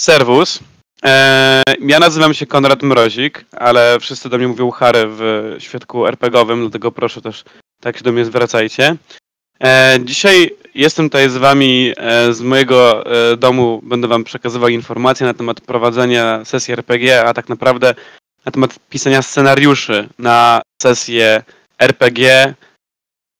Serwus. 0.00 0.60
E, 1.04 1.62
ja 1.80 1.98
nazywam 1.98 2.34
się 2.34 2.46
Konrad 2.46 2.82
Mrozik, 2.82 3.44
ale 3.52 4.00
wszyscy 4.00 4.28
do 4.28 4.38
mnie 4.38 4.48
mówią 4.48 4.70
Harry 4.70 5.04
w 5.06 5.56
świadku 5.58 6.06
RPGowym, 6.06 6.60
dlatego 6.60 6.92
proszę 6.92 7.20
też 7.20 7.44
tak 7.80 7.98
się 7.98 8.04
do 8.04 8.12
mnie 8.12 8.24
zwracajcie. 8.24 8.96
E, 9.62 9.98
dzisiaj 10.04 10.50
jestem 10.74 11.06
tutaj 11.10 11.30
z 11.30 11.36
wami 11.36 11.92
e, 11.96 12.32
z 12.32 12.40
mojego 12.40 13.04
domu, 13.38 13.80
będę 13.82 14.08
wam 14.08 14.24
przekazywał 14.24 14.68
informacje 14.68 15.26
na 15.26 15.34
temat 15.34 15.60
prowadzenia 15.60 16.44
sesji 16.44 16.74
RPG, 16.74 17.24
a 17.24 17.34
tak 17.34 17.48
naprawdę 17.48 17.94
na 18.44 18.52
temat 18.52 18.78
pisania 18.90 19.22
scenariuszy 19.22 20.08
na 20.18 20.62
sesje 20.82 21.42
RPG, 21.78 22.54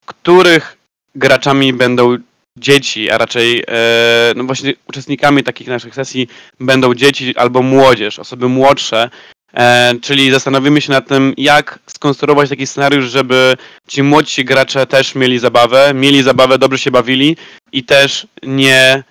których 0.06 0.77
graczami 1.15 1.73
będą 1.73 2.16
dzieci, 2.60 3.10
a 3.10 3.19
raczej 3.19 3.64
e, 3.69 4.32
no 4.37 4.45
właśnie 4.45 4.73
uczestnikami 4.88 5.42
takich 5.42 5.68
naszych 5.68 5.95
sesji 5.95 6.28
będą 6.60 6.95
dzieci 6.95 7.37
albo 7.37 7.62
młodzież, 7.62 8.18
osoby 8.18 8.48
młodsze, 8.48 9.10
e, 9.55 9.95
czyli 10.02 10.30
zastanowimy 10.30 10.80
się 10.80 10.92
nad 10.92 11.09
tym, 11.09 11.34
jak 11.37 11.78
skonstruować 11.87 12.48
taki 12.48 12.66
scenariusz, 12.66 13.10
żeby 13.10 13.56
ci 13.88 14.02
młodsi 14.02 14.45
gracze 14.45 14.87
też 14.87 15.15
mieli 15.15 15.38
zabawę, 15.38 15.92
mieli 15.95 16.23
zabawę, 16.23 16.59
dobrze 16.59 16.78
się 16.78 16.91
bawili 16.91 17.37
i 17.73 17.84
też 17.84 18.27
nie, 18.42 19.02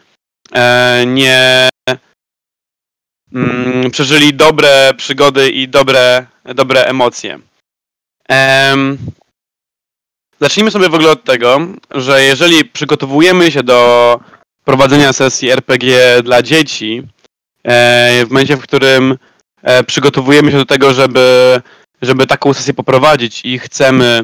e, 0.54 1.04
nie 1.08 1.70
mm, 3.34 3.92
przeżyli 3.92 4.34
dobre 4.34 4.92
przygody 4.98 5.50
i 5.50 5.68
dobre, 5.68 6.26
dobre 6.56 6.86
emocje. 6.86 7.40
Zacznijmy 10.42 10.72
sobie 10.72 10.90
w 10.90 10.94
ogóle 10.94 11.12
od 11.12 11.24
tego, 11.24 11.60
że 11.92 12.24
jeżeli 12.24 12.66
przygotowujemy 12.66 13.52
się 13.52 13.64
do 13.64 14.20
prowadzenia 14.66 15.14
sesji 15.14 15.50
RPG 15.50 16.22
dla 16.24 16.42
dzieci, 16.42 17.04
e, 17.64 18.26
w 18.26 18.30
momencie, 18.30 18.58
w 18.58 18.62
którym 18.62 19.18
e, 19.64 19.84
przygotowujemy 19.84 20.52
się 20.52 20.58
do 20.58 20.66
tego, 20.66 20.94
żeby, 20.94 21.62
żeby 22.02 22.28
taką 22.28 22.54
sesję 22.54 22.74
poprowadzić 22.74 23.42
i 23.46 23.60
chcemy, 23.60 24.24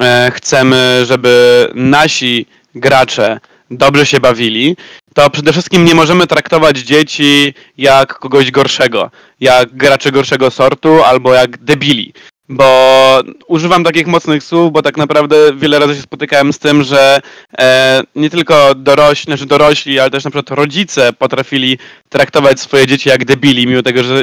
e, 0.00 0.32
chcemy, 0.34 1.04
żeby 1.06 1.68
nasi 1.74 2.46
gracze 2.74 3.40
dobrze 3.70 4.06
się 4.06 4.20
bawili, 4.20 4.76
to 5.14 5.30
przede 5.30 5.52
wszystkim 5.52 5.84
nie 5.84 5.94
możemy 5.94 6.26
traktować 6.26 6.78
dzieci 6.78 7.54
jak 7.78 8.18
kogoś 8.18 8.50
gorszego, 8.50 9.10
jak 9.40 9.76
graczy 9.76 10.12
gorszego 10.12 10.50
sortu 10.50 11.04
albo 11.04 11.34
jak 11.34 11.58
debili 11.64 12.12
bo 12.48 13.22
używam 13.46 13.84
takich 13.84 14.06
mocnych 14.06 14.44
słów, 14.44 14.72
bo 14.72 14.82
tak 14.82 14.96
naprawdę 14.96 15.36
wiele 15.56 15.78
razy 15.78 15.94
się 15.94 16.02
spotykałem 16.02 16.52
z 16.52 16.58
tym, 16.58 16.82
że 16.82 17.20
e, 17.58 18.02
nie 18.14 18.30
tylko 18.30 18.74
dorośli, 18.74 19.24
znaczy 19.24 19.46
dorośli, 19.46 20.00
ale 20.00 20.10
też 20.10 20.24
na 20.24 20.30
przykład 20.30 20.58
rodzice 20.58 21.12
potrafili 21.12 21.78
traktować 22.08 22.60
swoje 22.60 22.86
dzieci 22.86 23.08
jak 23.08 23.24
debili, 23.24 23.66
mimo 23.66 23.82
tego, 23.82 24.04
że, 24.04 24.22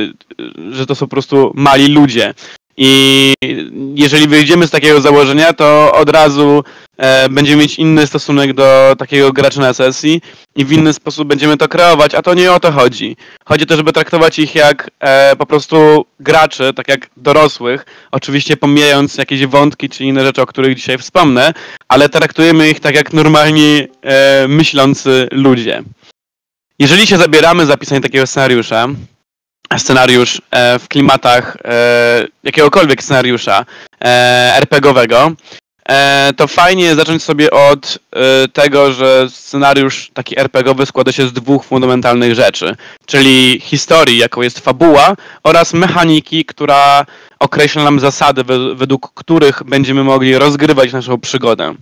że 0.72 0.86
to 0.86 0.96
są 0.96 1.06
po 1.06 1.12
prostu 1.12 1.52
mali 1.56 1.88
ludzie. 1.88 2.34
I 2.78 3.34
jeżeli 3.96 4.28
wyjdziemy 4.28 4.68
z 4.68 4.72
takiego 4.72 5.02
założenia, 5.02 5.54
to 5.54 5.92
od 5.94 6.10
razu 6.10 6.64
e, 6.98 7.30
będziemy 7.30 7.62
mieć 7.62 7.80
inny 7.80 8.08
stosunek 8.08 8.54
do 8.54 8.96
takiego 8.98 9.34
gracza 9.34 9.62
na 9.62 9.74
sesji 9.74 10.22
i 10.56 10.66
w 10.66 10.72
inny 10.72 10.94
sposób 10.94 11.28
będziemy 11.28 11.58
to 11.58 11.68
kreować, 11.68 12.16
a 12.16 12.22
to 12.22 12.34
nie 12.34 12.52
o 12.52 12.60
to 12.60 12.72
chodzi. 12.72 13.18
Chodzi 13.46 13.64
o 13.64 13.68
to, 13.68 13.76
żeby 13.76 13.94
traktować 13.94 14.40
ich 14.40 14.56
jak 14.56 14.92
e, 15.00 15.36
po 15.36 15.46
prostu 15.46 16.06
graczy, 16.20 16.74
tak 16.74 16.88
jak 16.88 17.10
dorosłych, 17.18 17.86
oczywiście 18.12 18.58
pomijając 18.58 19.18
jakieś 19.18 19.46
wątki 19.46 19.90
czy 19.90 20.04
inne 20.04 20.26
rzeczy, 20.26 20.42
o 20.42 20.46
których 20.46 20.76
dzisiaj 20.76 20.98
wspomnę, 20.98 21.54
ale 21.88 22.10
traktujemy 22.10 22.70
ich 22.70 22.80
tak 22.80 22.96
jak 22.96 23.14
normalni 23.14 23.88
e, 24.02 24.48
myślący 24.48 25.28
ludzie. 25.32 25.84
Jeżeli 26.80 27.08
się 27.08 27.18
zabieramy 27.18 27.66
za 27.66 27.78
pisanie 27.78 28.02
takiego 28.02 28.28
scenariusza, 28.28 28.88
scenariusz 29.78 30.42
e, 30.52 30.80
w 30.80 30.88
klimatach 30.88 31.58
e, 31.64 32.28
jakiegokolwiek 32.44 33.04
scenariusza 33.04 33.66
e, 34.02 34.08
RPGowego, 34.58 35.32
to 36.36 36.48
fajnie 36.48 36.96
zacząć 36.96 37.24
sobie 37.24 37.52
od 37.52 38.00
tego, 38.54 38.94
że 38.94 39.28
scenariusz 39.30 40.12
taki 40.14 40.40
RPGowy 40.40 40.86
składa 40.86 41.12
się 41.12 41.28
z 41.28 41.34
dwóch 41.34 41.66
fundamentalnych 41.66 42.36
rzeczy, 42.36 42.76
czyli 43.06 43.60
historii, 43.64 44.18
jaką 44.18 44.42
jest 44.42 44.60
fabuła 44.60 45.16
oraz 45.44 45.74
mechaniki, 45.74 46.46
która 46.46 47.06
określa 47.40 47.84
nam 47.84 48.00
zasady, 48.00 48.44
według 48.76 49.14
których 49.14 49.64
będziemy 49.64 50.04
mogli 50.04 50.38
rozgrywać 50.38 50.94
naszą 50.94 51.20
przygodę. 51.20 51.76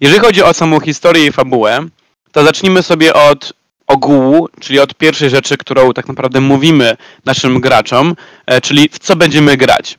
Jeżeli 0.00 0.20
chodzi 0.20 0.42
o 0.42 0.54
samą 0.54 0.80
historię 0.80 1.26
i 1.26 1.32
fabułę, 1.32 1.86
to 2.32 2.44
zacznijmy 2.44 2.82
sobie 2.82 3.14
od 3.14 3.52
ogółu, 3.88 4.48
czyli 4.60 4.80
od 4.80 4.94
pierwszej 4.94 5.30
rzeczy, 5.30 5.56
którą 5.56 5.92
tak 5.92 6.08
naprawdę 6.08 6.40
mówimy 6.40 6.96
naszym 7.24 7.60
graczom, 7.60 8.14
e, 8.46 8.60
czyli 8.60 8.88
w 8.92 8.98
co 8.98 9.16
będziemy 9.16 9.56
grać. 9.56 9.98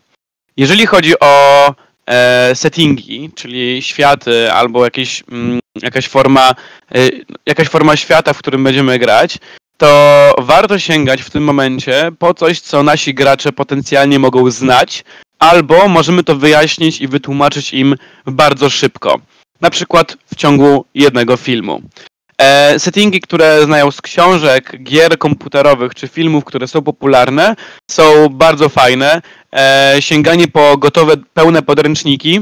Jeżeli 0.57 0.85
chodzi 0.85 1.19
o 1.19 1.65
e, 2.07 2.55
settingi, 2.55 3.31
czyli 3.35 3.81
światy 3.81 4.51
albo 4.51 4.83
jakieś, 4.83 5.23
mm, 5.31 5.59
jakaś, 5.81 6.07
forma, 6.07 6.55
e, 6.95 7.09
jakaś 7.45 7.67
forma 7.67 7.95
świata, 7.95 8.33
w 8.33 8.37
którym 8.37 8.63
będziemy 8.63 8.99
grać, 8.99 9.37
to 9.77 10.33
warto 10.37 10.79
sięgać 10.79 11.21
w 11.21 11.29
tym 11.29 11.43
momencie 11.43 12.11
po 12.19 12.33
coś, 12.33 12.59
co 12.59 12.83
nasi 12.83 13.13
gracze 13.13 13.51
potencjalnie 13.51 14.19
mogą 14.19 14.51
znać, 14.51 15.03
albo 15.39 15.87
możemy 15.87 16.23
to 16.23 16.35
wyjaśnić 16.35 17.01
i 17.01 17.07
wytłumaczyć 17.07 17.73
im 17.73 17.95
bardzo 18.25 18.69
szybko. 18.69 19.19
Na 19.61 19.69
przykład 19.69 20.17
w 20.33 20.35
ciągu 20.35 20.85
jednego 20.93 21.37
filmu. 21.37 21.81
E, 22.39 22.79
settingi, 22.79 23.19
które 23.21 23.63
znają 23.63 23.91
z 23.91 24.01
książek, 24.01 24.83
gier 24.83 25.17
komputerowych 25.17 25.95
czy 25.95 26.07
filmów, 26.07 26.45
które 26.45 26.67
są 26.67 26.81
popularne, 26.81 27.55
są 27.91 28.29
bardzo 28.29 28.69
fajne. 28.69 29.21
E, 29.55 29.95
sięganie 29.99 30.47
po 30.47 30.77
gotowe, 30.77 31.13
pełne 31.33 31.61
podręczniki 31.61 32.41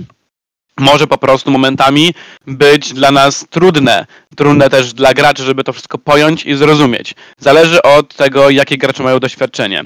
może 0.79 1.07
po 1.07 1.17
prostu 1.17 1.51
momentami 1.51 2.13
być 2.47 2.93
dla 2.93 3.11
nas 3.11 3.45
trudne. 3.49 4.05
Trudne 4.35 4.69
też 4.69 4.93
dla 4.93 5.13
graczy, 5.13 5.43
żeby 5.43 5.63
to 5.63 5.73
wszystko 5.73 5.97
pojąć 5.97 6.45
i 6.45 6.55
zrozumieć. 6.55 7.15
Zależy 7.39 7.81
od 7.81 8.15
tego, 8.15 8.49
jakie 8.49 8.77
gracze 8.77 9.03
mają 9.03 9.19
doświadczenie. 9.19 9.83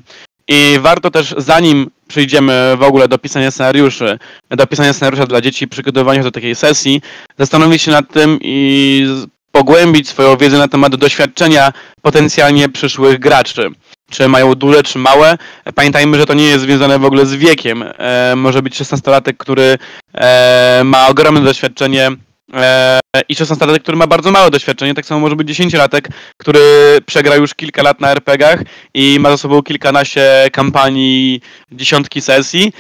I 0.48 0.78
warto 0.82 1.12
też, 1.12 1.36
zanim 1.38 1.92
przyjdziemy 2.08 2.74
w 2.78 2.84
ogóle 2.84 3.08
do 3.08 3.18
pisania 3.18 3.52
scenariuszy, 3.52 4.20
do 4.50 4.68
pisania 4.68 4.94
scenariusza 4.94 5.26
dla 5.26 5.42
dzieci, 5.42 5.68
przygotowania 5.68 6.24
do 6.24 6.32
takiej 6.32 6.56
sesji, 6.56 7.02
zastanowić 7.38 7.82
się 7.82 7.92
nad 7.92 8.14
tym 8.14 8.40
i 8.42 9.08
pogłębić 9.52 10.10
swoją 10.10 10.38
wiedzę 10.38 10.58
na 10.58 10.68
temat 10.68 10.96
doświadczenia 10.96 11.74
potencjalnie 12.02 12.70
przyszłych 12.70 13.20
graczy. 13.20 13.70
Czy 14.10 14.28
mają 14.28 14.56
duże, 14.56 14.84
czy 14.84 15.00
małe. 15.00 15.38
Pamiętajmy, 15.76 16.18
że 16.18 16.26
to 16.26 16.34
nie 16.34 16.46
jest 16.46 16.64
związane 16.64 17.00
w 17.00 17.06
ogóle 17.06 17.26
z 17.26 17.34
wiekiem. 17.34 17.84
E, 17.98 18.34
może 18.36 18.62
być 18.62 18.82
16-latek, 18.82 19.34
który 19.38 19.78
e, 20.14 20.82
ma 20.86 21.08
ogromne 21.08 21.42
doświadczenie 21.42 22.12
e, 22.54 23.00
i 23.30 23.36
16-latek, 23.36 23.80
który 23.80 23.98
ma 23.98 24.08
bardzo 24.08 24.32
małe 24.32 24.52
doświadczenie. 24.52 24.94
Tak 24.94 25.06
samo 25.06 25.22
może 25.22 25.36
być 25.36 25.48
10-latek, 25.48 26.02
który 26.38 26.62
przegrał 27.06 27.40
już 27.40 27.54
kilka 27.54 27.84
lat 27.84 28.02
na 28.02 28.12
RPGach 28.12 28.60
i 28.94 29.18
ma 29.20 29.30
za 29.30 29.38
sobą 29.38 29.64
kilkanaście 29.64 30.50
kampanii, 30.52 31.42
dziesiątki 31.72 32.22
sesji. 32.22 32.74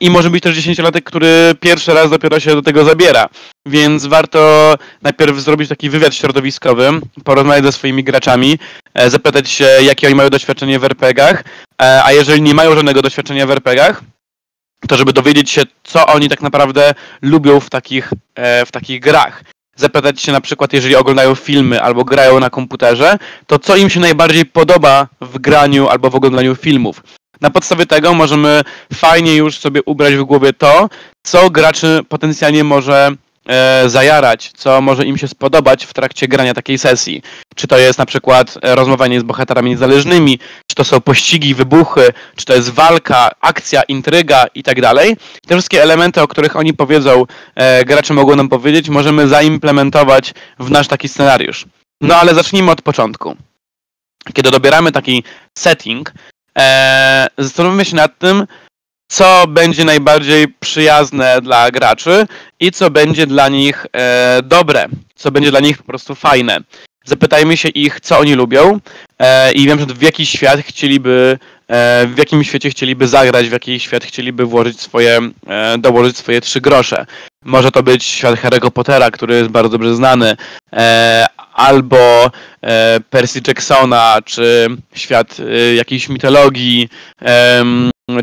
I 0.00 0.10
może 0.10 0.30
być 0.30 0.42
też 0.42 0.56
10-latek, 0.56 1.02
który 1.02 1.54
pierwszy 1.60 1.94
raz 1.94 2.10
dopiero 2.10 2.40
się 2.40 2.54
do 2.54 2.62
tego 2.62 2.84
zabiera. 2.84 3.28
Więc 3.66 4.06
warto 4.06 4.74
najpierw 5.02 5.38
zrobić 5.38 5.68
taki 5.68 5.90
wywiad 5.90 6.14
środowiskowy, 6.14 6.90
porozmawiać 7.24 7.64
ze 7.64 7.72
swoimi 7.72 8.04
graczami, 8.04 8.58
e, 8.94 9.10
zapytać 9.10 9.50
się, 9.50 9.64
jakie 9.64 10.06
oni 10.06 10.16
mają 10.16 10.30
doświadczenie 10.30 10.78
w 10.78 10.84
RPGach, 10.84 11.44
e, 11.82 12.04
a 12.04 12.12
jeżeli 12.12 12.42
nie 12.42 12.54
mają 12.54 12.74
żadnego 12.74 13.02
doświadczenia 13.02 13.46
w 13.46 13.50
RPGach, 13.50 14.02
to 14.88 14.96
żeby 14.96 15.12
dowiedzieć 15.12 15.50
się, 15.50 15.62
co 15.84 16.06
oni 16.06 16.28
tak 16.28 16.42
naprawdę 16.42 16.94
lubią 17.22 17.60
w 17.60 17.70
takich, 17.70 18.12
e, 18.34 18.66
w 18.66 18.72
takich 18.72 19.00
grach. 19.00 19.44
Zapytać 19.76 20.20
się 20.20 20.32
na 20.32 20.40
przykład, 20.40 20.72
jeżeli 20.72 20.96
oglądają 20.96 21.34
filmy 21.34 21.82
albo 21.82 22.04
grają 22.04 22.40
na 22.40 22.50
komputerze, 22.50 23.18
to 23.46 23.58
co 23.58 23.76
im 23.76 23.90
się 23.90 24.00
najbardziej 24.00 24.46
podoba 24.46 25.06
w 25.20 25.38
graniu 25.38 25.88
albo 25.88 26.10
w 26.10 26.14
oglądaniu 26.14 26.54
filmów. 26.54 27.02
Na 27.40 27.50
podstawie 27.50 27.86
tego 27.86 28.14
możemy 28.14 28.64
fajnie 28.94 29.36
już 29.36 29.58
sobie 29.58 29.82
ubrać 29.82 30.14
w 30.14 30.22
głowie 30.22 30.52
to, 30.52 30.88
co 31.22 31.50
graczy 31.50 32.00
potencjalnie 32.08 32.64
może 32.64 33.10
e, 33.48 33.88
zajarać, 33.88 34.52
co 34.56 34.80
może 34.80 35.04
im 35.04 35.18
się 35.18 35.28
spodobać 35.28 35.84
w 35.84 35.92
trakcie 35.92 36.28
grania 36.28 36.54
takiej 36.54 36.78
sesji. 36.78 37.22
Czy 37.54 37.66
to 37.66 37.78
jest 37.78 37.98
na 37.98 38.06
przykład 38.06 38.58
rozmawianie 38.62 39.20
z 39.20 39.22
bohaterami 39.22 39.70
niezależnymi, 39.70 40.38
czy 40.66 40.74
to 40.76 40.84
są 40.84 41.00
pościgi, 41.00 41.54
wybuchy, 41.54 42.12
czy 42.36 42.44
to 42.44 42.54
jest 42.54 42.70
walka, 42.70 43.30
akcja, 43.40 43.82
intryga 43.82 44.46
i 44.54 44.62
tak 44.62 44.80
dalej. 44.80 45.16
Te 45.46 45.54
wszystkie 45.54 45.82
elementy, 45.82 46.22
o 46.22 46.28
których 46.28 46.56
oni 46.56 46.74
powiedzą, 46.74 47.24
e, 47.54 47.84
gracze 47.84 48.14
mogą 48.14 48.36
nam 48.36 48.48
powiedzieć, 48.48 48.88
możemy 48.88 49.28
zaimplementować 49.28 50.34
w 50.58 50.70
nasz 50.70 50.88
taki 50.88 51.08
scenariusz. 51.08 51.64
No 52.00 52.16
ale 52.16 52.34
zacznijmy 52.34 52.70
od 52.70 52.82
początku. 52.82 53.36
Kiedy 54.34 54.50
dobieramy 54.50 54.92
taki 54.92 55.24
setting, 55.58 56.12
e, 56.56 57.26
zastanówmy 57.38 57.84
się 57.84 57.96
nad 57.96 58.18
tym, 58.18 58.46
co 59.08 59.44
będzie 59.48 59.84
najbardziej 59.84 60.48
przyjazne 60.48 61.40
dla 61.42 61.70
graczy 61.70 62.26
i 62.60 62.72
co 62.72 62.90
będzie 62.90 63.26
dla 63.26 63.48
nich 63.48 63.86
e, 63.92 64.40
dobre, 64.44 64.86
co 65.14 65.30
będzie 65.30 65.50
dla 65.50 65.60
nich 65.60 65.78
po 65.78 65.84
prostu 65.84 66.14
fajne. 66.14 66.58
zapytajmy 67.04 67.56
się 67.56 67.68
ich, 67.68 68.00
co 68.00 68.18
oni 68.18 68.34
lubią 68.34 68.80
e, 69.18 69.52
i 69.52 69.66
wiem, 69.66 69.78
że 69.78 69.86
w 69.86 70.02
jaki 70.02 70.26
świat 70.26 70.60
chcieliby, 70.60 71.38
e, 71.68 72.06
w 72.06 72.18
jakim 72.18 72.44
świecie 72.44 72.70
chcieliby 72.70 73.08
zagrać, 73.08 73.48
w 73.48 73.52
jaki 73.52 73.80
świat 73.80 74.04
chcieliby 74.04 74.46
włożyć 74.46 74.80
swoje, 74.80 75.20
e, 75.46 75.78
dołożyć 75.78 76.16
swoje 76.16 76.40
trzy 76.40 76.60
grosze. 76.60 77.06
Może 77.44 77.70
to 77.70 77.82
być 77.82 78.04
świat 78.04 78.34
Harry'ego 78.34 78.70
Pottera, 78.70 79.10
który 79.10 79.34
jest 79.34 79.50
bardzo 79.50 79.70
dobrze 79.70 79.96
znany, 79.96 80.36
e, 80.72 81.26
albo 81.56 82.30
e, 82.62 83.00
Percy 83.10 83.40
Jacksona, 83.48 84.18
czy 84.24 84.68
świat 84.94 85.36
e, 85.40 85.74
jakiejś 85.74 86.08
mitologii, 86.08 86.88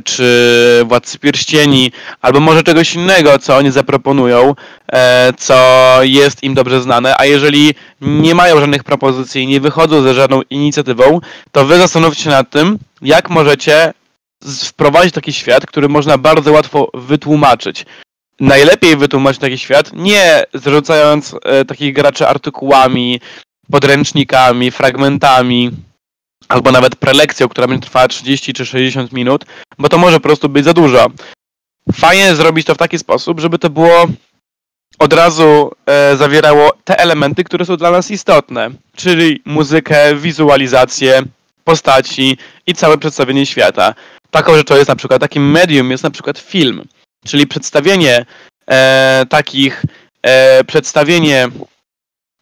czy 0.03 0.81
Władcy 0.85 1.19
Pierścieni, 1.19 1.91
albo 2.21 2.39
może 2.39 2.63
czegoś 2.63 2.95
innego, 2.95 3.39
co 3.39 3.57
oni 3.57 3.71
zaproponują, 3.71 4.55
e, 4.91 5.33
co 5.37 5.97
jest 6.01 6.43
im 6.43 6.53
dobrze 6.53 6.81
znane, 6.81 7.15
a 7.17 7.25
jeżeli 7.25 7.73
nie 8.01 8.35
mają 8.35 8.59
żadnych 8.59 8.83
propozycji 8.83 9.47
nie 9.47 9.59
wychodzą 9.59 10.01
ze 10.01 10.13
żadną 10.13 10.41
inicjatywą, 10.49 11.19
to 11.51 11.65
wy 11.65 11.77
zastanówcie 11.77 12.23
się 12.23 12.29
nad 12.29 12.49
tym, 12.49 12.79
jak 13.01 13.29
możecie 13.29 13.93
wprowadzić 14.63 15.13
taki 15.13 15.33
świat, 15.33 15.65
który 15.65 15.89
można 15.89 16.17
bardzo 16.17 16.51
łatwo 16.51 16.91
wytłumaczyć. 16.93 17.85
Najlepiej 18.39 18.97
wytłumaczyć 18.97 19.41
taki 19.41 19.57
świat, 19.57 19.91
nie 19.93 20.43
zarzucając 20.53 21.35
e, 21.43 21.65
takich 21.65 21.93
graczy 21.93 22.27
artykułami, 22.27 23.21
podręcznikami, 23.71 24.71
fragmentami, 24.71 25.71
albo 26.47 26.71
nawet 26.71 26.95
prelekcją, 26.95 27.49
która 27.49 27.67
będzie 27.67 27.87
trwała 27.87 28.07
30 28.07 28.53
czy 28.53 28.65
60 28.65 29.11
minut, 29.11 29.45
bo 29.77 29.89
to 29.89 29.97
może 29.97 30.17
po 30.17 30.23
prostu 30.23 30.49
być 30.49 30.65
za 30.65 30.73
dużo. 30.73 31.07
Fajnie 31.93 32.35
zrobić 32.35 32.67
to 32.67 32.75
w 32.75 32.77
taki 32.77 32.99
sposób, 32.99 33.39
żeby 33.39 33.59
to 33.59 33.69
było 33.69 34.07
od 34.99 35.13
razu 35.13 35.71
e, 35.85 36.17
zawierało 36.17 36.71
te 36.83 36.99
elementy, 36.99 37.43
które 37.43 37.65
są 37.65 37.77
dla 37.77 37.91
nas 37.91 38.11
istotne, 38.11 38.69
czyli 38.95 39.41
muzykę, 39.45 40.15
wizualizację, 40.15 41.21
postaci 41.63 42.37
i 42.67 42.73
całe 42.73 42.97
przedstawienie 42.97 43.45
świata. 43.45 43.93
Taką 44.31 44.55
rzeczą 44.55 44.75
jest 44.75 44.87
na 44.87 44.95
przykład, 44.95 45.21
takim 45.21 45.51
medium 45.51 45.91
jest 45.91 46.03
na 46.03 46.11
przykład 46.11 46.39
film, 46.39 46.83
czyli 47.23 47.47
przedstawienie 47.47 48.25
e, 48.67 49.25
takich, 49.29 49.85
e, 50.21 50.63
przedstawienie 50.63 51.47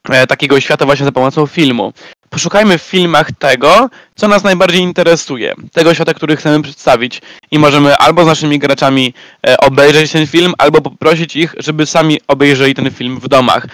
e, 0.09 0.27
takiego 0.27 0.61
świata 0.61 0.85
właśnie 0.85 1.05
za 1.05 1.11
pomocą 1.11 1.47
filmu 1.47 1.93
poszukajmy 2.31 2.77
w 2.77 2.81
filmach 2.81 3.31
tego, 3.39 3.89
co 4.15 4.27
nas 4.27 4.43
najbardziej 4.43 4.81
interesuje, 4.81 5.53
tego 5.73 5.93
świata, 5.93 6.13
który 6.13 6.35
chcemy 6.35 6.63
przedstawić 6.63 7.21
i 7.51 7.59
możemy 7.59 7.97
albo 7.97 8.23
z 8.23 8.27
naszymi 8.27 8.59
graczami 8.59 9.13
e, 9.47 9.57
obejrzeć 9.57 10.11
ten 10.11 10.27
film, 10.27 10.53
albo 10.57 10.81
poprosić 10.81 11.35
ich, 11.35 11.55
żeby 11.57 11.85
sami 11.85 12.19
obejrzeli 12.27 12.73
ten 12.73 12.91
film 12.91 13.19
w 13.19 13.27
domach. 13.27 13.67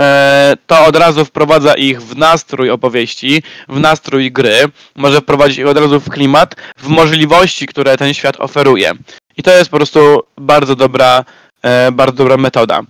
E, 0.00 0.54
to 0.66 0.84
od 0.84 0.96
razu 0.96 1.24
wprowadza 1.24 1.74
ich 1.74 2.02
w 2.02 2.16
nastrój 2.16 2.70
opowieści, 2.70 3.42
w 3.68 3.80
nastrój 3.80 4.32
gry, 4.32 4.58
może 4.96 5.20
wprowadzić 5.20 5.58
ich 5.58 5.66
od 5.66 5.78
razu 5.78 6.00
w 6.00 6.10
klimat, 6.10 6.54
w 6.76 6.88
możliwości, 6.88 7.66
które 7.66 7.96
ten 7.96 8.14
świat 8.14 8.40
oferuje. 8.40 8.92
I 9.38 9.42
to 9.42 9.50
jest 9.50 9.70
po 9.70 9.76
prostu 9.76 10.22
bardzo 10.36 10.76
dobra, 10.76 11.24
e, 11.62 11.92
bardzo 11.92 12.16
dobra 12.16 12.36
metoda. 12.36 12.80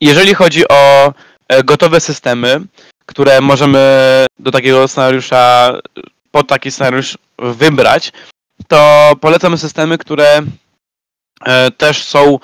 Jeżeli 0.00 0.34
chodzi 0.34 0.68
o 0.68 1.12
E, 1.52 1.64
gotowe 1.64 2.00
systemy, 2.00 2.60
które 3.06 3.40
możemy 3.40 3.80
do 4.38 4.50
takiego 4.50 4.88
scenariusza, 4.88 5.72
pod 6.30 6.48
taki 6.48 6.70
scenariusz 6.70 7.18
wybrać, 7.38 8.12
to 8.68 9.12
polecam 9.20 9.58
systemy, 9.58 9.98
które 9.98 10.42
e, 11.44 11.70
też 11.70 12.04
są 12.04 12.38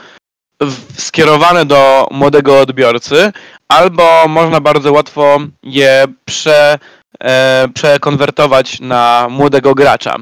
skierowane 0.96 1.66
do 1.66 2.08
młodego 2.10 2.60
odbiorcy, 2.60 3.32
albo 3.68 4.28
można 4.28 4.60
bardzo 4.60 4.92
łatwo 4.92 5.38
je 5.62 6.06
prze, 6.24 6.78
przekonwertować 7.74 8.80
na 8.80 9.26
młodego 9.30 9.74
gracza. 9.74 10.16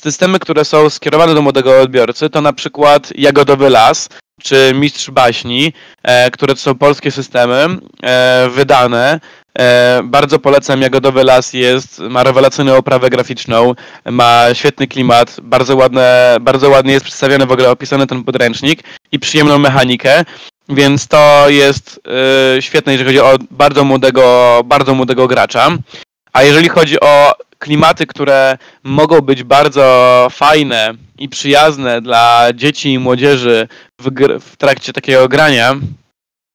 Systemy, 0.00 0.38
które 0.38 0.64
są 0.64 0.90
skierowane 0.90 1.34
do 1.34 1.42
młodego 1.42 1.80
odbiorcy, 1.80 2.30
to 2.30 2.40
na 2.40 2.52
przykład 2.52 3.12
Jagodowy 3.14 3.70
Las, 3.70 4.08
czy 4.42 4.72
Mistrz 4.74 5.10
Baśni, 5.10 5.72
e, 6.02 6.30
które 6.30 6.54
to 6.54 6.60
są 6.60 6.74
polskie 6.74 7.10
systemy 7.10 7.68
e, 8.02 8.48
wydane. 8.50 9.20
E, 9.58 10.00
bardzo 10.04 10.38
polecam 10.38 10.82
Jagodowy 10.82 11.24
Las 11.24 11.52
jest, 11.52 11.98
ma 11.98 12.22
rewelacyjną 12.22 12.76
oprawę 12.76 13.10
graficzną, 13.10 13.74
ma 14.04 14.44
świetny 14.52 14.86
klimat, 14.86 15.36
bardzo, 15.42 15.76
ładne, 15.76 16.36
bardzo 16.40 16.70
ładnie 16.70 16.92
jest 16.92 17.04
przedstawiony 17.04 17.46
w 17.46 17.52
ogóle 17.52 17.70
opisany 17.70 18.06
ten 18.06 18.24
podręcznik 18.24 18.82
i 19.12 19.18
przyjemną 19.18 19.58
mechanikę. 19.58 20.24
Więc 20.68 21.08
to 21.08 21.44
jest 21.48 22.00
y, 22.58 22.62
świetne, 22.62 22.92
jeżeli 22.92 23.18
chodzi 23.18 23.20
o 23.20 23.36
bardzo 23.50 23.84
młodego, 23.84 24.60
bardzo 24.64 24.94
młodego 24.94 25.26
gracza. 25.26 25.70
A 26.32 26.42
jeżeli 26.42 26.68
chodzi 26.68 27.00
o 27.00 27.32
klimaty, 27.58 28.06
które 28.06 28.58
mogą 28.82 29.20
być 29.20 29.42
bardzo 29.42 30.28
fajne 30.30 30.94
i 31.18 31.28
przyjazne 31.28 32.00
dla 32.00 32.48
dzieci 32.54 32.92
i 32.92 32.98
młodzieży 32.98 33.68
w, 34.00 34.10
w 34.40 34.56
trakcie 34.56 34.92
takiego 34.92 35.28
grania, 35.28 35.76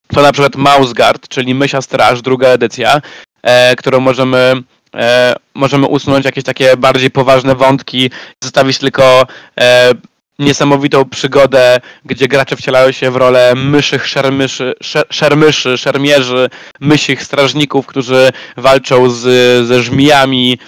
to 0.07 0.21
na 0.21 0.31
przykład 0.31 0.56
Mouseguard, 0.56 1.27
czyli 1.27 1.56
Mysia 1.56 1.81
Straż, 1.81 2.21
druga 2.21 2.48
edycja, 2.48 3.01
e, 3.44 3.75
którą 3.75 4.00
możemy 4.00 4.53
e, 4.95 5.36
możemy 5.53 5.88
usunąć 5.88 6.25
jakieś 6.25 6.44
takie 6.44 6.77
bardziej 6.77 7.12
poważne 7.12 7.56
wątki, 7.56 8.12
zostawić 8.44 8.77
tylko 8.77 9.27
e, 9.59 9.92
niesamowitą 10.39 11.09
przygodę, 11.09 11.80
gdzie 12.06 12.27
gracze 12.27 12.56
wcielają 12.56 12.92
się 12.92 13.12
w 13.12 13.15
rolę 13.15 13.53
myszych 13.56 14.07
szermyszy, 14.07 14.74
szermyszy, 15.09 15.77
szermierzy, 15.77 16.50
mysich 16.80 17.24
strażników, 17.24 17.86
którzy 17.86 18.30
walczą 18.57 19.09
z, 19.09 19.21
ze 19.68 19.83
żmijami, 19.83 20.59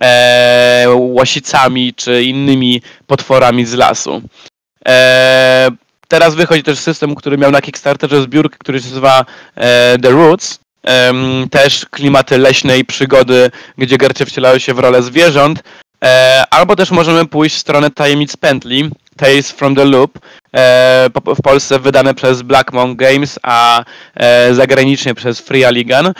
e, 0.00 0.86
czy 1.96 2.22
innymi 2.22 2.82
potworami 3.06 3.66
z 3.66 3.74
lasu. 3.74 4.22
E, 4.88 5.70
teraz 6.08 6.34
wychodzi 6.34 6.62
też 6.62 6.78
system, 6.78 7.14
który 7.14 7.38
miał 7.38 7.50
na 7.50 7.60
Kickstarterze 7.60 8.22
zbiórkę, 8.22 8.56
który 8.58 8.80
się 8.80 8.88
nazywa 8.88 9.24
e, 9.56 9.98
The 10.02 10.10
Roots. 10.10 10.60
E, 10.86 11.12
też 11.50 11.86
klimaty 11.90 12.38
leśnej 12.38 12.84
przygody, 12.84 13.50
gdzie 13.78 13.98
gracze 13.98 14.26
wcielają 14.26 14.58
się 14.58 14.74
w 14.74 14.78
rolę 14.78 15.02
zwierząt. 15.02 15.62
E, 16.04 16.44
albo 16.50 16.76
też 16.76 16.90
możemy 16.90 17.26
pójść 17.26 17.56
w 17.56 17.58
stronę 17.58 17.90
tajemnic 17.90 18.36
pętli, 18.36 18.90
Tales 19.16 19.50
from 19.50 19.74
the 19.74 19.84
Loop, 19.84 20.18
e, 20.56 21.10
w 21.26 21.42
Polsce 21.42 21.78
wydane 21.78 22.14
przez 22.14 22.42
Black 22.42 22.72
Monk 22.72 22.98
Games, 22.98 23.38
a 23.42 23.84
e, 24.14 24.54
zagranicznie 24.54 25.14
przez 25.14 25.40
Free 25.40 25.64
Alligan. 25.64 26.12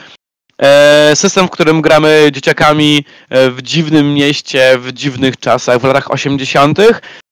E, 0.63 1.17
system, 1.17 1.47
w 1.47 1.51
którym 1.51 1.83
gramy 1.83 2.29
dzieciakami 2.33 3.05
e, 3.31 3.51
w 3.51 3.63
dziwnym 3.63 4.15
mieście, 4.15 4.79
w 4.79 4.93
dziwnych 4.93 5.37
czasach, 5.37 5.79
w 5.79 5.85
latach 5.85 6.11
80., 6.11 6.79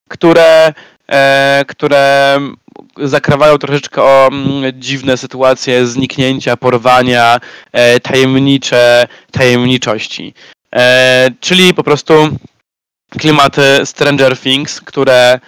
które, 0.09 0.73
e, 1.11 1.65
które 1.69 2.39
zakrawają 2.97 3.59
troszeczkę 3.59 4.03
o 4.03 4.29
mm, 4.33 4.73
dziwne 4.81 5.17
sytuacje 5.17 5.87
zniknięcia, 5.87 6.57
porwania, 6.57 7.41
tajemnicze, 8.03 9.07
tajemniczości. 9.31 10.35
Czyli 11.41 11.75
po 11.75 11.83
prostu 11.83 12.29
klimaty 13.19 13.63
Stranger 13.85 14.39
Things, 14.39 14.81
które, 14.81 15.41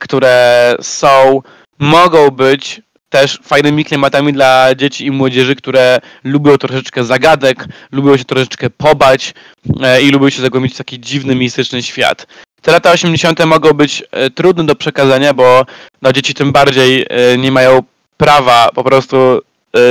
które 0.00 0.74
są, 0.80 1.42
mogą 1.78 2.30
być 2.30 2.82
też 3.10 3.38
fajnymi 3.42 3.84
klimatami 3.84 4.32
dla 4.32 4.74
dzieci 4.74 5.06
i 5.06 5.10
młodzieży, 5.10 5.56
które 5.56 5.98
lubią 6.24 6.58
troszeczkę 6.58 7.04
zagadek, 7.04 7.66
lubią 7.92 8.16
się 8.16 8.24
troszeczkę 8.24 8.70
pobać 8.70 9.34
e, 9.82 10.02
i 10.02 10.10
lubią 10.10 10.30
się 10.30 10.42
zagłębić 10.42 10.74
w 10.74 10.78
taki 10.78 11.00
dziwny, 11.00 11.34
mistyczny 11.34 11.82
świat. 11.82 12.26
Te 12.62 12.72
lata 12.72 12.90
80. 12.90 13.44
mogą 13.44 13.72
być 13.72 14.02
e, 14.10 14.30
trudne 14.30 14.64
do 14.64 14.74
przekazania, 14.74 15.34
bo 15.34 15.66
no, 16.02 16.12
dzieci 16.12 16.34
tym 16.34 16.52
bardziej 16.52 17.06
e, 17.08 17.38
nie 17.38 17.52
mają 17.52 17.82
prawa 18.16 18.68
po 18.74 18.84
prostu 18.84 19.40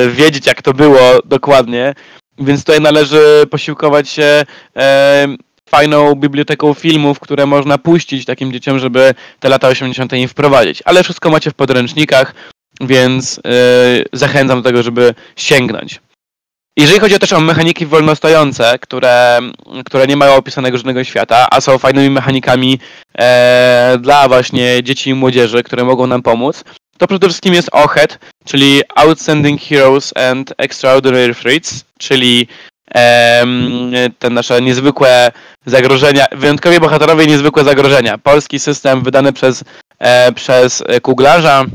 wiedzieć, 0.09 0.45
jak 0.47 0.61
to 0.61 0.73
było 0.73 1.19
dokładnie, 1.25 1.93
więc 2.39 2.61
tutaj 2.61 2.81
należy 2.81 3.45
posiłkować 3.49 4.09
się 4.09 4.45
fajną 5.69 6.15
biblioteką 6.15 6.73
filmów, 6.73 7.19
które 7.19 7.45
można 7.45 7.77
puścić 7.77 8.25
takim 8.25 8.51
dzieciom, 8.51 8.79
żeby 8.79 9.13
te 9.39 9.49
lata 9.49 9.67
80. 9.67 10.13
im 10.13 10.27
wprowadzić. 10.27 10.81
Ale 10.85 11.03
wszystko 11.03 11.29
macie 11.29 11.51
w 11.51 11.53
podręcznikach, 11.53 12.33
więc 12.79 13.39
yy, 13.45 14.05
zachęcam 14.13 14.61
do 14.61 14.69
tego, 14.69 14.83
żeby 14.83 15.13
sięgnąć. 15.35 16.01
Jeżeli 16.79 16.99
chodzi 16.99 17.19
też 17.19 17.33
o 17.33 17.39
mechaniki 17.39 17.85
wolnostojące, 17.85 18.79
które, 18.79 19.39
które 19.85 20.07
nie 20.07 20.17
mają 20.17 20.35
opisanego 20.35 20.77
żadnego 20.77 21.03
świata, 21.03 21.47
a 21.51 21.61
są 21.61 21.77
fajnymi 21.77 22.09
mechanikami 22.09 22.79
e, 23.17 23.97
dla 24.01 24.27
właśnie 24.27 24.83
dzieci 24.83 25.09
i 25.09 25.13
młodzieży, 25.13 25.63
które 25.63 25.83
mogą 25.83 26.07
nam 26.07 26.21
pomóc, 26.21 26.63
to 26.97 27.07
przede 27.07 27.27
wszystkim 27.27 27.53
jest 27.53 27.69
OHED, 27.71 28.19
czyli 28.45 28.81
Outstanding 28.95 29.61
Heroes 29.61 30.13
and 30.17 30.53
Extraordinary 30.57 31.35
Threats, 31.35 31.85
czyli 31.97 32.47
e, 32.95 33.45
te 34.19 34.29
nasze 34.29 34.61
niezwykłe 34.61 35.31
zagrożenia, 35.65 36.25
wyjątkowi 36.31 36.79
bohaterowie 36.79 37.27
niezwykłe 37.27 37.63
zagrożenia. 37.63 38.17
Polski 38.17 38.59
system 38.59 39.03
wydany 39.03 39.33
przez, 39.33 39.63
e, 39.99 40.31
przez 40.31 40.83
kuglarza, 41.01 41.65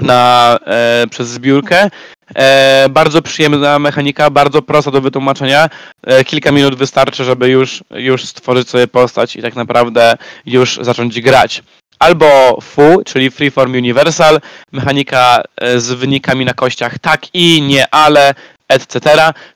na, 0.00 0.58
e, 0.66 1.06
przez 1.10 1.28
zbiórkę. 1.28 1.90
E, 2.34 2.86
bardzo 2.90 3.22
przyjemna 3.22 3.78
mechanika, 3.78 4.30
bardzo 4.30 4.62
prosta 4.62 4.90
do 4.90 5.00
wytłumaczenia. 5.00 5.68
E, 6.02 6.24
kilka 6.24 6.52
minut 6.52 6.74
wystarczy, 6.74 7.24
żeby 7.24 7.48
już, 7.48 7.84
już 7.90 8.24
stworzyć 8.24 8.68
sobie 8.68 8.88
postać 8.88 9.36
i 9.36 9.42
tak 9.42 9.56
naprawdę 9.56 10.16
już 10.46 10.78
zacząć 10.82 11.20
grać. 11.20 11.62
Albo 11.98 12.58
FU, 12.60 13.02
czyli 13.04 13.30
Freeform 13.30 13.72
Universal, 13.72 14.40
mechanika 14.72 15.42
e, 15.60 15.80
z 15.80 15.92
wynikami 15.92 16.44
na 16.44 16.54
kościach 16.54 16.98
tak 16.98 17.34
i 17.34 17.62
nie, 17.62 17.94
ale, 17.94 18.34
etc., 18.68 19.00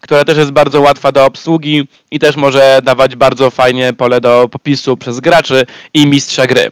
która 0.01 0.25
też 0.25 0.39
jest 0.39 0.51
bardzo 0.51 0.81
łatwa 0.81 1.13
do 1.13 1.25
obsługi 1.25 1.89
i 2.11 2.19
też 2.19 2.37
może 2.37 2.81
dawać 2.85 3.17
bardzo 3.17 3.51
fajnie 3.51 3.93
pole 3.93 4.21
do 4.21 4.49
popisu 4.49 4.97
przez 4.97 5.21
graczy 5.21 5.67
i 5.95 6.07
mistrza 6.07 6.47
gry. 6.47 6.71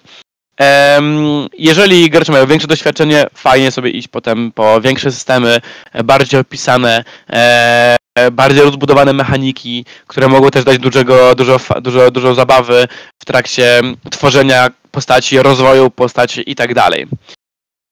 Jeżeli 1.58 2.10
gracze 2.10 2.32
mają 2.32 2.46
większe 2.46 2.68
doświadczenie, 2.68 3.26
fajnie 3.34 3.70
sobie 3.70 3.90
iść 3.90 4.08
potem 4.08 4.52
po 4.52 4.80
większe 4.80 5.12
systemy, 5.12 5.60
e, 5.92 6.04
bardziej 6.04 6.40
opisane, 6.40 7.04
e, 7.30 7.96
bardziej 8.32 8.62
rozbudowane 8.62 9.12
mechaniki, 9.12 9.84
które 10.06 10.28
mogą 10.28 10.50
też 10.50 10.64
dać 10.64 10.78
dużego, 10.78 11.34
dużo, 11.34 11.60
dużo, 11.82 12.10
dużo 12.10 12.34
zabawy 12.34 12.88
w 13.22 13.24
trakcie 13.24 13.80
tworzenia 14.10 14.68
postaci, 14.90 15.42
rozwoju 15.42 15.90
postaci 15.90 16.50
i 16.50 16.54
tak 16.54 16.74
dalej. 16.74 17.06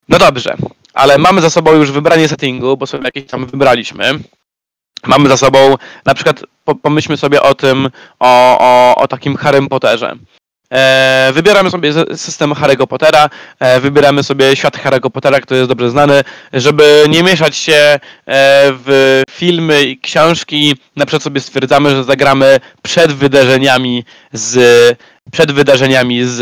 No 0.09 0.19
dobrze, 0.19 0.57
ale 0.95 1.19
mamy 1.19 1.41
za 1.41 1.51
sobą 1.51 1.73
już 1.73 1.91
wybranie 1.91 2.29
settingu, 2.29 2.77
bo 2.77 2.87
sobie 2.87 3.05
jakieś 3.05 3.27
tam 3.27 3.47
wybraliśmy. 3.47 4.05
Mamy 5.07 5.29
za 5.29 5.37
sobą, 5.37 5.77
na 6.05 6.15
przykład 6.15 6.43
pomyślmy 6.83 7.17
sobie 7.17 7.43
o 7.43 7.55
tym, 7.55 7.91
o, 8.21 8.59
o, 8.59 8.95
o 8.97 9.09
takim 9.09 9.37
Harrym 9.37 9.69
Potterze. 9.69 10.17
E, 10.73 11.31
wybieramy 11.35 11.71
sobie 11.71 11.93
system 12.17 12.53
Harry'ego 12.53 12.87
Pottera, 12.87 13.31
e, 13.61 13.81
wybieramy 13.81 14.23
sobie 14.23 14.57
świat 14.57 14.79
Harry'ego 14.79 15.11
Pottera, 15.11 15.41
który 15.41 15.59
jest 15.59 15.71
dobrze 15.71 15.91
znany, 15.91 16.25
żeby 16.53 17.05
nie 17.09 17.23
mieszać 17.23 17.57
się 17.57 17.75
e, 17.75 17.99
w 18.85 19.23
filmy 19.31 19.85
i 19.85 19.99
książki. 19.99 20.77
Na 20.97 21.07
przykład 21.07 21.23
sobie 21.23 21.41
stwierdzamy, 21.41 21.91
że 21.91 22.05
zagramy 22.05 22.61
przed 22.83 23.13
wydarzeniami 23.13 24.05
z, 24.33 24.59
przed 25.33 25.53
wydarzeniami 25.53 26.25
z 26.25 26.41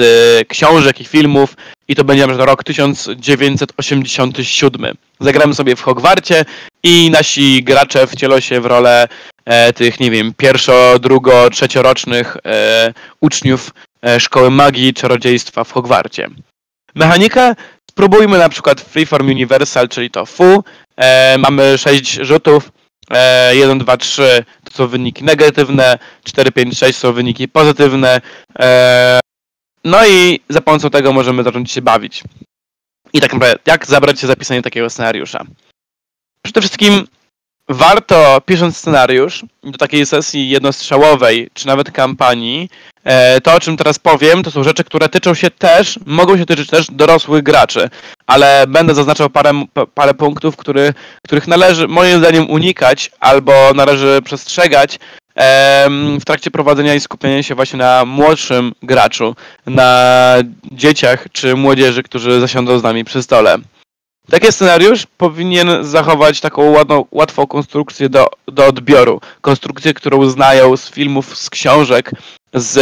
książek 0.48 1.00
i 1.00 1.04
filmów 1.04 1.56
i 1.88 1.94
to 1.94 2.04
będzie 2.04 2.26
na 2.26 2.44
rok 2.44 2.64
1987. 2.64 4.94
Zagramy 5.20 5.54
sobie 5.54 5.76
w 5.76 5.82
Hogwarcie 5.82 6.44
i 6.82 7.10
nasi 7.10 7.64
gracze 7.64 8.06
wcielą 8.06 8.40
się 8.40 8.60
w 8.60 8.66
rolę 8.66 9.08
e, 9.44 9.72
tych, 9.72 10.00
nie 10.00 10.10
wiem, 10.10 10.34
pierwszo, 10.36 10.98
drugo, 10.98 11.50
trzeciorocznych 11.50 12.36
e, 12.44 12.92
uczniów 13.20 13.70
szkoły 14.18 14.50
magii 14.50 14.94
czarodziejstwa 14.94 15.64
w 15.64 15.73
Hogwarcie. 15.73 16.28
Mechanikę 16.94 17.54
spróbujmy 17.90 18.38
na 18.38 18.49
przykład 18.49 18.80
Freeform 18.80 19.26
Universal, 19.26 19.88
czyli 19.88 20.11
to 20.11 20.26
FU. 20.26 20.64
E, 20.96 21.38
mamy 21.38 21.78
6 21.78 22.12
rzutów. 22.12 22.73
E, 23.11 23.56
1, 23.56 23.78
2, 23.78 23.96
3 23.96 24.44
to 24.64 24.73
są 24.75 24.87
wyniki 24.87 25.25
negatywne, 25.25 25.99
4, 26.25 26.52
5, 26.52 26.78
6 26.78 26.99
są 26.99 27.12
wyniki 27.12 27.49
pozytywne. 27.49 28.20
E, 28.58 29.20
no 29.84 30.06
i 30.06 30.40
za 30.49 30.61
pomocą 30.61 30.90
tego 30.90 31.12
możemy 31.12 31.42
zacząć 31.42 31.73
się 31.73 31.82
bawić. 31.82 32.23
I 33.12 33.20
tak 33.20 33.32
naprawdę, 33.32 33.58
jak 33.66 33.87
zabrać 33.87 34.20
się 34.20 34.26
za 34.26 34.37
pisanie 34.37 34.62
takiego 34.62 34.90
scenariusza? 34.90 35.44
Przede 36.42 36.61
wszystkim 36.61 37.06
warto, 37.68 38.40
pisząc 38.47 38.76
scenariusz 38.76 39.44
do 39.62 39.78
takiej 39.78 40.06
sesji 40.06 40.49
jednostrzałowej, 40.49 41.50
czy 41.54 41.66
nawet 41.66 41.90
kampanii, 41.90 42.71
e, 43.04 43.40
to 43.40 43.54
o 43.54 43.61
czym 43.61 43.76
teraz 43.76 43.99
powiem, 43.99 44.42
to 44.42 44.50
są 44.50 44.62
rzeczy, 44.62 44.85
które 44.85 45.09
tyczą 45.09 45.35
się 45.35 45.50
też, 45.50 45.99
mogą 46.06 46.38
się 46.38 46.47
tyczyć 46.47 46.71
też 46.71 46.87
dorosłych 46.90 47.42
graczy, 47.42 47.90
ale 48.26 48.64
będę 48.68 48.94
zaznaczał 48.94 49.30
parę, 49.30 49.64
parę 49.94 50.14
punktów, 50.14 50.56
który, 50.56 50.94
których 51.25 51.49
należy 51.49 51.88
moim 51.88 52.18
zdaniem 52.18 52.50
unikać 52.50 53.11
albo 53.21 53.73
należy 53.75 54.21
przestrzegać 54.25 54.99
w 56.21 56.25
trakcie 56.26 56.50
prowadzenia 56.50 56.94
i 56.94 57.00
skupienia 57.00 57.42
się 57.42 57.54
właśnie 57.54 57.78
na 57.78 58.04
młodszym 58.04 58.73
graczu, 58.83 59.37
na 59.66 60.37
dzieciach 60.73 61.26
czy 61.33 61.56
młodzieży, 61.56 62.02
którzy 62.02 62.40
zasiądą 62.40 62.78
z 62.78 62.83
nami 62.83 63.04
przy 63.04 63.23
stole. 63.23 63.59
Taki 64.30 64.52
scenariusz 64.52 65.06
powinien 65.16 65.68
zachować 65.84 66.40
taką 66.40 66.70
ładną, 66.70 67.04
łatwą 67.10 67.46
konstrukcję 67.46 68.08
do, 68.08 68.26
do 68.48 68.66
odbioru. 68.66 69.20
Konstrukcję, 69.40 69.94
którą 69.94 70.30
znają 70.30 70.76
z 70.76 70.90
filmów, 70.90 71.38
z 71.38 71.50
książek, 71.50 72.10
z 72.54 72.76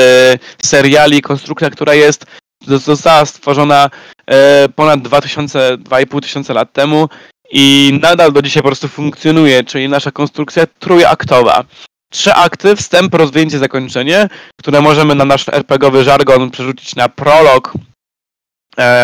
seriali. 0.63 1.23
Konstrukcja, 1.23 1.71
która 1.71 1.95
jest 1.95 2.27
została 2.67 3.27
stworzona 3.27 3.91
e, 4.27 4.69
ponad 4.69 5.03
2000, 5.03 5.79
2500 5.79 6.57
lat 6.57 6.73
temu 6.73 7.09
i 7.51 7.99
nadal 8.03 8.33
do 8.33 8.43
dzisiaj 8.43 8.63
po 8.63 8.69
prostu 8.69 8.89
funkcjonuje, 8.89 9.65
czyli 9.65 9.89
nasza 9.89 10.11
konstrukcja 10.11 10.67
trójaktowa. 10.79 11.65
Trzy 12.11 12.35
akty, 12.35 12.77
wstęp, 12.77 13.15
rozwinięcie, 13.15 13.59
zakończenie, 13.59 14.29
które 14.59 14.81
możemy 14.81 15.15
na 15.15 15.25
nasz 15.25 15.49
RPGowy 15.49 16.05
żargon 16.05 16.51
przerzucić 16.51 16.97
na 16.97 17.09
prolog, 17.09 17.73
E, 17.75 17.92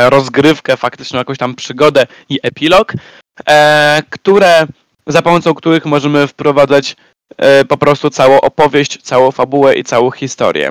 rozgrywkę, 0.08 0.76
faktyczną 0.76 1.18
jakąś 1.18 1.38
tam 1.38 1.54
przygodę 1.54 2.06
i 2.28 2.38
epilog, 2.42 2.92
e, 3.48 4.02
które, 4.10 4.66
za 5.06 5.22
pomocą 5.22 5.54
których 5.54 5.84
możemy 5.84 6.26
wprowadzać 6.26 6.96
e, 7.36 7.64
po 7.64 7.76
prostu 7.76 8.10
całą 8.10 8.40
opowieść, 8.40 9.02
całą 9.02 9.30
fabułę 9.30 9.74
i 9.74 9.84
całą 9.84 10.10
historię. 10.10 10.70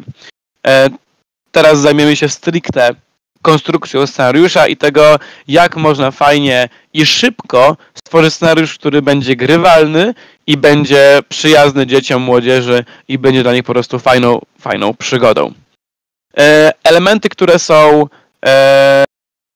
Teraz 1.52 1.80
zajmiemy 1.80 2.16
się 2.16 2.30
stricte 2.30 2.96
konstrukcją 3.42 4.08
scenariusza 4.08 4.68
i 4.68 4.78
tego, 4.78 5.20
jak 5.48 5.76
można 5.76 6.12
fajnie 6.12 6.70
i 6.94 7.06
szybko 7.06 7.78
stworzyć 7.94 8.34
scenariusz, 8.34 8.78
który 8.78 9.02
będzie 9.02 9.36
grywalny 9.36 10.14
i 10.48 10.58
będzie 10.58 11.20
przyjazny 11.30 11.88
dzieciom, 11.88 12.22
młodzieży 12.22 12.86
i 13.08 13.18
będzie 13.18 13.44
dla 13.44 13.54
nich 13.54 13.64
po 13.64 13.74
prostu 13.74 14.00
fajną, 14.00 14.40
fajną 14.60 14.94
przygodą. 14.94 15.54
Elementy, 16.84 17.30
które 17.30 17.60
są 17.60 18.08
e, 18.46 19.04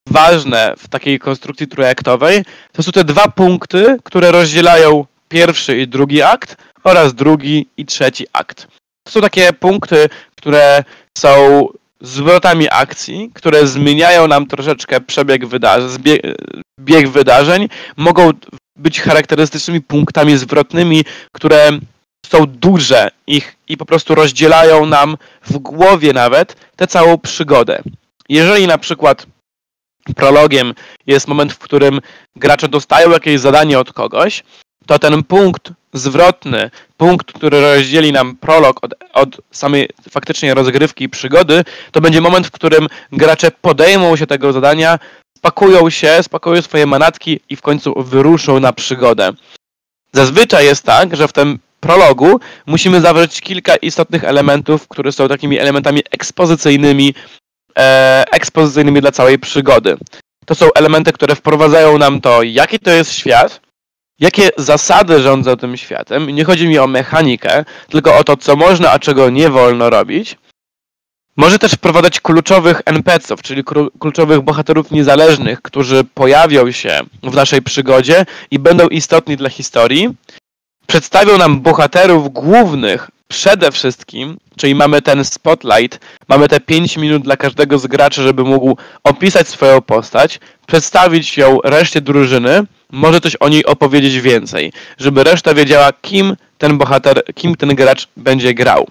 ważne 0.10 0.74
w 0.78 0.88
takiej 0.88 1.20
konstrukcji 1.20 1.68
trójaktowej, 1.68 2.44
to 2.72 2.84
są 2.84 2.92
te 2.92 3.04
dwa 3.04 3.28
punkty, 3.28 3.98
które 4.04 4.32
rozdzielają 4.32 5.06
pierwszy 5.30 5.78
i 5.78 5.88
drugi 5.88 6.22
akt 6.22 6.58
oraz 6.84 7.14
drugi 7.14 7.68
i 7.78 7.86
trzeci 7.86 8.28
akt. 8.34 8.68
To 9.04 9.12
są 9.12 9.22
takie 9.22 9.54
punkty, 9.54 10.10
które 10.36 10.84
są 11.18 11.68
zwrotami 12.02 12.68
akcji, 12.72 13.32
które 13.34 13.68
zmieniają 13.68 14.28
nam 14.28 14.48
troszeczkę 14.48 15.02
przebieg 15.02 15.46
wydarzeń, 15.46 16.04
bieg 16.80 17.10
wydarzeń, 17.10 17.70
mogą 17.98 18.32
być 18.76 19.02
charakterystycznymi 19.02 19.82
punktami 19.82 20.38
zwrotnymi, 20.38 21.06
które 21.32 21.70
są 22.26 22.46
duże 22.46 23.12
ich 23.28 23.56
i 23.68 23.78
po 23.78 23.86
prostu 23.86 24.16
rozdzielają 24.16 24.86
nam 24.86 25.18
w 25.42 25.58
głowie 25.58 26.14
nawet 26.14 26.56
tę 26.76 26.88
całą 26.88 27.18
przygodę. 27.18 27.82
Jeżeli 28.32 28.68
na 28.68 28.78
przykład 28.78 29.26
prologiem 30.16 30.74
jest 31.08 31.28
moment, 31.28 31.54
w 31.54 31.60
którym 31.60 32.00
gracze 32.36 32.68
dostają 32.68 33.12
jakieś 33.12 33.40
zadanie 33.40 33.80
od 33.80 33.94
kogoś, 33.94 34.44
to 34.88 35.00
ten 35.00 35.24
punkt 35.24 35.72
zwrotny, 35.94 36.72
punkt, 36.98 37.34
który 37.34 37.62
rozdzieli 37.62 38.12
nam 38.12 38.36
prolog 38.36 38.84
od, 38.84 38.94
od 39.14 39.42
samej 39.52 39.90
faktycznie 40.10 40.54
rozgrywki 40.54 41.04
i 41.04 41.10
przygody, 41.10 41.64
to 41.92 42.02
będzie 42.02 42.22
moment, 42.22 42.48
w 42.48 42.52
którym 42.52 42.88
gracze 43.12 43.52
podejmą 43.52 44.16
się 44.16 44.28
tego 44.28 44.54
zadania, 44.54 45.00
spakują 45.38 45.90
się, 45.90 46.24
spakują 46.24 46.62
swoje 46.62 46.86
manatki 46.86 47.40
i 47.50 47.56
w 47.56 47.62
końcu 47.62 48.04
wyruszą 48.04 48.60
na 48.60 48.74
przygodę. 48.74 49.32
Zazwyczaj 50.14 50.66
jest 50.66 50.84
tak, 50.84 51.16
że 51.16 51.28
w 51.28 51.34
tym 51.34 51.60
prologu 51.80 52.40
musimy 52.66 53.02
zawrzeć 53.02 53.42
kilka 53.42 53.76
istotnych 53.76 54.24
elementów, 54.24 54.88
które 54.88 55.12
są 55.12 55.28
takimi 55.28 55.60
elementami 55.60 56.02
ekspozycyjnymi, 56.12 57.14
e, 57.80 58.24
ekspozycyjnymi 58.32 59.02
dla 59.02 59.12
całej 59.12 59.40
przygody. 59.40 59.98
To 60.46 60.56
są 60.56 60.74
elementy, 60.76 61.14
które 61.14 61.36
wprowadzają 61.36 61.98
nam 61.98 62.22
to, 62.22 62.44
jaki 62.44 62.80
to 62.80 62.92
jest 62.92 63.14
świat, 63.14 63.62
jakie 64.20 64.50
zasady 64.58 65.22
rządzą 65.22 65.58
tym 65.58 65.78
światem. 65.78 66.30
Nie 66.30 66.46
chodzi 66.46 66.68
mi 66.68 66.80
o 66.80 66.88
mechanikę, 66.88 67.66
tylko 67.90 68.18
o 68.18 68.24
to, 68.24 68.38
co 68.38 68.56
można, 68.56 68.92
a 68.92 69.00
czego 69.00 69.30
nie 69.30 69.50
wolno 69.50 69.90
robić. 69.90 70.38
Może 71.38 71.60
też 71.60 71.72
wprowadzać 71.72 72.20
kluczowych 72.20 72.82
NPC-ów, 72.86 73.42
czyli 73.42 73.64
kluczowych 74.00 74.42
bohaterów 74.42 74.92
niezależnych, 74.92 75.62
którzy 75.62 76.04
pojawią 76.04 76.72
się 76.72 77.00
w 77.24 77.36
naszej 77.36 77.62
przygodzie 77.62 78.26
i 78.52 78.60
będą 78.60 78.88
istotni 78.88 79.38
dla 79.38 79.50
historii. 79.50 80.10
Przedstawią 80.88 81.38
nam 81.38 81.62
bohaterów 81.62 82.34
głównych 82.34 83.10
przede 83.32 83.72
wszystkim, 83.72 84.38
czyli 84.58 84.76
mamy 84.76 85.02
ten 85.02 85.26
spotlight, 85.26 86.00
mamy 86.28 86.48
te 86.48 86.60
5 86.60 86.98
minut 86.98 87.24
dla 87.24 87.38
każdego 87.38 87.80
z 87.80 87.88
graczy, 87.88 88.22
żeby 88.22 88.44
mógł 88.44 88.78
opisać 89.04 89.48
swoją 89.48 89.82
postać, 89.82 90.40
przedstawić 90.68 91.38
ją 91.38 91.60
reszcie 91.64 92.02
drużyny, 92.02 92.64
może 92.90 93.22
coś 93.22 93.36
o 93.36 93.50
niej 93.50 93.66
opowiedzieć 93.66 94.20
więcej, 94.20 94.74
żeby 94.98 95.24
reszta 95.24 95.54
wiedziała, 95.54 95.94
kim 96.02 96.36
ten 96.58 96.78
bohater, 96.78 97.24
kim 97.36 97.56
ten 97.56 97.76
gracz 97.76 98.08
będzie 98.18 98.54
grał. 98.54 98.88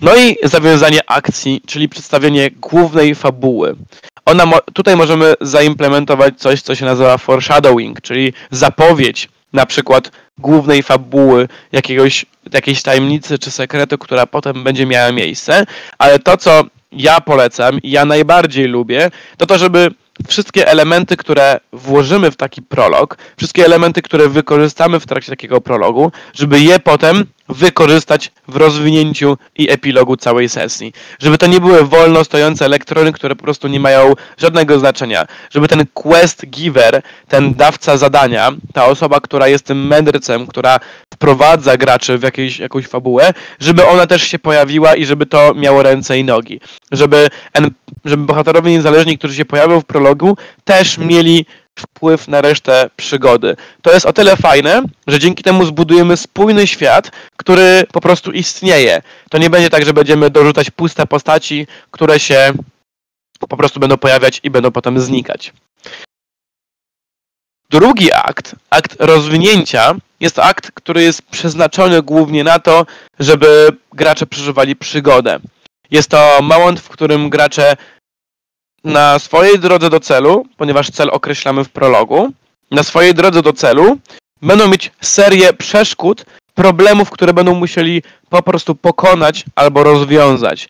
No 0.00 0.16
i 0.16 0.36
zawiązanie 0.42 1.10
akcji, 1.10 1.62
czyli 1.66 1.88
przedstawienie 1.88 2.50
głównej 2.50 3.14
fabuły. 3.14 3.76
Ona 4.24 4.46
mo 4.46 4.58
tutaj 4.72 4.96
możemy 4.96 5.34
zaimplementować 5.40 6.34
coś, 6.38 6.62
co 6.62 6.74
się 6.74 6.84
nazywa 6.84 7.18
foreshadowing, 7.18 8.00
czyli 8.00 8.32
zapowiedź 8.50 9.28
na 9.52 9.66
przykład 9.66 10.10
głównej 10.38 10.82
fabuły 10.82 11.48
jakiegoś, 11.72 12.26
jakiejś 12.52 12.82
tajemnicy 12.82 13.38
czy 13.38 13.50
sekretu, 13.50 13.98
która 13.98 14.26
potem 14.26 14.64
będzie 14.64 14.86
miała 14.86 15.12
miejsce, 15.12 15.66
ale 15.98 16.18
to, 16.18 16.36
co 16.36 16.64
ja 16.92 17.20
polecam 17.20 17.78
i 17.82 17.90
ja 17.90 18.04
najbardziej 18.04 18.66
lubię, 18.66 19.10
to 19.36 19.46
to, 19.46 19.58
żeby 19.58 19.90
wszystkie 20.28 20.68
elementy, 20.68 21.16
które 21.16 21.60
włożymy 21.72 22.30
w 22.30 22.36
taki 22.36 22.62
prolog, 22.62 23.18
wszystkie 23.36 23.64
elementy, 23.64 24.02
które 24.02 24.28
wykorzystamy 24.28 25.00
w 25.00 25.06
trakcie 25.06 25.32
takiego 25.32 25.60
prologu, 25.60 26.12
żeby 26.34 26.60
je 26.60 26.78
potem 26.78 27.24
wykorzystać 27.48 28.32
w 28.48 28.56
rozwinięciu 28.56 29.38
i 29.56 29.70
epilogu 29.70 30.16
całej 30.16 30.48
sesji. 30.48 30.92
Żeby 31.18 31.38
to 31.38 31.46
nie 31.46 31.60
były 31.60 31.84
wolno 31.84 32.24
stojące 32.24 32.64
elektrony, 32.64 33.12
które 33.12 33.36
po 33.36 33.42
prostu 33.42 33.68
nie 33.68 33.80
mają 33.80 34.14
żadnego 34.38 34.78
znaczenia. 34.78 35.26
Żeby 35.50 35.68
ten 35.68 35.84
quest 35.94 36.46
giver, 36.46 37.02
ten 37.28 37.54
dawca 37.54 37.96
zadania, 37.96 38.52
ta 38.74 38.86
osoba, 38.86 39.20
która 39.20 39.48
jest 39.48 39.64
tym 39.64 39.86
mędrcem, 39.86 40.46
która 40.46 40.80
wprowadza 41.14 41.76
graczy 41.76 42.18
w 42.18 42.22
jakieś, 42.22 42.58
jakąś 42.58 42.86
fabułę, 42.86 43.32
żeby 43.60 43.86
ona 43.86 44.06
też 44.06 44.22
się 44.22 44.38
pojawiła 44.38 44.94
i 44.94 45.04
żeby 45.04 45.26
to 45.26 45.54
miało 45.54 45.82
ręce 45.82 46.18
i 46.18 46.24
nogi. 46.24 46.60
Żeby, 46.92 47.28
żeby 48.04 48.24
bohaterowie 48.24 48.72
niezależni, 48.72 49.18
którzy 49.18 49.34
się 49.34 49.44
pojawią 49.44 49.80
w 49.80 49.84
prologu, 49.84 49.99
też 50.64 50.98
mieli 50.98 51.46
wpływ 51.78 52.28
na 52.28 52.40
resztę 52.40 52.90
przygody. 52.96 53.56
To 53.82 53.92
jest 53.92 54.06
o 54.06 54.12
tyle 54.12 54.36
fajne, 54.36 54.82
że 55.06 55.18
dzięki 55.18 55.42
temu 55.42 55.64
zbudujemy 55.64 56.16
spójny 56.16 56.66
świat, 56.66 57.10
który 57.36 57.84
po 57.92 58.00
prostu 58.00 58.32
istnieje. 58.32 59.02
To 59.30 59.38
nie 59.38 59.50
będzie 59.50 59.70
tak, 59.70 59.84
że 59.84 59.92
będziemy 59.92 60.30
dorzucać 60.30 60.70
puste 60.70 61.06
postaci, 61.06 61.66
które 61.90 62.20
się 62.20 62.52
po 63.48 63.56
prostu 63.56 63.80
będą 63.80 63.96
pojawiać 63.96 64.40
i 64.42 64.50
będą 64.50 64.70
potem 64.70 65.00
znikać. 65.00 65.52
Drugi 67.70 68.12
akt, 68.12 68.54
akt 68.70 68.96
rozwinięcia, 68.98 69.94
jest 70.20 70.36
to 70.36 70.44
akt, 70.44 70.70
który 70.74 71.02
jest 71.02 71.22
przeznaczony 71.22 72.02
głównie 72.02 72.44
na 72.44 72.58
to, 72.58 72.86
żeby 73.18 73.68
gracze 73.92 74.26
przeżywali 74.26 74.76
przygodę. 74.76 75.40
Jest 75.90 76.10
to 76.10 76.38
moment, 76.42 76.80
w 76.80 76.88
którym 76.88 77.30
gracze 77.30 77.76
na 78.84 79.18
swojej 79.18 79.58
drodze 79.58 79.90
do 79.90 80.00
celu, 80.00 80.46
ponieważ 80.56 80.90
cel 80.90 81.10
określamy 81.12 81.64
w 81.64 81.68
prologu, 81.68 82.32
na 82.70 82.82
swojej 82.82 83.14
drodze 83.14 83.42
do 83.42 83.52
celu 83.52 83.98
będą 84.42 84.68
mieć 84.68 84.92
serię 85.00 85.52
przeszkód, 85.52 86.24
problemów, 86.54 87.10
które 87.10 87.32
będą 87.32 87.54
musieli 87.54 88.02
po 88.28 88.42
prostu 88.42 88.74
pokonać 88.74 89.44
albo 89.54 89.84
rozwiązać. 89.84 90.68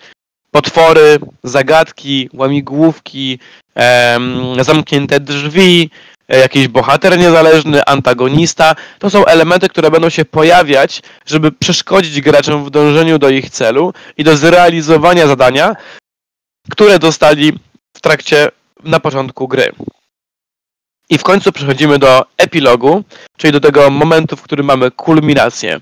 Potwory, 0.51 1.19
zagadki, 1.43 2.29
łamigłówki, 2.33 3.39
em, 3.75 4.65
zamknięte 4.65 5.21
drzwi, 5.21 5.91
e, 6.29 6.39
jakiś 6.39 6.69
bohater 6.69 7.19
niezależny, 7.19 7.85
antagonista. 7.87 8.75
To 8.99 9.11
są 9.11 9.25
elementy, 9.25 9.69
które 9.69 9.91
będą 9.91 10.09
się 10.09 10.25
pojawiać, 10.25 11.03
żeby 11.27 11.53
przeszkodzić 11.53 12.21
graczom 12.21 12.65
w 12.65 12.71
dążeniu 12.71 13.19
do 13.19 13.29
ich 13.29 13.51
celu 13.51 13.93
i 14.17 14.25
do 14.25 14.37
zrealizowania 14.37 15.27
zadania, 15.27 15.77
które 16.71 16.99
dostali 16.99 17.53
w 17.97 18.01
trakcie, 18.01 18.49
na 18.85 19.01
początku 19.01 19.49
gry. 19.49 19.73
I 21.11 21.19
w 21.19 21.23
końcu 21.23 21.53
przechodzimy 21.53 21.99
do 21.99 22.27
epilogu, 22.39 23.05
czyli 23.37 23.53
do 23.53 23.61
tego 23.61 23.91
momentu, 23.91 24.37
w 24.37 24.43
którym 24.43 24.67
mamy 24.67 24.91
kulminację. 24.91 25.81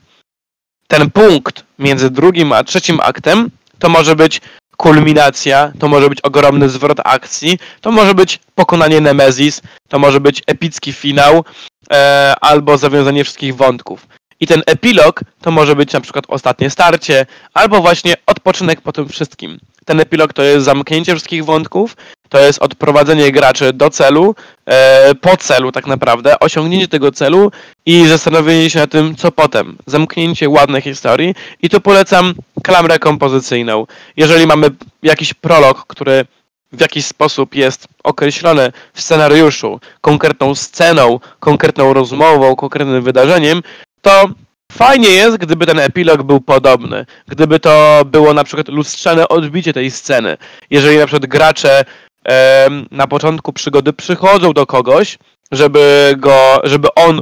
Ten 0.89 1.11
punkt 1.11 1.65
między 1.79 2.11
drugim 2.11 2.53
a 2.53 2.65
trzecim 2.65 3.01
aktem 3.01 3.51
to 3.79 3.89
może 3.89 4.17
być 4.17 4.41
kulminacja, 4.77 5.73
to 5.79 5.89
może 5.89 6.09
być 6.09 6.21
ogromny 6.21 6.69
zwrot 6.69 6.99
akcji, 7.05 7.59
to 7.81 7.91
może 7.91 8.15
być 8.15 8.41
pokonanie 8.55 9.01
Nemezis, 9.01 9.63
to 9.89 9.99
może 9.99 10.21
być 10.21 10.43
epicki 10.47 10.93
finał 10.93 11.45
e, 11.93 12.35
albo 12.41 12.79
zawiązanie 12.79 13.25
wszystkich 13.25 13.57
wątków. 13.57 14.07
I 14.41 14.47
ten 14.47 14.63
epilog 14.67 15.21
to 15.41 15.51
może 15.51 15.77
być 15.77 15.93
na 15.93 16.01
przykład 16.01 16.25
ostatnie 16.29 16.71
starcie, 16.71 17.27
albo 17.55 17.81
właśnie 17.81 18.15
odpoczynek 18.27 18.81
po 18.81 18.93
tym 18.93 19.09
wszystkim. 19.09 19.59
Ten 19.89 20.01
epilog 20.01 20.33
to 20.33 20.43
jest 20.43 20.65
zamknięcie 20.65 21.13
wszystkich 21.13 21.45
wątków, 21.45 21.97
to 22.29 22.39
jest 22.39 22.59
odprowadzenie 22.59 23.33
graczy 23.33 23.73
do 23.73 23.91
celu, 23.91 24.35
e, 24.67 25.15
po 25.15 25.37
celu 25.37 25.73
tak 25.73 25.87
naprawdę, 25.87 26.39
osiągnięcie 26.41 26.89
tego 26.89 27.13
celu 27.13 27.53
i 27.87 28.07
zastanowienie 28.07 28.71
się 28.71 28.79
na 28.79 28.87
tym, 28.87 29.17
co 29.17 29.33
potem. 29.33 29.77
Zamknięcie 29.87 30.49
ładnej 30.49 30.83
historii 30.83 31.35
i 31.63 31.69
tu 31.71 31.81
polecam 31.81 32.35
klamrę 32.63 32.99
kompozycyjną. 32.99 33.87
Jeżeli 34.17 34.47
mamy 34.47 34.71
jakiś 35.03 35.35
prolog, 35.35 35.87
który 35.87 36.27
w 36.73 36.81
jakiś 36.81 37.07
sposób 37.07 37.55
jest 37.55 37.89
określony 38.05 38.73
w 38.93 39.01
scenariuszu 39.01 39.81
konkretną 40.01 40.55
sceną, 40.55 41.21
konkretną 41.41 41.93
rozmową, 41.93 42.57
konkretnym 42.57 43.03
wydarzeniem, 43.03 43.63
to 44.03 44.29
fajnie 44.73 45.09
jest, 45.09 45.37
gdyby 45.37 45.67
ten 45.67 45.79
epilog 45.79 46.23
był 46.23 46.41
podobny. 46.41 47.07
Gdyby 47.29 47.61
to 47.61 48.03
było 48.07 48.35
na 48.35 48.45
przykład 48.45 48.69
lustrzane 48.69 49.29
odbicie 49.29 49.73
tej 49.73 49.91
sceny. 49.91 50.37
Jeżeli 50.71 50.99
na 50.99 51.07
przykład 51.07 51.27
gracze 51.27 51.85
e, 52.29 52.69
na 52.91 53.07
początku 53.07 53.53
przygody 53.53 53.93
przychodzą 53.93 54.53
do 54.53 54.67
kogoś, 54.67 55.19
żeby 55.53 56.15
go, 56.19 56.61
żeby 56.65 56.89
on 56.95 57.21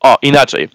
o, 0.00 0.18
inaczej. 0.22 0.68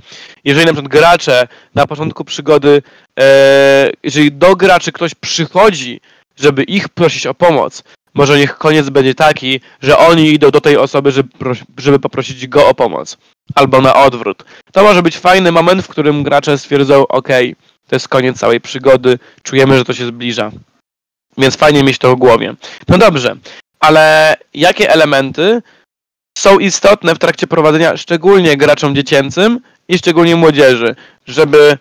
Jeżeli 0.44 0.66
na 0.66 0.74
przykład 0.74 0.92
gracze 0.92 1.48
na 1.76 1.88
początku 1.88 2.26
przygody, 2.26 2.82
e, 3.20 3.90
jeżeli 4.04 4.32
do 4.32 4.56
graczy 4.56 4.92
ktoś 4.92 5.16
przychodzi, 5.16 6.02
żeby 6.36 6.64
ich 6.64 6.90
prosić 6.90 7.28
o 7.28 7.34
pomoc, 7.34 7.84
może 8.14 8.38
niech 8.38 8.58
koniec 8.58 8.90
będzie 8.90 9.16
taki, 9.16 9.60
że 9.82 9.98
oni 9.98 10.30
idą 10.30 10.52
do 10.52 10.62
tej 10.62 10.78
osoby, 10.78 11.12
żeby, 11.12 11.30
żeby 11.78 12.00
poprosić 12.00 12.48
go 12.48 12.68
o 12.68 12.74
pomoc. 12.74 13.18
Albo 13.56 13.82
na 13.82 13.96
odwrót. 13.96 14.46
To 14.72 14.84
może 14.84 15.04
być 15.04 15.18
fajny 15.18 15.52
moment, 15.52 15.82
w 15.82 15.88
którym 15.88 16.24
gracze 16.24 16.58
stwierdzą, 16.58 17.08
ok, 17.08 17.28
to 17.88 17.96
jest 17.96 18.08
koniec 18.08 18.40
całej 18.40 18.62
przygody, 18.62 19.20
czujemy, 19.44 19.78
że 19.78 19.86
to 19.86 19.94
się 19.94 20.06
zbliża. 20.06 20.52
Więc 21.38 21.56
fajnie 21.56 21.84
mieć 21.84 21.98
to 21.98 22.16
w 22.16 22.20
głowie. 22.20 22.56
No 22.88 22.98
dobrze, 22.98 23.36
ale 23.80 24.36
jakie 24.54 24.90
elementy 24.90 25.62
są 26.38 26.60
istotne 26.60 27.16
w 27.16 27.20
trakcie 27.20 27.48
prowadzenia, 27.48 27.98
szczególnie 27.98 28.58
graczom 28.58 28.96
dziecięcym 28.96 29.60
i 29.88 29.98
szczególnie 29.98 30.36
młodzieży, 30.36 30.96
żeby 31.28 31.78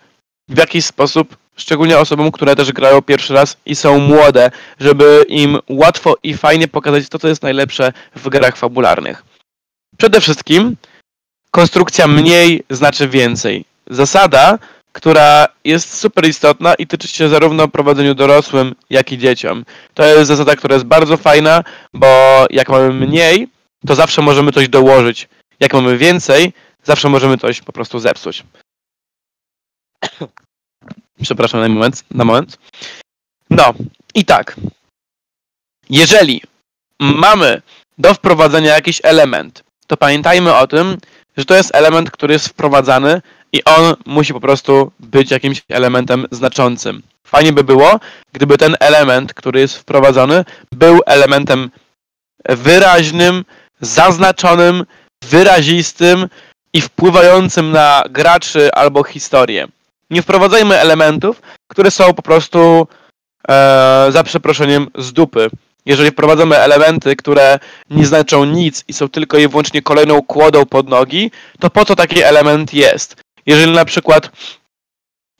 w 0.49 0.57
jakiś 0.57 0.85
sposób 0.85 1.37
szczególnie 1.55 1.97
osobom, 1.97 2.31
które 2.31 2.55
też 2.55 2.71
grają 2.71 3.01
pierwszy 3.01 3.33
raz 3.33 3.57
i 3.65 3.75
są 3.75 3.99
młode, 3.99 4.51
żeby 4.79 5.25
im 5.27 5.59
łatwo 5.69 6.15
i 6.23 6.33
fajnie 6.33 6.67
pokazać 6.67 7.09
to, 7.09 7.19
co 7.19 7.27
jest 7.27 7.43
najlepsze 7.43 7.93
w 8.15 8.29
grach 8.29 8.57
fabularnych. 8.57 9.23
Przede 9.97 10.21
wszystkim 10.21 10.75
konstrukcja 11.55 12.07
mniej 12.07 12.63
znaczy 12.69 13.07
więcej. 13.07 13.65
Zasada, 13.87 14.59
która 14.91 15.47
jest 15.63 15.97
super 15.97 16.27
istotna 16.27 16.73
i 16.75 16.87
tyczy 16.87 17.07
się 17.07 17.29
zarówno 17.29 17.67
prowadzeniu 17.67 18.15
dorosłym, 18.15 18.75
jak 18.89 19.11
i 19.11 19.17
dzieciom. 19.17 19.65
To 19.93 20.05
jest 20.05 20.27
zasada, 20.27 20.55
która 20.55 20.73
jest 20.73 20.85
bardzo 20.85 21.17
fajna, 21.17 21.63
bo 21.93 22.45
jak 22.49 22.69
mamy 22.69 22.93
mniej, 22.93 23.47
to 23.87 23.95
zawsze 23.95 24.21
możemy 24.21 24.51
coś 24.51 24.69
dołożyć. 24.69 25.29
Jak 25.59 25.73
mamy 25.73 25.97
więcej, 25.97 26.53
zawsze 26.83 27.09
możemy 27.09 27.37
coś 27.37 27.61
po 27.61 27.73
prostu 27.73 27.99
zepsuć. 27.99 28.43
Przepraszam 31.23 31.61
na 31.61 31.69
moment, 31.69 32.03
na 32.11 32.25
moment. 32.25 32.57
No, 33.49 33.73
i 34.15 34.25
tak. 34.25 34.55
Jeżeli 35.89 36.41
mamy 36.99 37.61
do 37.97 38.13
wprowadzenia 38.13 38.73
jakiś 38.73 39.01
element, 39.03 39.63
to 39.87 39.97
pamiętajmy 39.97 40.55
o 40.55 40.67
tym, 40.67 40.97
że 41.37 41.45
to 41.45 41.55
jest 41.55 41.75
element, 41.75 42.11
który 42.11 42.33
jest 42.33 42.47
wprowadzany 42.47 43.21
i 43.53 43.63
on 43.63 43.95
musi 44.05 44.33
po 44.33 44.39
prostu 44.39 44.91
być 44.99 45.31
jakimś 45.31 45.61
elementem 45.69 46.25
znaczącym. 46.31 47.01
Fajnie 47.23 47.53
by 47.53 47.63
było, 47.63 47.99
gdyby 48.33 48.57
ten 48.57 48.75
element, 48.79 49.33
który 49.33 49.59
jest 49.59 49.77
wprowadzony, 49.77 50.45
był 50.71 50.99
elementem 51.05 51.69
wyraźnym, 52.49 53.45
zaznaczonym, 53.81 54.85
wyrazistym 55.29 56.27
i 56.73 56.81
wpływającym 56.81 57.71
na 57.71 58.03
graczy 58.09 58.73
albo 58.73 59.03
historię. 59.03 59.67
Nie 60.09 60.21
wprowadzajmy 60.21 60.79
elementów, 60.79 61.41
które 61.67 61.91
są 61.91 62.13
po 62.13 62.21
prostu 62.21 62.87
e, 63.49 64.07
za 64.09 64.23
przeproszeniem 64.23 64.87
z 64.97 65.13
dupy. 65.13 65.49
Jeżeli 65.85 66.11
wprowadzamy 66.11 66.57
elementy, 66.57 67.15
które 67.15 67.59
nie 67.89 68.05
znaczą 68.05 68.45
nic 68.45 68.83
i 68.87 68.93
są 68.93 69.09
tylko 69.09 69.37
i 69.37 69.47
wyłącznie 69.47 69.81
kolejną 69.81 70.21
kłodą 70.21 70.65
pod 70.65 70.89
nogi, 70.89 71.31
to 71.59 71.69
po 71.69 71.85
co 71.85 71.95
taki 71.95 72.21
element 72.21 72.73
jest? 72.73 73.15
Jeżeli 73.45 73.71
na 73.71 73.85
przykład 73.85 74.31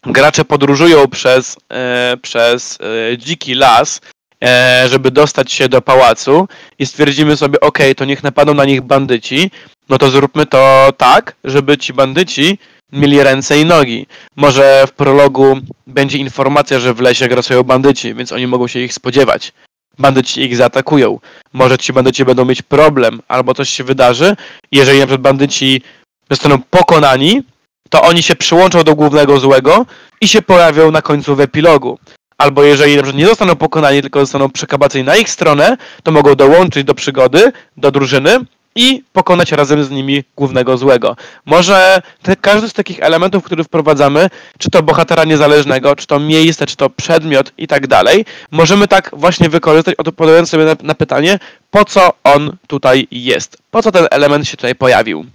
gracze 0.05 0.45
podróżują 0.45 1.07
przez, 1.07 1.57
e, 1.71 2.17
przez 2.21 2.77
e, 3.11 3.17
dziki 3.17 3.53
las, 3.55 4.01
e, 4.43 4.85
żeby 4.89 5.11
dostać 5.11 5.51
się 5.51 5.69
do 5.69 5.81
pałacu 5.81 6.47
i 6.79 6.85
stwierdzimy 6.85 7.37
sobie, 7.37 7.59
ok, 7.59 7.79
to 7.97 8.05
niech 8.05 8.23
napadną 8.23 8.53
na 8.53 8.65
nich 8.65 8.81
bandyci, 8.81 9.51
no 9.89 9.97
to 9.97 10.09
zróbmy 10.09 10.45
to 10.45 10.93
tak, 10.97 11.35
żeby 11.43 11.77
ci 11.77 11.93
bandyci 11.93 12.57
mieli 12.91 13.23
ręce 13.23 13.59
i 13.59 13.65
nogi. 13.65 14.07
Może 14.35 14.83
w 14.87 14.91
prologu 14.91 15.59
będzie 15.87 16.17
informacja, 16.17 16.79
że 16.79 16.93
w 16.93 16.99
lesie 16.99 17.27
grasują 17.27 17.63
bandyci, 17.63 18.13
więc 18.13 18.31
oni 18.31 18.47
mogą 18.47 18.67
się 18.67 18.79
ich 18.79 18.93
spodziewać. 18.93 19.53
Bandyci 19.99 20.41
ich 20.41 20.55
zaatakują. 20.55 21.19
Może 21.53 21.77
ci 21.77 21.93
bandyci 21.93 22.25
będą 22.25 22.45
mieć 22.45 22.61
problem, 22.61 23.21
albo 23.27 23.53
coś 23.53 23.69
się 23.69 23.83
wydarzy. 23.83 24.35
Jeżeli 24.71 24.99
na 24.99 25.05
przykład 25.05 25.21
bandyci 25.21 25.81
zostaną 26.29 26.61
pokonani, 26.69 27.41
to 27.89 28.01
oni 28.01 28.23
się 28.23 28.35
przyłączą 28.35 28.83
do 28.83 28.95
głównego 28.95 29.39
złego 29.39 29.85
i 30.21 30.27
się 30.27 30.41
pojawią 30.41 30.91
na 30.91 31.01
końcu 31.01 31.35
w 31.35 31.39
epilogu. 31.39 31.99
Albo 32.37 32.63
jeżeli 32.63 32.95
na 32.95 33.01
przykład 33.01 33.19
nie 33.19 33.27
zostaną 33.27 33.55
pokonani, 33.55 34.01
tylko 34.01 34.19
zostaną 34.19 34.49
przekabaceni 34.49 35.03
na 35.03 35.15
ich 35.15 35.29
stronę, 35.29 35.77
to 36.03 36.11
mogą 36.11 36.35
dołączyć 36.35 36.83
do 36.83 36.93
przygody, 36.93 37.51
do 37.77 37.91
drużyny 37.91 38.39
i 38.75 39.03
pokonać 39.13 39.51
razem 39.51 39.83
z 39.83 39.89
nimi 39.89 40.23
głównego 40.35 40.77
złego. 40.77 41.15
Może 41.45 42.01
te, 42.21 42.35
każdy 42.35 42.69
z 42.69 42.73
takich 42.73 42.99
elementów, 42.99 43.43
które 43.43 43.63
wprowadzamy, 43.63 44.29
czy 44.57 44.69
to 44.69 44.83
bohatera 44.83 45.23
niezależnego, 45.23 45.95
czy 45.95 46.07
to 46.07 46.19
miejsce, 46.19 46.65
czy 46.65 46.75
to 46.75 46.89
przedmiot 46.89 47.51
i 47.57 47.67
tak 47.67 47.87
dalej, 47.87 48.25
możemy 48.51 48.87
tak 48.87 49.09
właśnie 49.13 49.49
wykorzystać, 49.49 49.95
odpowiadając 49.95 50.49
sobie 50.49 50.65
na, 50.65 50.75
na 50.83 50.95
pytanie, 50.95 51.39
po 51.71 51.85
co 51.85 52.13
on 52.23 52.57
tutaj 52.67 53.07
jest, 53.11 53.57
po 53.71 53.81
co 53.81 53.91
ten 53.91 54.07
element 54.11 54.47
się 54.47 54.57
tutaj 54.57 54.75
pojawił. 54.75 55.25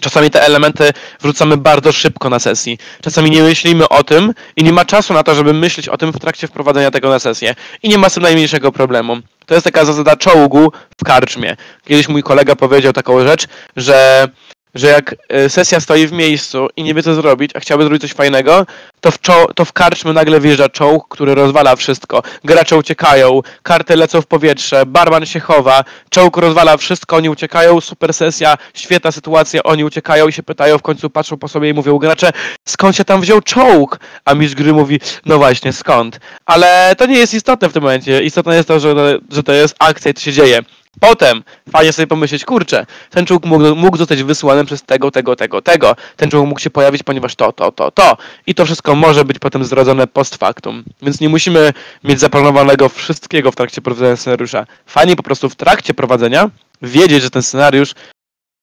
Czasami 0.00 0.30
te 0.30 0.42
elementy 0.42 0.92
wrzucamy 1.20 1.56
bardzo 1.56 1.92
szybko 1.92 2.30
na 2.30 2.38
sesji. 2.38 2.78
Czasami 3.02 3.30
nie 3.30 3.42
myślimy 3.42 3.88
o 3.88 4.04
tym 4.04 4.34
i 4.56 4.64
nie 4.64 4.72
ma 4.72 4.84
czasu 4.84 5.14
na 5.14 5.22
to, 5.22 5.34
żeby 5.34 5.52
myśleć 5.52 5.88
o 5.88 5.96
tym 5.96 6.12
w 6.12 6.18
trakcie 6.18 6.48
wprowadzenia 6.48 6.90
tego 6.90 7.08
na 7.08 7.18
sesję. 7.18 7.54
I 7.82 7.88
nie 7.88 7.98
ma 7.98 8.08
z 8.08 8.14
tym 8.14 8.22
najmniejszego 8.22 8.72
problemu. 8.72 9.16
To 9.46 9.54
jest 9.54 9.64
taka 9.64 9.84
zasada 9.84 10.16
czołgu 10.16 10.72
w 11.00 11.04
karczmie. 11.04 11.56
Kiedyś 11.84 12.08
mój 12.08 12.22
kolega 12.22 12.56
powiedział 12.56 12.92
taką 12.92 13.26
rzecz, 13.26 13.46
że 13.76 14.28
że 14.74 14.86
jak 14.86 15.14
e, 15.28 15.48
sesja 15.48 15.80
stoi 15.80 16.06
w 16.06 16.12
miejscu 16.12 16.68
i 16.76 16.82
nie 16.82 16.94
wie 16.94 17.02
co 17.02 17.14
zrobić, 17.14 17.50
a 17.54 17.60
chciałby 17.60 17.84
zrobić 17.84 18.02
coś 18.02 18.12
fajnego, 18.12 18.66
to 19.00 19.10
w, 19.10 19.18
czo- 19.20 19.46
to 19.54 19.64
w 19.64 19.72
karczmy 19.72 20.12
nagle 20.12 20.40
wjeżdża 20.40 20.68
czołg, 20.68 21.08
który 21.08 21.34
rozwala 21.34 21.76
wszystko. 21.76 22.22
Gracze 22.44 22.76
uciekają, 22.76 23.40
karty 23.62 23.96
lecą 23.96 24.22
w 24.22 24.26
powietrze, 24.26 24.86
barman 24.86 25.26
się 25.26 25.40
chowa, 25.40 25.84
czołg 26.10 26.36
rozwala 26.36 26.76
wszystko, 26.76 27.16
oni 27.16 27.28
uciekają, 27.28 27.80
super 27.80 28.14
sesja, 28.14 28.58
świetna 28.74 29.12
sytuacja, 29.12 29.62
oni 29.62 29.84
uciekają 29.84 30.28
i 30.28 30.32
się 30.32 30.42
pytają, 30.42 30.78
w 30.78 30.82
końcu 30.82 31.10
patrzą 31.10 31.36
po 31.36 31.48
sobie 31.48 31.68
i 31.68 31.74
mówią 31.74 31.98
gracze, 31.98 32.30
skąd 32.68 32.96
się 32.96 33.04
tam 33.04 33.20
wziął 33.20 33.40
czołg? 33.40 34.00
A 34.24 34.34
mistrz 34.34 34.54
gry 34.54 34.72
mówi, 34.72 35.00
no 35.26 35.38
właśnie, 35.38 35.72
skąd? 35.72 36.20
Ale 36.46 36.94
to 36.98 37.06
nie 37.06 37.18
jest 37.18 37.34
istotne 37.34 37.68
w 37.68 37.72
tym 37.72 37.82
momencie. 37.82 38.22
Istotne 38.22 38.56
jest 38.56 38.68
to, 38.68 38.80
że, 38.80 39.18
że 39.30 39.42
to 39.42 39.52
jest 39.52 39.76
akcja 39.78 40.10
i 40.10 40.14
to 40.14 40.20
się 40.20 40.32
dzieje. 40.32 40.62
Potem 41.00 41.42
fajnie 41.72 41.92
sobie 41.92 42.06
pomyśleć, 42.06 42.44
kurczę, 42.44 42.86
ten 43.10 43.26
czołg 43.26 43.44
mógł, 43.44 43.76
mógł 43.76 43.96
zostać 43.96 44.22
wysłany 44.22 44.64
przez 44.64 44.82
tego, 44.82 45.10
tego, 45.10 45.36
tego, 45.36 45.62
tego. 45.62 45.96
Ten 46.16 46.30
czołg 46.30 46.48
mógł 46.48 46.60
się 46.60 46.70
pojawić, 46.70 47.02
ponieważ 47.02 47.34
to, 47.34 47.52
to, 47.52 47.72
to, 47.72 47.90
to. 47.90 48.16
I 48.46 48.54
to 48.54 48.64
wszystko 48.64 48.94
może 48.94 49.24
być 49.24 49.38
potem 49.38 49.64
zrodzone 49.64 50.06
post 50.06 50.36
factum. 50.36 50.84
Więc 51.02 51.20
nie 51.20 51.28
musimy 51.28 51.72
mieć 52.04 52.20
zaplanowanego 52.20 52.88
wszystkiego 52.88 53.52
w 53.52 53.56
trakcie 53.56 53.80
prowadzenia 53.80 54.16
scenariusza. 54.16 54.66
Fajnie 54.86 55.16
po 55.16 55.22
prostu 55.22 55.48
w 55.48 55.56
trakcie 55.56 55.94
prowadzenia 55.94 56.50
wiedzieć, 56.82 57.22
że 57.22 57.30
ten 57.30 57.42
scenariusz 57.42 57.94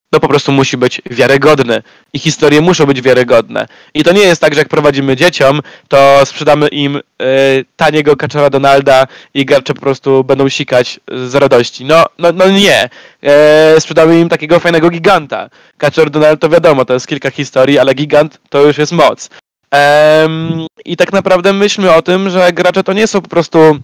to 0.10 0.20
po 0.20 0.28
prostu 0.28 0.52
musi 0.52 0.78
być 0.78 1.02
wiarygodny 1.06 1.84
i 2.14 2.20
historie 2.20 2.62
muszą 2.62 2.86
być 2.86 3.02
wiarygodne. 3.02 3.68
I 3.94 4.04
to 4.04 4.12
nie 4.12 4.22
jest 4.22 4.42
tak, 4.42 4.54
że 4.54 4.60
jak 4.60 4.70
prowadzimy 4.70 5.16
dzieciom, 5.16 5.62
to 5.88 6.26
sprzedamy 6.26 6.68
im 6.68 6.96
y, 6.96 7.02
taniego 7.76 8.16
kaczora 8.16 8.50
Donalda 8.50 9.08
i 9.34 9.46
gracze 9.46 9.74
po 9.74 9.82
prostu 9.82 10.24
będą 10.24 10.50
sikać 10.50 11.00
z 11.08 11.36
radości. 11.36 11.86
No, 11.86 12.06
no, 12.20 12.32
no 12.32 12.50
nie. 12.50 12.90
E, 13.24 13.82
sprzedamy 13.82 14.20
im 14.20 14.30
takiego 14.30 14.60
fajnego 14.60 14.90
giganta. 14.90 15.50
Kaczor 15.78 16.10
Donald 16.10 16.42
to 16.42 16.50
wiadomo, 16.50 16.86
to 16.86 16.94
jest 16.94 17.08
kilka 17.08 17.32
historii, 17.32 17.80
ale 17.80 17.94
gigant 17.94 18.40
to 18.50 18.62
już 18.62 18.78
jest 18.78 18.92
moc. 18.92 19.30
I 20.86 20.98
tak 20.98 21.14
naprawdę 21.14 21.54
myślmy 21.54 21.94
o 21.94 22.02
tym, 22.02 22.30
że 22.30 22.54
gracze 22.54 22.84
to 22.84 22.94
nie 22.94 23.08
są 23.08 23.22
po 23.22 23.30
prostu 23.30 23.80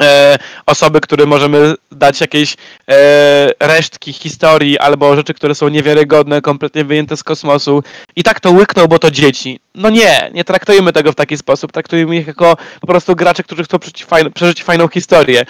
e, 0.00 0.38
osoby, 0.66 1.00
które 1.00 1.26
możemy 1.26 1.74
dać 1.92 2.20
jakieś 2.20 2.56
e, 2.88 3.50
resztki 3.60 4.12
historii 4.12 4.78
albo 4.78 5.16
rzeczy, 5.16 5.34
które 5.34 5.54
są 5.54 5.68
niewiarygodne, 5.68 6.42
kompletnie 6.42 6.84
wyjęte 6.84 7.16
z 7.16 7.24
kosmosu 7.24 7.82
i 8.16 8.22
tak 8.22 8.40
to 8.40 8.50
łykną, 8.50 8.86
bo 8.86 8.98
to 8.98 9.10
dzieci. 9.10 9.60
No 9.74 9.90
nie, 9.90 10.30
nie 10.34 10.44
traktujemy 10.44 10.92
tego 10.92 11.12
w 11.12 11.14
taki 11.14 11.36
sposób, 11.36 11.72
traktujemy 11.72 12.16
ich 12.16 12.26
jako 12.26 12.56
po 12.80 12.86
prostu 12.86 13.16
gracze, 13.16 13.42
którzy 13.42 13.64
chcą 13.64 13.78
przeżyć, 13.78 14.04
fajn, 14.04 14.32
przeżyć 14.32 14.62
fajną 14.62 14.88
historię. 14.88 15.44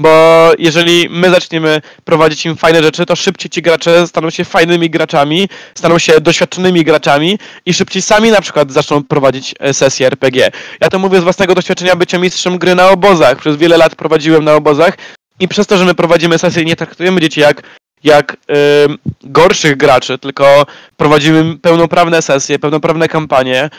Bo 0.00 0.52
jeżeli 0.58 1.08
my 1.10 1.30
zaczniemy 1.30 1.82
prowadzić 2.04 2.46
im 2.46 2.56
fajne 2.56 2.82
rzeczy, 2.82 3.06
to 3.06 3.16
szybciej 3.16 3.50
ci 3.50 3.62
gracze 3.62 4.06
staną 4.06 4.30
się 4.30 4.44
fajnymi 4.44 4.90
graczami, 4.90 5.48
staną 5.74 5.98
się 5.98 6.20
doświadczonymi 6.20 6.84
graczami 6.84 7.38
i 7.66 7.74
szybciej 7.74 8.02
sami 8.02 8.30
na 8.30 8.40
przykład 8.40 8.72
zaczną 8.72 9.04
prowadzić 9.04 9.54
e, 9.60 9.74
sesje 9.74 10.06
RPG. 10.06 10.50
Ja 10.80 10.88
to 10.88 10.98
mówię 10.98 11.20
z 11.20 11.22
własnego 11.24 11.54
doświadczenia 11.54 11.96
bycia 11.96 12.18
mistrzem 12.18 12.58
gry 12.58 12.74
na 12.74 12.88
obozach. 12.88 13.38
Przez 13.38 13.56
wiele 13.56 13.76
lat 13.76 13.94
prowadziłem 13.94 14.44
na 14.44 14.54
obozach 14.54 14.98
i 15.40 15.48
przez 15.48 15.66
to, 15.66 15.76
że 15.76 15.84
my 15.84 15.94
prowadzimy 15.94 16.38
sesje 16.38 16.64
nie 16.64 16.76
traktujemy 16.76 17.20
dzieci 17.20 17.40
jak 17.40 17.62
jak 18.04 18.36
gorszych 19.22 19.76
graczy, 19.76 20.18
tylko 20.18 20.66
prowadzimy 20.96 21.58
pełnoprawne 21.58 22.22
sesje, 22.22 22.58
pełnoprawne 22.58 23.08
kampanie, 23.08 23.70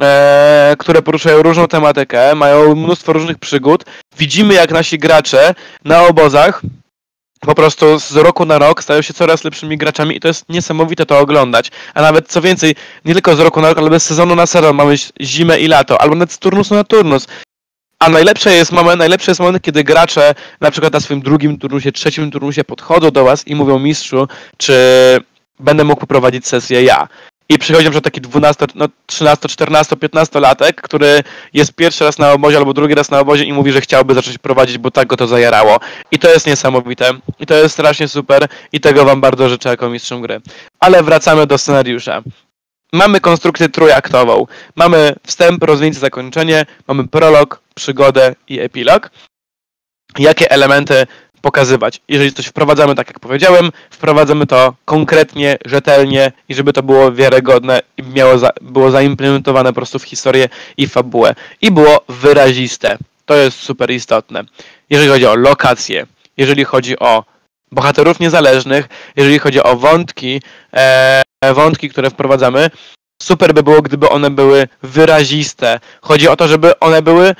e, 0.00 0.76
które 0.78 1.02
poruszają 1.02 1.42
różną 1.42 1.68
tematykę, 1.68 2.34
mają 2.34 2.74
mnóstwo 2.74 3.12
różnych 3.12 3.38
przygód. 3.38 3.84
Widzimy, 4.18 4.54
jak 4.54 4.70
nasi 4.70 4.98
gracze 4.98 5.54
na 5.84 6.02
obozach 6.02 6.62
po 7.40 7.54
prostu 7.54 7.98
z 7.98 8.16
roku 8.16 8.44
na 8.44 8.58
rok 8.58 8.82
stają 8.82 9.02
się 9.02 9.14
coraz 9.14 9.44
lepszymi 9.44 9.76
graczami 9.76 10.16
i 10.16 10.20
to 10.20 10.28
jest 10.28 10.48
niesamowite 10.48 11.06
to 11.06 11.18
oglądać. 11.18 11.70
A 11.94 12.02
nawet 12.02 12.28
co 12.28 12.40
więcej, 12.42 12.74
nie 13.04 13.12
tylko 13.12 13.36
z 13.36 13.40
roku 13.40 13.60
na 13.60 13.68
rok, 13.68 13.78
ale 13.78 14.00
z 14.00 14.04
sezonu 14.04 14.34
na 14.34 14.46
sezon 14.46 14.76
mamy 14.76 14.94
zimę 15.20 15.60
i 15.60 15.68
lato, 15.68 16.00
albo 16.00 16.14
nawet 16.14 16.32
z 16.32 16.38
turnusu 16.38 16.74
na 16.74 16.84
turnus. 16.84 17.26
A 17.98 18.08
najlepsze 18.08 18.52
jest 18.52 18.72
moment, 18.72 18.98
najlepszy 18.98 19.30
jest 19.30 19.40
moment, 19.40 19.62
kiedy 19.62 19.84
gracze 19.84 20.34
na 20.60 20.70
przykład 20.70 20.92
na 20.92 21.00
swoim 21.00 21.20
drugim 21.20 21.58
turnusie, 21.58 21.92
trzecim 21.92 22.30
turnusie 22.30 22.64
podchodzą 22.64 23.10
do 23.10 23.24
was 23.24 23.48
i 23.48 23.54
mówią 23.54 23.78
mistrzu, 23.78 24.28
czy 24.56 24.74
będę 25.60 25.84
mógł 25.84 26.00
poprowadzić 26.00 26.46
sesję 26.46 26.82
ja. 26.82 27.08
I 27.48 27.58
przychodzi 27.58 27.90
na 27.90 28.00
taki 28.00 28.20
12, 28.20 28.66
no 28.74 28.88
13, 29.06 29.48
14, 29.48 29.96
15 29.96 30.40
latek, 30.40 30.82
który 30.82 31.22
jest 31.52 31.72
pierwszy 31.72 32.04
raz 32.04 32.18
na 32.18 32.32
obozie 32.32 32.56
albo 32.56 32.74
drugi 32.74 32.94
raz 32.94 33.10
na 33.10 33.20
obozie 33.20 33.44
i 33.44 33.52
mówi, 33.52 33.72
że 33.72 33.80
chciałby 33.80 34.14
zacząć 34.14 34.38
prowadzić, 34.38 34.78
bo 34.78 34.90
tak 34.90 35.08
go 35.08 35.16
to 35.16 35.26
zajarało. 35.26 35.80
I 36.10 36.18
to 36.18 36.30
jest 36.30 36.46
niesamowite. 36.46 37.10
I 37.40 37.46
to 37.46 37.54
jest 37.54 37.74
strasznie 37.74 38.08
super 38.08 38.48
i 38.72 38.80
tego 38.80 39.04
wam 39.04 39.20
bardzo 39.20 39.48
życzę 39.48 39.68
jako 39.68 39.88
mistrzom 39.88 40.22
gry. 40.22 40.40
Ale 40.80 41.02
wracamy 41.02 41.46
do 41.46 41.58
scenariusza. 41.58 42.22
Mamy 42.96 43.20
konstrukcję 43.20 43.68
trójaktową. 43.68 44.46
Mamy 44.76 45.14
wstęp, 45.26 45.62
rozwinięcie, 45.62 46.00
zakończenie, 46.00 46.66
mamy 46.88 47.08
prolog, 47.08 47.60
przygodę 47.74 48.34
i 48.48 48.60
epilog. 48.60 49.10
Jakie 50.18 50.50
elementy 50.50 51.06
pokazywać? 51.40 52.00
Jeżeli 52.08 52.32
coś 52.32 52.46
wprowadzamy, 52.46 52.94
tak 52.94 53.06
jak 53.06 53.20
powiedziałem, 53.20 53.72
wprowadzamy 53.90 54.46
to 54.46 54.74
konkretnie, 54.84 55.58
rzetelnie 55.64 56.32
i 56.48 56.54
żeby 56.54 56.72
to 56.72 56.82
było 56.82 57.12
wiarygodne 57.12 57.80
i 57.96 58.02
miało 58.02 58.38
za, 58.38 58.50
było 58.60 58.90
zaimplementowane 58.90 59.68
po 59.68 59.74
prostu 59.74 59.98
w 59.98 60.04
historię 60.04 60.48
i 60.76 60.88
fabułę. 60.88 61.34
I 61.62 61.70
było 61.70 62.04
wyraziste. 62.08 62.98
To 63.26 63.34
jest 63.34 63.60
super 63.60 63.90
istotne. 63.90 64.44
Jeżeli 64.90 65.10
chodzi 65.10 65.26
o 65.26 65.36
lokacje, 65.36 66.06
jeżeli 66.36 66.64
chodzi 66.64 66.98
o 66.98 67.24
bohaterów 67.72 68.20
niezależnych, 68.20 68.88
jeżeli 69.16 69.38
chodzi 69.38 69.62
o 69.62 69.76
wątki, 69.76 70.42
e, 70.72 71.22
wątki, 71.54 71.88
które 71.88 72.10
wprowadzamy, 72.10 72.70
super 73.22 73.54
by 73.54 73.62
było, 73.62 73.82
gdyby 73.82 74.08
one 74.08 74.30
były 74.30 74.68
wyraziste. 74.82 75.80
Chodzi 76.02 76.28
o 76.28 76.36
to, 76.36 76.48
żeby 76.48 76.78
one 76.78 77.02
były 77.02 77.34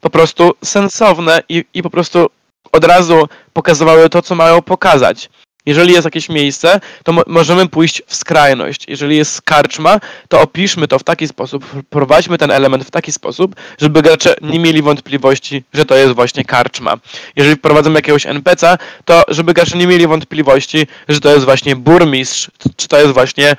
po 0.00 0.10
prostu 0.10 0.54
sensowne 0.64 1.42
i, 1.48 1.64
i 1.74 1.82
po 1.82 1.90
prostu 1.90 2.30
od 2.72 2.84
razu 2.84 3.28
pokazywały 3.52 4.08
to, 4.08 4.22
co 4.22 4.34
mają 4.34 4.62
pokazać. 4.62 5.30
Jeżeli 5.68 5.92
jest 5.92 6.04
jakieś 6.04 6.28
miejsce, 6.28 6.80
to 7.04 7.12
mo 7.12 7.22
możemy 7.26 7.68
pójść 7.68 8.02
w 8.06 8.14
skrajność. 8.14 8.84
Jeżeli 8.88 9.16
jest 9.16 9.42
karczma, 9.42 10.00
to 10.28 10.40
opiszmy 10.40 10.88
to 10.88 10.98
w 10.98 11.04
taki 11.04 11.28
sposób, 11.28 11.66
prowadźmy 11.90 12.38
ten 12.38 12.50
element 12.50 12.84
w 12.84 12.90
taki 12.90 13.12
sposób, 13.12 13.56
żeby 13.78 14.02
gracze 14.02 14.34
nie 14.42 14.58
mieli 14.58 14.82
wątpliwości, 14.82 15.64
że 15.72 15.84
to 15.84 15.94
jest 15.94 16.14
właśnie 16.14 16.44
karczma. 16.44 16.96
Jeżeli 17.36 17.56
wprowadzamy 17.56 17.96
jakiegoś 17.96 18.26
NPC'a, 18.26 18.78
to 19.04 19.22
żeby 19.28 19.54
gracze 19.54 19.78
nie 19.78 19.86
mieli 19.86 20.06
wątpliwości, 20.06 20.86
że 21.08 21.20
to 21.20 21.30
jest 21.32 21.44
właśnie 21.44 21.76
burmistrz, 21.76 22.50
czy 22.76 22.88
to 22.88 22.98
jest 22.98 23.14
właśnie 23.14 23.56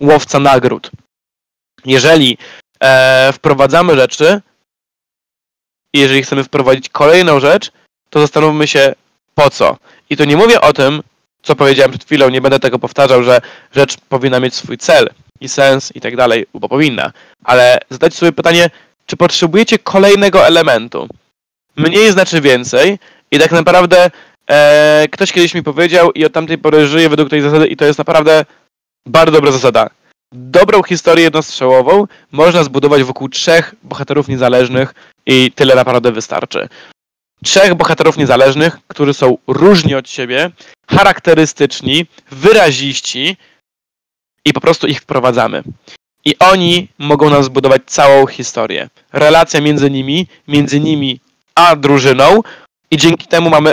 łowca 0.00 0.40
nagród. 0.40 0.90
Jeżeli 1.84 2.38
e, 2.82 3.32
wprowadzamy 3.32 3.96
rzeczy, 3.96 4.40
jeżeli 5.94 6.22
chcemy 6.22 6.44
wprowadzić 6.44 6.88
kolejną 6.88 7.40
rzecz, 7.40 7.70
to 8.10 8.20
zastanówmy 8.20 8.66
się 8.66 8.94
po 9.34 9.50
co. 9.50 9.76
I 10.10 10.16
to 10.16 10.24
nie 10.24 10.36
mówię 10.36 10.60
o 10.60 10.72
tym, 10.72 11.02
co 11.42 11.56
powiedziałem 11.56 11.90
przed 11.90 12.04
chwilą, 12.04 12.28
nie 12.28 12.40
będę 12.40 12.60
tego 12.60 12.78
powtarzał, 12.78 13.22
że 13.22 13.40
rzecz 13.72 13.96
powinna 14.08 14.40
mieć 14.40 14.54
swój 14.54 14.78
cel 14.78 15.10
i 15.40 15.48
sens 15.48 15.92
i 15.96 16.00
tak 16.00 16.16
dalej, 16.16 16.46
bo 16.54 16.68
powinna. 16.68 17.12
Ale 17.44 17.78
zadać 17.90 18.14
sobie 18.14 18.32
pytanie, 18.32 18.70
czy 19.06 19.16
potrzebujecie 19.16 19.78
kolejnego 19.78 20.46
elementu? 20.46 21.08
Mniej 21.76 22.12
znaczy 22.12 22.40
więcej 22.40 22.98
i 23.30 23.38
tak 23.38 23.52
naprawdę 23.52 24.10
e, 24.50 25.06
ktoś 25.10 25.32
kiedyś 25.32 25.54
mi 25.54 25.62
powiedział 25.62 26.12
i 26.12 26.24
od 26.24 26.32
tamtej 26.32 26.58
pory 26.58 26.86
żyję 26.86 27.08
według 27.08 27.30
tej 27.30 27.40
zasady 27.40 27.66
i 27.66 27.76
to 27.76 27.84
jest 27.84 27.98
naprawdę 27.98 28.44
bardzo 29.06 29.32
dobra 29.32 29.52
zasada. 29.52 29.90
dobrą 30.34 30.82
historię 30.82 31.24
jednostrzałową 31.24 32.06
można 32.32 32.64
zbudować 32.64 33.02
wokół 33.02 33.28
trzech 33.28 33.74
bohaterów 33.82 34.28
niezależnych 34.28 34.94
i 35.26 35.52
tyle 35.54 35.74
naprawdę 35.74 36.12
wystarczy. 36.12 36.68
Trzech 37.42 37.74
bohaterów 37.74 38.16
niezależnych, 38.16 38.78
którzy 38.88 39.14
są 39.14 39.38
różni 39.46 39.94
od 39.94 40.10
siebie, 40.10 40.50
charakterystyczni, 40.90 42.06
wyraziści 42.30 43.36
i 44.44 44.52
po 44.52 44.60
prostu 44.60 44.86
ich 44.86 45.00
wprowadzamy. 45.00 45.62
I 46.24 46.38
oni 46.38 46.88
mogą 46.98 47.30
nam 47.30 47.44
zbudować 47.44 47.82
całą 47.86 48.26
historię. 48.26 48.88
Relacja 49.12 49.60
między 49.60 49.90
nimi, 49.90 50.26
między 50.48 50.80
nimi 50.80 51.20
a 51.54 51.76
drużyną 51.76 52.40
i 52.90 52.96
dzięki 52.96 53.26
temu 53.26 53.50
mamy 53.50 53.72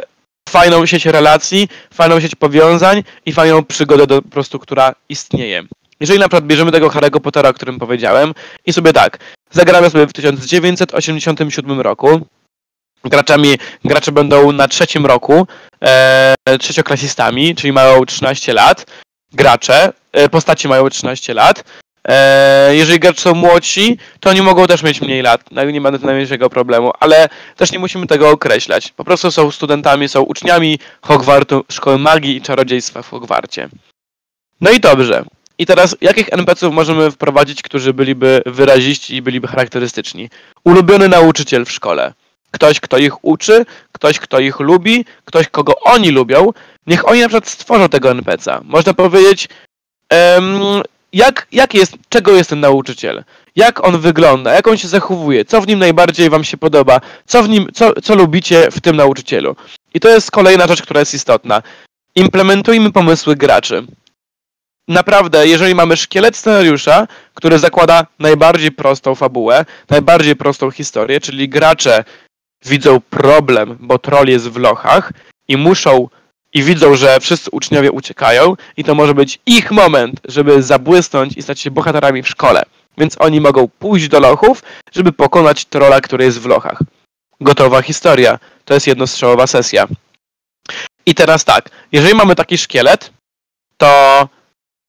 fajną 0.49 0.86
sieć 0.86 1.05
relacji, 1.05 1.69
fajną 1.93 2.19
sieć 2.19 2.36
powiązań 2.36 3.03
i 3.25 3.34
fajną 3.34 3.65
przygodę 3.65 4.08
do, 4.08 4.21
po 4.21 4.29
prostu, 4.29 4.60
która 4.60 4.95
istnieje. 5.10 5.63
Jeżeli 5.99 6.19
na 6.19 6.25
przykład 6.25 6.45
bierzemy 6.45 6.71
tego 6.71 6.89
Harry'ego 6.89 7.19
Pottera, 7.19 7.49
o 7.49 7.53
którym 7.53 7.79
powiedziałem 7.79 8.34
i 8.65 8.73
sobie 8.73 8.93
tak, 8.93 9.19
zagramy 9.51 9.89
sobie 9.89 10.08
w 10.08 10.13
1987 10.13 11.82
roku, 11.82 12.27
graczami, 13.03 13.57
gracze 13.85 14.12
będą 14.12 14.51
na 14.51 14.67
trzecim 14.67 15.05
roku 15.05 15.47
e, 15.81 16.35
trzecioklasistami, 16.59 17.55
czyli 17.55 17.73
mają 17.73 18.05
13 18.05 18.53
lat, 18.53 18.85
gracze, 19.33 19.93
e, 20.12 20.29
postaci 20.29 20.67
mają 20.67 20.89
13 20.89 21.33
lat, 21.33 21.63
e, 22.07 22.75
jeżeli 22.75 22.99
gracze 22.99 23.21
są 23.21 23.33
młodsi, 23.33 23.97
to 24.19 24.29
oni 24.29 24.41
mogą 24.41 24.67
też 24.67 24.83
mieć 24.83 25.01
mniej 25.01 25.21
lat, 25.21 25.41
nie 25.51 25.81
będę 25.81 26.05
najmniejszego 26.05 26.49
problemu, 26.49 26.91
ale 26.99 27.29
też 27.55 27.71
nie 27.71 27.79
musimy 27.79 28.07
tego 28.07 28.29
określać. 28.29 28.91
Po 28.91 29.03
prostu 29.03 29.31
są 29.31 29.51
studentami, 29.51 30.09
są 30.09 30.21
uczniami 30.21 30.79
Hogwartu, 31.01 31.65
Szkoły 31.71 31.97
Magii 31.97 32.35
i 32.35 32.41
Czarodziejstwa 32.41 33.01
w 33.01 33.09
Hogwarcie. 33.09 33.69
No 34.62 34.71
i 34.71 34.79
dobrze. 34.79 35.23
I 35.57 35.65
teraz, 35.65 35.95
jakich 36.01 36.33
NPC-ów 36.33 36.73
możemy 36.73 37.12
wprowadzić, 37.12 37.62
którzy 37.62 37.93
byliby 37.93 38.41
wyraziści 38.45 39.15
i 39.15 39.21
byliby 39.21 39.47
charakterystyczni? 39.47 40.29
Ulubiony 40.63 41.07
nauczyciel 41.07 41.65
w 41.65 41.71
szkole. 41.71 42.13
Ktoś, 42.51 42.79
kto 42.79 42.97
ich 42.97 43.25
uczy, 43.25 43.65
ktoś, 43.91 44.19
kto 44.19 44.39
ich 44.39 44.59
lubi, 44.59 45.05
ktoś, 45.25 45.47
kogo 45.47 45.73
oni 45.79 46.12
lubią. 46.12 46.51
Niech 46.88 47.07
oni 47.07 47.21
na 47.21 47.27
przykład 47.27 47.49
stworzą 47.49 47.89
tego 47.89 48.12
NPC-a. 48.12 48.62
Można 48.63 48.93
powiedzieć, 48.93 49.49
um, 50.12 50.81
jak, 51.13 51.47
jak 51.51 51.73
jest, 51.73 51.93
czego 52.09 52.31
jest 52.31 52.49
ten 52.49 52.59
nauczyciel? 52.59 53.23
Jak 53.55 53.88
on 53.88 53.99
wygląda? 53.99 54.53
Jak 54.53 54.67
on 54.67 54.77
się 54.77 54.88
zachowuje? 54.88 55.45
Co 55.45 55.62
w 55.62 55.67
nim 55.67 55.79
najbardziej 55.79 56.29
wam 56.29 56.43
się 56.43 56.57
podoba? 56.57 57.01
Co 57.25 57.43
w 57.43 57.49
nim, 57.49 57.67
co, 57.73 58.01
co 58.01 58.15
lubicie 58.15 58.71
w 58.71 58.81
tym 58.81 58.95
nauczycielu? 58.95 59.55
I 59.93 59.99
to 59.99 60.09
jest 60.09 60.31
kolejna 60.31 60.67
rzecz, 60.67 60.81
która 60.81 60.99
jest 60.99 61.13
istotna. 61.13 61.62
Implementujmy 62.15 62.91
pomysły 62.91 63.35
graczy 63.35 63.85
naprawdę, 64.89 65.47
jeżeli 65.47 65.75
mamy 65.75 65.97
szkielet 65.97 66.38
scenariusza, 66.38 67.07
który 67.33 67.59
zakłada 67.59 68.05
najbardziej 68.19 68.71
prostą 68.71 69.15
fabułę, 69.15 69.65
najbardziej 69.89 70.35
prostą 70.35 70.71
historię, 70.71 71.19
czyli 71.19 71.49
gracze 71.49 72.03
widzą 72.65 73.02
problem, 73.10 73.78
bo 73.80 74.00
troll 74.00 74.28
jest 74.28 74.50
w 74.50 74.58
lochach 74.58 75.12
i 75.48 75.58
muszą 75.58 76.08
i 76.54 76.63
widzą, 76.63 76.95
że 76.95 77.19
wszyscy 77.19 77.52
uczniowie 77.52 77.91
uciekają 77.91 78.56
i 78.78 78.84
to 78.84 78.95
może 78.95 79.13
być 79.13 79.39
ich 79.45 79.72
moment, 79.72 80.22
żeby 80.26 80.63
zabłysnąć 80.63 81.38
i 81.38 81.41
stać 81.41 81.60
się 81.60 81.72
bohaterami 81.72 82.24
w 82.24 82.28
szkole. 82.28 82.63
Więc 82.98 83.15
oni 83.19 83.41
mogą 83.41 83.67
pójść 83.67 84.08
do 84.08 84.19
lochów, 84.19 84.63
żeby 84.91 85.12
pokonać 85.12 85.65
trola, 85.65 86.02
który 86.02 86.24
jest 86.24 86.39
w 86.39 86.45
lochach. 86.45 86.80
Gotowa 87.41 87.82
historia. 87.82 88.39
To 88.65 88.74
jest 88.74 88.88
jednostrzałowa 88.88 89.48
sesja. 89.48 89.88
I 91.06 91.15
teraz 91.15 91.45
tak, 91.45 91.69
jeżeli 91.91 92.15
mamy 92.15 92.36
taki 92.36 92.58
szkielet, 92.58 93.12
to 93.78 94.28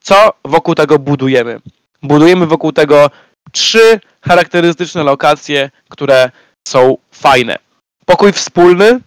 co 0.02 0.32
wokół 0.44 0.74
tego 0.74 0.98
budujemy? 0.98 1.60
Budujemy 2.02 2.46
wokół 2.46 2.72
tego 2.72 3.10
trzy 3.52 4.00
charakterystyczne 4.22 5.02
lokacje, 5.02 5.70
które 5.88 6.30
są 6.70 6.96
fajne. 7.12 7.58
Pokój 8.06 8.32
wspólny, 8.32 9.00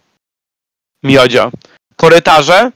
miodzio. 1.03 1.51
Korytarze, 1.95 2.71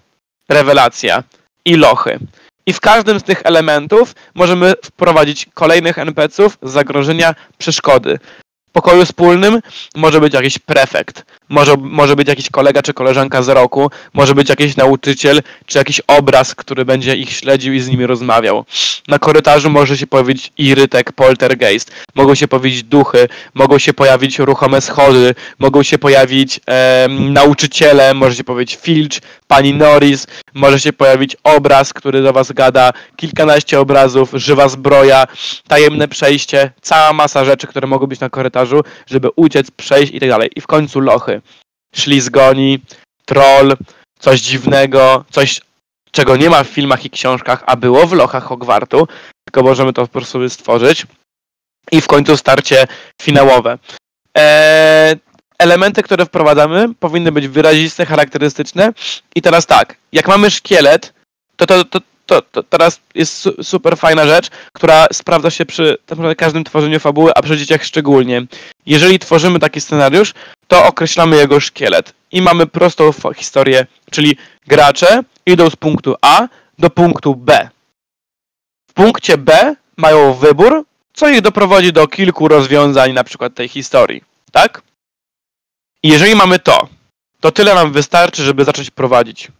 rewelacja. 0.50 1.24
I 1.66 1.76
lochy. 1.76 2.20
I 2.66 2.74
w 2.74 2.80
każdym 2.80 3.20
z 3.20 3.24
tych 3.24 3.42
elementów 3.44 4.16
możemy 4.36 4.74
wprowadzić 4.86 5.46
kolejnych 5.54 5.98
NPC-ów 5.98 6.58
zagrożenia 6.62 7.36
przeszkody 7.58 8.20
pokoju 8.72 9.06
wspólnym 9.06 9.60
może 9.96 10.22
być 10.22 10.34
jakiś 10.34 10.60
prefekt, 10.60 11.26
może, 11.50 11.76
może 11.80 12.16
być 12.16 12.28
jakiś 12.28 12.50
kolega 12.50 12.82
czy 12.82 12.94
koleżanka 12.94 13.44
z 13.44 13.50
roku, 13.50 13.92
może 14.14 14.36
być 14.36 14.50
jakiś 14.50 14.76
nauczyciel, 14.76 15.42
czy 15.66 15.78
jakiś 15.78 16.02
obraz, 16.08 16.56
który 16.56 16.86
będzie 16.86 17.16
ich 17.16 17.32
śledził 17.32 17.74
i 17.74 17.80
z 17.80 17.88
nimi 17.88 18.06
rozmawiał. 18.06 18.66
Na 19.08 19.20
korytarzu 19.20 19.70
może 19.70 19.98
się 19.98 20.08
pojawić 20.08 20.52
irytek, 20.58 21.12
poltergeist, 21.12 21.92
mogą 22.16 22.36
się 22.36 22.48
pojawić 22.48 22.84
duchy, 22.84 23.28
mogą 23.54 23.80
się 23.80 23.94
pojawić 23.94 24.40
ruchome 24.40 24.82
schody, 24.82 25.36
mogą 25.60 25.84
się 25.84 25.98
pojawić 25.98 26.60
e, 26.68 27.08
nauczyciele, 27.10 28.14
może 28.14 28.36
się 28.36 28.44
pojawić 28.44 28.76
Filch, 28.76 29.20
pani 29.48 29.74
Norris, 29.74 30.28
może 30.54 30.80
się 30.80 30.94
pojawić 30.94 31.38
obraz, 31.44 31.94
który 31.94 32.22
do 32.22 32.34
was 32.34 32.52
gada, 32.52 32.94
kilkanaście 33.16 33.80
obrazów, 33.80 34.32
żywa 34.34 34.70
zbroja, 34.70 35.28
tajemne 35.68 36.08
przejście, 36.08 36.72
cała 36.82 37.14
masa 37.14 37.46
rzeczy, 37.46 37.68
które 37.68 37.88
mogą 37.88 38.08
być 38.08 38.20
na 38.20 38.30
korytarzu, 38.30 38.84
żeby 39.08 39.30
uciec, 39.36 39.72
przejść 39.72 40.14
i 40.14 40.20
tak 40.20 40.30
dalej. 40.30 40.50
I 40.56 40.62
w 40.62 40.68
końcu 40.68 41.00
lochy. 41.00 41.42
Ślizgoni, 41.96 42.80
troll, 43.26 43.76
coś 44.20 44.42
dziwnego, 44.42 45.26
coś, 45.32 45.62
czego 46.12 46.38
nie 46.38 46.50
ma 46.50 46.64
w 46.64 46.68
filmach 46.68 47.06
i 47.06 47.10
książkach, 47.10 47.64
a 47.66 47.76
było 47.76 48.08
w 48.08 48.14
lochach 48.14 48.44
Hogwartu, 48.44 49.08
tylko 49.46 49.64
możemy 49.64 49.94
to 49.94 50.02
po 50.02 50.08
prostu 50.08 50.50
stworzyć. 50.50 51.06
I 51.92 52.02
w 52.02 52.08
końcu 52.08 52.38
starcie 52.38 52.88
finałowe. 53.22 53.78
Eee, 54.36 55.16
elementy, 55.58 56.04
które 56.04 56.26
wprowadzamy, 56.26 56.94
powinny 57.00 57.32
być 57.32 57.48
wyraziste, 57.48 58.06
charakterystyczne. 58.06 58.94
I 59.36 59.42
teraz 59.42 59.66
tak, 59.66 59.96
jak 60.12 60.28
mamy 60.28 60.52
szkielet, 60.52 61.14
to, 61.56 61.66
to, 61.66 61.86
to, 61.86 62.02
to, 62.26 62.42
to 62.42 62.64
teraz 62.64 63.02
jest 63.16 63.38
su 63.38 63.64
super 63.64 63.98
fajna 63.98 64.26
rzecz, 64.26 64.50
która 64.74 65.08
sprawdza 65.14 65.50
się 65.50 65.66
przy 65.66 65.98
tak 66.06 66.38
każdym 66.38 66.64
tworzeniu 66.64 67.00
fabuły, 67.00 67.32
a 67.36 67.42
przy 67.42 67.58
dzieciach 67.58 67.84
szczególnie. 67.84 68.46
Jeżeli 68.86 69.20
tworzymy 69.20 69.60
taki 69.60 69.82
scenariusz, 69.82 70.34
to 70.68 70.86
określamy 70.86 71.36
jego 71.36 71.60
szkielet. 71.60 72.14
I 72.32 72.42
mamy 72.42 72.68
prostą 72.68 73.12
historię, 73.36 73.86
czyli 74.12 74.38
gracze 74.68 75.24
idą 75.46 75.70
z 75.70 75.76
punktu 75.76 76.16
A 76.22 76.48
do 76.80 76.90
punktu 76.90 77.36
B. 77.36 77.70
W 78.90 78.94
punkcie 78.94 79.38
B 79.38 79.76
mają 79.98 80.34
wybór, 80.34 80.84
co 81.14 81.30
ich 81.30 81.42
doprowadzi 81.42 81.94
do 81.94 82.08
kilku 82.08 82.48
rozwiązań 82.48 83.14
na 83.14 83.24
przykład 83.24 83.54
tej 83.54 83.68
historii. 83.68 84.24
Tak? 84.52 84.82
I 86.04 86.10
jeżeli 86.10 86.36
mamy 86.36 86.60
to, 86.60 86.88
to 87.40 87.52
tyle 87.52 87.76
nam 87.76 87.92
wystarczy, 87.92 88.44
żeby 88.44 88.66
zacząć 88.66 88.90
prowadzić. 88.90 89.52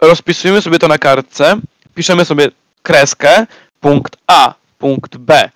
Rozpisujemy 0.00 0.62
sobie 0.62 0.78
to 0.78 0.88
na 0.88 0.98
kartce, 0.98 1.60
piszemy 1.94 2.24
sobie 2.24 2.48
kreskę, 2.82 3.46
punkt 3.80 4.16
A, 4.26 4.54
punkt 4.78 5.16
B. 5.16 5.50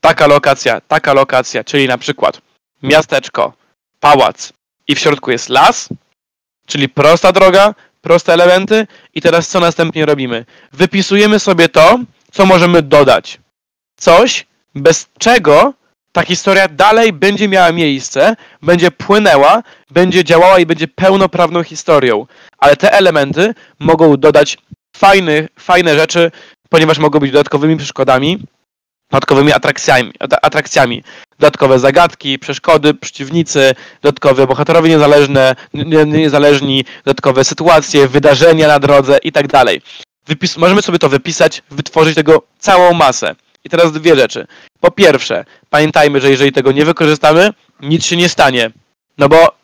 Taka 0.00 0.26
lokacja, 0.26 0.80
taka 0.80 1.12
lokacja, 1.12 1.64
czyli 1.64 1.88
na 1.88 1.98
przykład 1.98 2.40
miasteczko, 2.82 3.52
pałac 4.00 4.52
i 4.88 4.94
w 4.94 4.98
środku 4.98 5.30
jest 5.30 5.48
las, 5.48 5.88
czyli 6.66 6.88
prosta 6.88 7.32
droga, 7.32 7.74
proste 8.00 8.32
elementy 8.32 8.86
i 9.14 9.20
teraz 9.20 9.48
co 9.48 9.60
następnie 9.60 10.06
robimy? 10.06 10.44
Wypisujemy 10.72 11.38
sobie 11.38 11.68
to, 11.68 11.98
co 12.32 12.46
możemy 12.46 12.82
dodać. 12.82 13.40
Coś, 13.96 14.46
bez 14.74 15.08
czego 15.18 15.74
ta 16.12 16.22
historia 16.22 16.68
dalej 16.68 17.12
będzie 17.12 17.48
miała 17.48 17.72
miejsce, 17.72 18.36
będzie 18.62 18.90
płynęła, 18.90 19.62
będzie 19.90 20.24
działała 20.24 20.58
i 20.58 20.66
będzie 20.66 20.88
pełnoprawną 20.88 21.62
historią. 21.62 22.26
Ale 22.58 22.76
te 22.76 22.92
elementy 22.92 23.54
mogą 23.78 24.16
dodać 24.16 24.58
fajny, 24.96 25.48
fajne 25.58 25.94
rzeczy, 25.94 26.30
ponieważ 26.68 26.98
mogą 26.98 27.18
być 27.18 27.32
dodatkowymi 27.32 27.76
przeszkodami, 27.76 28.38
dodatkowymi 29.10 29.52
atrakcjami, 29.52 30.12
atrakcjami. 30.42 31.02
Dodatkowe 31.38 31.78
zagadki, 31.78 32.38
przeszkody, 32.38 32.94
przeciwnicy, 32.94 33.74
dodatkowe 34.02 34.46
bohaterowie 34.46 34.90
niezależne, 34.90 35.56
niezależni, 36.06 36.84
dodatkowe 37.04 37.44
sytuacje, 37.44 38.08
wydarzenia 38.08 38.68
na 38.68 38.78
drodze 38.78 39.18
i 39.22 39.32
tak 39.32 39.48
dalej. 39.48 39.82
możemy 40.56 40.82
sobie 40.82 40.98
to 40.98 41.08
wypisać, 41.08 41.62
wytworzyć 41.70 42.14
tego 42.14 42.42
całą 42.58 42.92
masę. 42.94 43.34
I 43.64 43.68
teraz 43.70 43.92
dwie 43.92 44.16
rzeczy. 44.16 44.46
Po 44.80 44.90
pierwsze, 44.90 45.44
pamiętajmy, 45.70 46.20
że 46.20 46.30
jeżeli 46.30 46.52
tego 46.52 46.72
nie 46.72 46.84
wykorzystamy, 46.84 47.52
nic 47.80 48.04
się 48.04 48.16
nie 48.16 48.28
stanie. 48.28 48.70
No 49.18 49.28
bo 49.28 49.60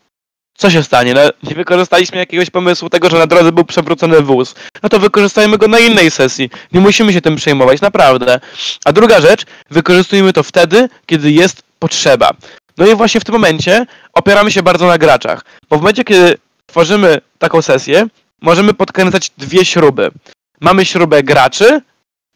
co 0.57 0.69
się 0.71 0.83
stanie? 0.83 1.13
No, 1.13 1.21
nie 1.43 1.55
wykorzystaliśmy 1.55 2.17
jakiegoś 2.17 2.49
pomysłu 2.49 2.89
tego, 2.89 3.09
że 3.09 3.17
na 3.17 3.27
drodze 3.27 3.51
był 3.51 3.65
przewrócony 3.65 4.21
wóz. 4.21 4.55
No 4.83 4.89
to 4.89 4.99
wykorzystajmy 4.99 5.57
go 5.57 5.67
na 5.67 5.79
innej 5.79 6.11
sesji. 6.11 6.49
Nie 6.71 6.79
musimy 6.79 7.13
się 7.13 7.21
tym 7.21 7.35
przejmować, 7.35 7.81
naprawdę. 7.81 8.39
A 8.85 8.91
druga 8.91 9.21
rzecz, 9.21 9.45
wykorzystujmy 9.69 10.33
to 10.33 10.43
wtedy, 10.43 10.89
kiedy 11.05 11.31
jest 11.31 11.63
potrzeba. 11.79 12.31
No 12.77 12.87
i 12.87 12.95
właśnie 12.95 13.21
w 13.21 13.23
tym 13.23 13.33
momencie 13.33 13.85
opieramy 14.13 14.51
się 14.51 14.63
bardzo 14.63 14.87
na 14.87 14.97
graczach. 14.97 15.45
Bo 15.69 15.77
w 15.77 15.81
momencie, 15.81 16.03
kiedy 16.03 16.37
tworzymy 16.65 17.21
taką 17.39 17.61
sesję, 17.61 18.07
możemy 18.41 18.73
podkręcać 18.73 19.31
dwie 19.37 19.65
śruby. 19.65 20.11
Mamy 20.59 20.85
śrubę 20.85 21.23
graczy 21.23 21.81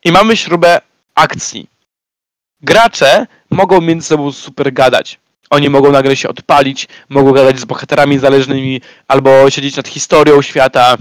i 0.05 0.11
mamy 0.11 0.37
śrubę 0.37 0.81
akcji. 1.15 1.67
Gracze 2.61 3.27
mogą 3.51 3.81
między 3.81 4.07
sobą 4.07 4.31
super 4.31 4.73
gadać. 4.73 5.19
Oni 5.49 5.69
mogą 5.69 5.91
nagle 5.91 6.15
się 6.15 6.29
odpalić, 6.29 6.87
mogą 7.09 7.31
gadać 7.31 7.59
z 7.59 7.65
bohaterami 7.65 8.19
zależnymi, 8.19 8.81
albo 9.07 9.49
siedzieć 9.49 9.75
nad 9.75 9.87
historią 9.87 10.41
świata 10.41 10.97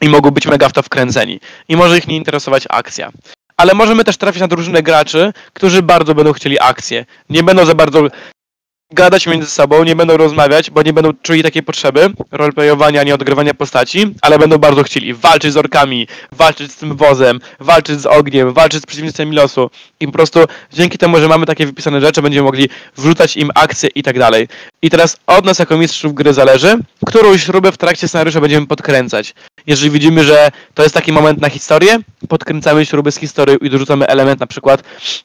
i 0.00 0.08
mogą 0.08 0.30
być 0.30 0.46
mega 0.46 0.68
w 0.68 0.72
to 0.72 0.82
wkręceni. 0.82 1.40
I 1.68 1.76
może 1.76 1.98
ich 1.98 2.08
nie 2.08 2.16
interesować 2.16 2.64
akcja. 2.68 3.12
Ale 3.56 3.74
możemy 3.74 4.04
też 4.04 4.16
trafić 4.16 4.40
na 4.40 4.48
drużynę 4.48 4.82
graczy, 4.82 5.32
którzy 5.52 5.82
bardzo 5.82 6.14
będą 6.14 6.32
chcieli 6.32 6.60
akcję. 6.60 7.06
Nie 7.30 7.42
będą 7.42 7.64
za 7.64 7.74
bardzo 7.74 8.08
gadać 8.94 9.26
między 9.26 9.50
sobą, 9.50 9.84
nie 9.84 9.96
będą 9.96 10.16
rozmawiać, 10.16 10.70
bo 10.70 10.82
nie 10.82 10.92
będą 10.92 11.10
czuli 11.22 11.42
takiej 11.42 11.62
potrzeby 11.62 12.10
roleplayowania, 12.32 13.02
nie 13.02 13.14
odgrywania 13.14 13.54
postaci, 13.54 14.14
ale 14.22 14.38
będą 14.38 14.58
bardzo 14.58 14.82
chcieli 14.82 15.14
walczyć 15.14 15.52
z 15.52 15.56
orkami, 15.56 16.06
walczyć 16.32 16.72
z 16.72 16.76
tym 16.76 16.96
wozem, 16.96 17.40
walczyć 17.60 18.00
z 18.00 18.06
ogniem, 18.06 18.52
walczyć 18.52 18.82
z 18.82 18.86
przeciwnictwami 18.86 19.36
losu. 19.36 19.70
I 20.00 20.06
po 20.06 20.12
prostu 20.12 20.40
dzięki 20.72 20.98
temu, 20.98 21.18
że 21.18 21.28
mamy 21.28 21.46
takie 21.46 21.66
wypisane 21.66 22.00
rzeczy, 22.00 22.22
będziemy 22.22 22.44
mogli 22.44 22.68
wrzucać 22.96 23.36
im 23.36 23.50
akcje 23.54 23.88
i 23.94 24.02
tak 24.02 24.18
dalej. 24.18 24.48
I 24.82 24.90
teraz 24.90 25.16
od 25.26 25.44
nas 25.44 25.58
jako 25.58 25.76
mistrzów 25.76 26.14
gry 26.14 26.34
zależy, 26.34 26.78
którą 27.06 27.38
śrubę 27.38 27.72
w 27.72 27.78
trakcie 27.78 28.08
scenariusza 28.08 28.40
będziemy 28.40 28.66
podkręcać. 28.66 29.34
Jeżeli 29.66 29.90
widzimy, 29.90 30.24
że 30.24 30.50
to 30.74 30.82
jest 30.82 30.94
taki 30.94 31.12
moment 31.12 31.40
na 31.40 31.48
historię, 31.48 31.98
podkręcamy 32.28 32.86
śruby 32.86 33.12
z 33.12 33.16
historii 33.16 33.56
i 33.60 33.70
dorzucamy 33.70 34.06
element 34.06 34.40
na 34.40 34.46
przykład 34.46 34.82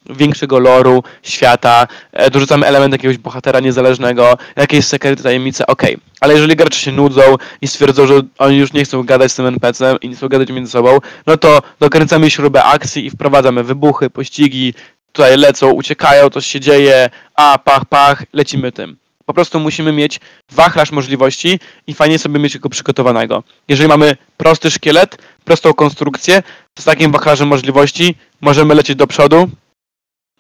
większego 0.10 0.60
loru, 0.60 1.04
świata, 1.24 1.88
e, 2.12 2.32
dorzucamy 2.32 2.66
element 2.66 2.92
jakiegoś 2.92 3.18
bohatera 3.18 3.60
niezależnego, 3.60 4.38
jakieś 4.56 4.86
sekrety, 4.86 5.24
tajemnice, 5.24 5.68
okej. 5.68 5.96
Okay. 5.96 6.10
Ale 6.22 6.34
jeżeli 6.34 6.56
gracze 6.56 6.80
się 6.80 6.92
nudzą 6.92 7.22
i 7.62 7.68
stwierdzą, 7.68 8.08
że 8.08 8.22
oni 8.38 8.58
już 8.58 8.74
nie 8.74 8.84
chcą 8.84 9.04
gadać 9.04 9.32
z 9.32 9.36
tym 9.36 9.46
NPC-em 9.46 9.98
i 10.02 10.10
nie 10.10 10.16
chcą 10.16 10.28
gadać 10.28 10.50
między 10.50 10.72
sobą, 10.72 10.98
no 11.28 11.38
to 11.38 11.62
dokręcamy 11.80 12.32
śrubę 12.32 12.64
akcji 12.64 13.06
i 13.06 13.10
wprowadzamy 13.10 13.64
wybuchy, 13.64 14.10
pościgi, 14.10 14.74
tutaj 15.12 15.38
lecą, 15.38 15.72
uciekają, 15.72 16.30
coś 16.30 16.46
się 16.46 16.60
dzieje, 16.60 17.10
a 17.36 17.60
pach, 17.64 17.86
pach, 17.86 18.24
lecimy 18.34 18.72
tym. 18.72 18.98
Po 19.30 19.34
prostu 19.34 19.60
musimy 19.60 19.92
mieć 19.92 20.20
wachlarz 20.52 20.92
możliwości 20.92 21.60
i 21.88 21.94
fajnie 21.94 22.20
sobie 22.20 22.40
mieć 22.40 22.58
go 22.58 22.70
przygotowanego. 22.70 23.44
Jeżeli 23.68 23.90
mamy 23.90 24.18
prosty 24.38 24.72
szkielet, 24.72 25.18
prostą 25.46 25.74
konstrukcję, 25.74 26.44
z 26.80 26.84
takim 26.84 27.12
wachlarzem 27.12 27.48
możliwości 27.48 28.16
możemy 28.42 28.76
lecieć 28.76 28.96
do 28.96 29.08
przodu 29.08 29.50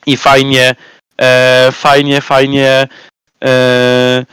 i 0.06 0.18
fajnie, 0.18 0.76
e, 1.22 1.70
fajnie, 1.72 2.22
fajnie 2.22 2.88
e, 3.44 4.26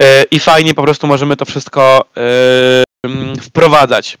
e, 0.00 0.24
i 0.30 0.40
fajnie 0.40 0.74
po 0.74 0.82
prostu 0.82 1.06
możemy 1.06 1.36
to 1.36 1.44
wszystko 1.44 2.04
e, 2.16 3.40
wprowadzać. 3.40 4.18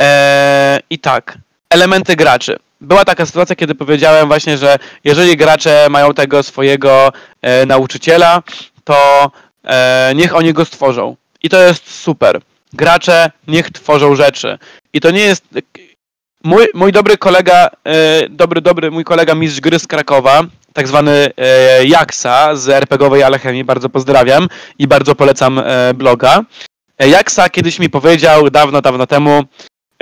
E, 0.00 0.80
I 0.90 0.98
tak, 0.98 1.38
elementy 1.70 2.16
graczy 2.16 2.58
była 2.80 3.04
taka 3.04 3.26
sytuacja, 3.26 3.56
kiedy 3.56 3.74
powiedziałem 3.74 4.28
właśnie, 4.28 4.58
że 4.58 4.78
jeżeli 5.04 5.36
gracze 5.36 5.86
mają 5.90 6.14
tego 6.14 6.42
swojego 6.42 7.12
e, 7.42 7.66
nauczyciela, 7.66 8.42
to 8.84 9.30
e, 9.64 10.12
niech 10.14 10.36
oni 10.36 10.52
go 10.52 10.64
stworzą. 10.64 11.16
I 11.42 11.48
to 11.48 11.62
jest 11.62 12.00
super. 12.00 12.40
Gracze 12.72 13.30
niech 13.48 13.70
tworzą 13.70 14.16
rzeczy. 14.16 14.58
I 14.92 15.00
to 15.00 15.10
nie 15.10 15.20
jest. 15.20 15.44
Mój, 16.44 16.66
mój 16.74 16.92
dobry 16.92 17.18
kolega, 17.18 17.70
e, 17.84 18.28
dobry, 18.28 18.60
dobry 18.60 18.90
mój 18.90 19.04
kolega 19.04 19.34
mistrz 19.34 19.60
gry 19.60 19.78
z 19.78 19.86
Krakowa, 19.86 20.42
tak 20.72 20.88
zwany 20.88 21.30
e, 21.36 21.84
Jaksa 21.86 22.56
z 22.56 22.68
RPGowej 22.68 23.22
Alchemii, 23.22 23.64
bardzo 23.64 23.88
pozdrawiam 23.88 24.48
i 24.78 24.86
bardzo 24.86 25.14
polecam 25.14 25.58
e, 25.58 25.94
bloga. 25.94 26.44
E, 26.98 27.08
Jaksa 27.08 27.48
kiedyś 27.48 27.78
mi 27.78 27.90
powiedział 27.90 28.50
dawno, 28.50 28.82
dawno 28.82 29.06
temu, 29.06 29.44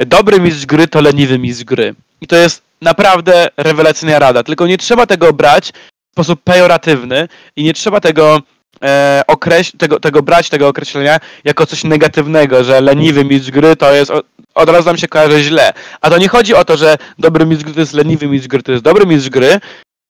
dobry 0.06 0.40
mistrz 0.40 0.66
gry 0.66 0.88
to 0.88 1.00
leniwy 1.00 1.38
mistrz 1.38 1.64
gry. 1.64 1.94
I 2.20 2.26
to 2.26 2.36
jest 2.36 2.65
naprawdę 2.82 3.48
rewelacyjna 3.56 4.18
rada. 4.18 4.42
Tylko 4.42 4.66
nie 4.66 4.78
trzeba 4.78 5.06
tego 5.06 5.32
brać 5.32 5.72
w 5.72 6.12
sposób 6.12 6.42
pejoratywny 6.42 7.28
i 7.56 7.64
nie 7.64 7.72
trzeba 7.72 8.00
tego 8.00 8.42
e, 8.82 9.22
okreś- 9.28 9.76
tego, 9.78 10.00
tego 10.00 10.22
brać, 10.22 10.48
tego 10.48 10.68
określenia 10.68 11.20
jako 11.44 11.66
coś 11.66 11.84
negatywnego, 11.84 12.64
że 12.64 12.80
leniwy 12.80 13.24
mistrz 13.24 13.50
gry 13.50 13.76
to 13.76 13.92
jest, 13.92 14.12
od, 14.54 14.68
razu 14.68 14.86
nam 14.86 14.96
się 14.96 15.08
kojarzy 15.08 15.42
źle. 15.42 15.72
A 16.00 16.10
to 16.10 16.18
nie 16.18 16.28
chodzi 16.28 16.54
o 16.54 16.64
to, 16.64 16.76
że 16.76 16.96
dobry 17.18 17.46
mistrz 17.46 17.64
gry 17.64 17.74
to 17.74 17.80
jest 17.80 17.92
leniwy 17.92 18.26
mistrz 18.26 18.48
gry, 18.48 18.62
to 18.62 18.72
jest 18.72 18.84
dobry 18.84 19.06
mistrz 19.06 19.30
gry. 19.30 19.60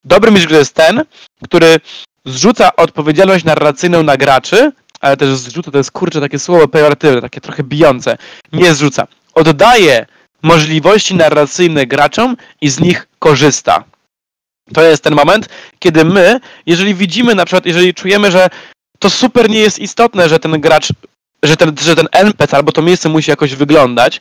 Dobry 0.04 0.30
mistrz 0.30 0.46
gry 0.46 0.58
jest 0.58 0.74
ten, 0.74 1.04
który 1.44 1.76
zrzuca 2.24 2.76
odpowiedzialność 2.76 3.44
narracyjną 3.44 4.02
na 4.02 4.16
graczy, 4.16 4.72
ale 5.00 5.16
też 5.16 5.28
zrzuca, 5.28 5.70
to 5.70 5.78
jest 5.78 5.90
kurczę 5.90 6.20
takie 6.20 6.38
słowo 6.38 6.68
pejoratywne, 6.68 7.20
takie 7.20 7.40
trochę 7.40 7.62
bijące. 7.62 8.18
Nie 8.52 8.74
zrzuca. 8.74 9.06
Oddaje 9.34 10.06
możliwości 10.46 11.14
narracyjne 11.14 11.86
graczom 11.86 12.36
i 12.60 12.68
z 12.68 12.80
nich 12.80 13.06
korzysta. 13.18 13.84
To 14.74 14.82
jest 14.82 15.02
ten 15.02 15.14
moment, 15.14 15.48
kiedy 15.78 16.04
my, 16.04 16.40
jeżeli 16.66 16.94
widzimy 16.94 17.34
na 17.34 17.44
przykład, 17.44 17.66
jeżeli 17.66 17.94
czujemy, 17.94 18.30
że 18.30 18.48
to 18.98 19.10
super 19.10 19.50
nie 19.50 19.58
jest 19.58 19.78
istotne, 19.78 20.28
że 20.28 20.38
ten 20.38 20.60
gracz, 20.60 20.88
że 21.42 21.56
ten, 21.56 21.72
że 21.80 21.96
ten 21.96 22.08
NPC 22.12 22.56
albo 22.56 22.72
to 22.72 22.82
miejsce 22.82 23.08
musi 23.08 23.30
jakoś 23.30 23.54
wyglądać, 23.54 24.20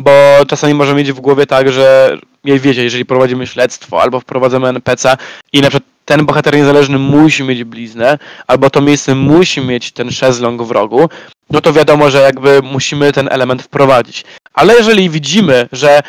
bo 0.00 0.12
czasami 0.48 0.74
możemy 0.74 0.98
mieć 0.98 1.12
w 1.12 1.20
głowie 1.20 1.46
tak, 1.46 1.72
że 1.72 2.18
wiecie, 2.44 2.84
jeżeli 2.84 3.04
prowadzimy 3.04 3.46
śledztwo 3.46 4.02
albo 4.02 4.20
wprowadzamy 4.20 4.68
NPC 4.68 5.16
i 5.52 5.60
na 5.60 5.68
przykład 5.68 5.92
ten 6.04 6.26
bohater 6.26 6.56
niezależny 6.56 6.98
musi 6.98 7.42
mieć 7.42 7.64
bliznę, 7.64 8.18
albo 8.46 8.70
to 8.70 8.80
miejsce 8.80 9.14
musi 9.14 9.60
mieć 9.60 9.92
ten 9.92 10.10
szezlong 10.10 10.62
w 10.62 10.70
rogu, 10.70 11.08
no 11.52 11.60
to 11.60 11.72
wiadomo, 11.72 12.10
że 12.10 12.20
jakby 12.20 12.60
musimy 12.62 13.12
ten 13.12 13.28
element 13.32 13.62
wprowadzić. 13.62 14.24
Ale 14.54 14.74
jeżeli 14.74 15.10
widzimy, 15.10 15.68
że 15.72 16.00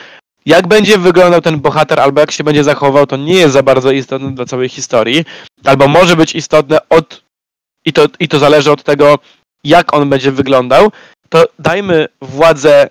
jak 0.46 0.68
będzie 0.68 0.98
wyglądał 0.98 1.42
ten 1.42 1.60
bohater, 1.60 2.00
albo 2.00 2.22
jak 2.22 2.32
się 2.32 2.44
będzie 2.44 2.64
zachował, 2.64 3.08
to 3.08 3.18
nie 3.18 3.34
jest 3.34 3.54
za 3.54 3.64
bardzo 3.64 3.92
istotne 3.92 4.32
dla 4.32 4.46
całej 4.46 4.70
historii, 4.70 5.26
albo 5.66 5.88
może 5.88 6.16
być 6.16 6.36
istotne 6.36 6.90
od 6.90 7.24
i 7.86 7.94
to, 7.94 8.06
i 8.20 8.28
to 8.28 8.40
zależy 8.40 8.72
od 8.72 8.84
tego, 8.84 9.20
jak 9.64 9.94
on 9.94 10.10
będzie 10.10 10.32
wyglądał, 10.32 10.92
to 11.30 11.46
dajmy 11.60 12.08
władzę 12.22 12.90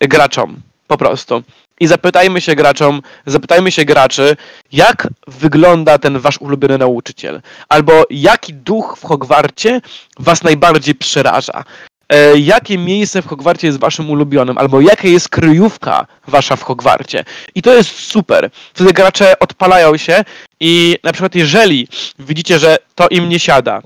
graczom. 0.00 0.56
Po 0.86 0.96
prostu 0.96 1.42
i 1.80 1.86
zapytajmy 1.86 2.40
się 2.40 2.54
graczom, 2.54 3.02
zapytajmy 3.26 3.72
się 3.72 3.84
graczy, 3.84 4.36
jak 4.72 5.08
wygląda 5.26 5.98
ten 5.98 6.18
wasz 6.18 6.38
ulubiony 6.38 6.78
nauczyciel, 6.78 7.42
albo 7.68 7.92
jaki 8.10 8.54
duch 8.54 8.96
w 8.98 9.04
Hogwarcie 9.04 9.80
was 10.18 10.42
najbardziej 10.42 10.94
przeraża. 10.94 11.64
E, 12.08 12.38
jakie 12.38 12.78
miejsce 12.78 13.22
w 13.22 13.26
Hogwarcie 13.26 13.66
jest 13.66 13.78
waszym 13.78 14.10
ulubionym, 14.10 14.58
albo 14.58 14.80
jaka 14.80 15.08
jest 15.08 15.28
kryjówka 15.28 16.06
wasza 16.28 16.56
w 16.56 16.62
Hogwarcie. 16.62 17.24
I 17.54 17.62
to 17.62 17.74
jest 17.74 17.90
super. 17.90 18.50
Wtedy 18.74 18.92
gracze 18.92 19.38
odpalają 19.38 19.96
się 19.96 20.24
i 20.60 20.98
na 21.02 21.12
przykład 21.12 21.34
jeżeli 21.34 21.88
widzicie, 22.18 22.58
że 22.58 22.78
to 22.94 23.08
im 23.08 23.28
nie 23.28 23.38
siada 23.38 23.82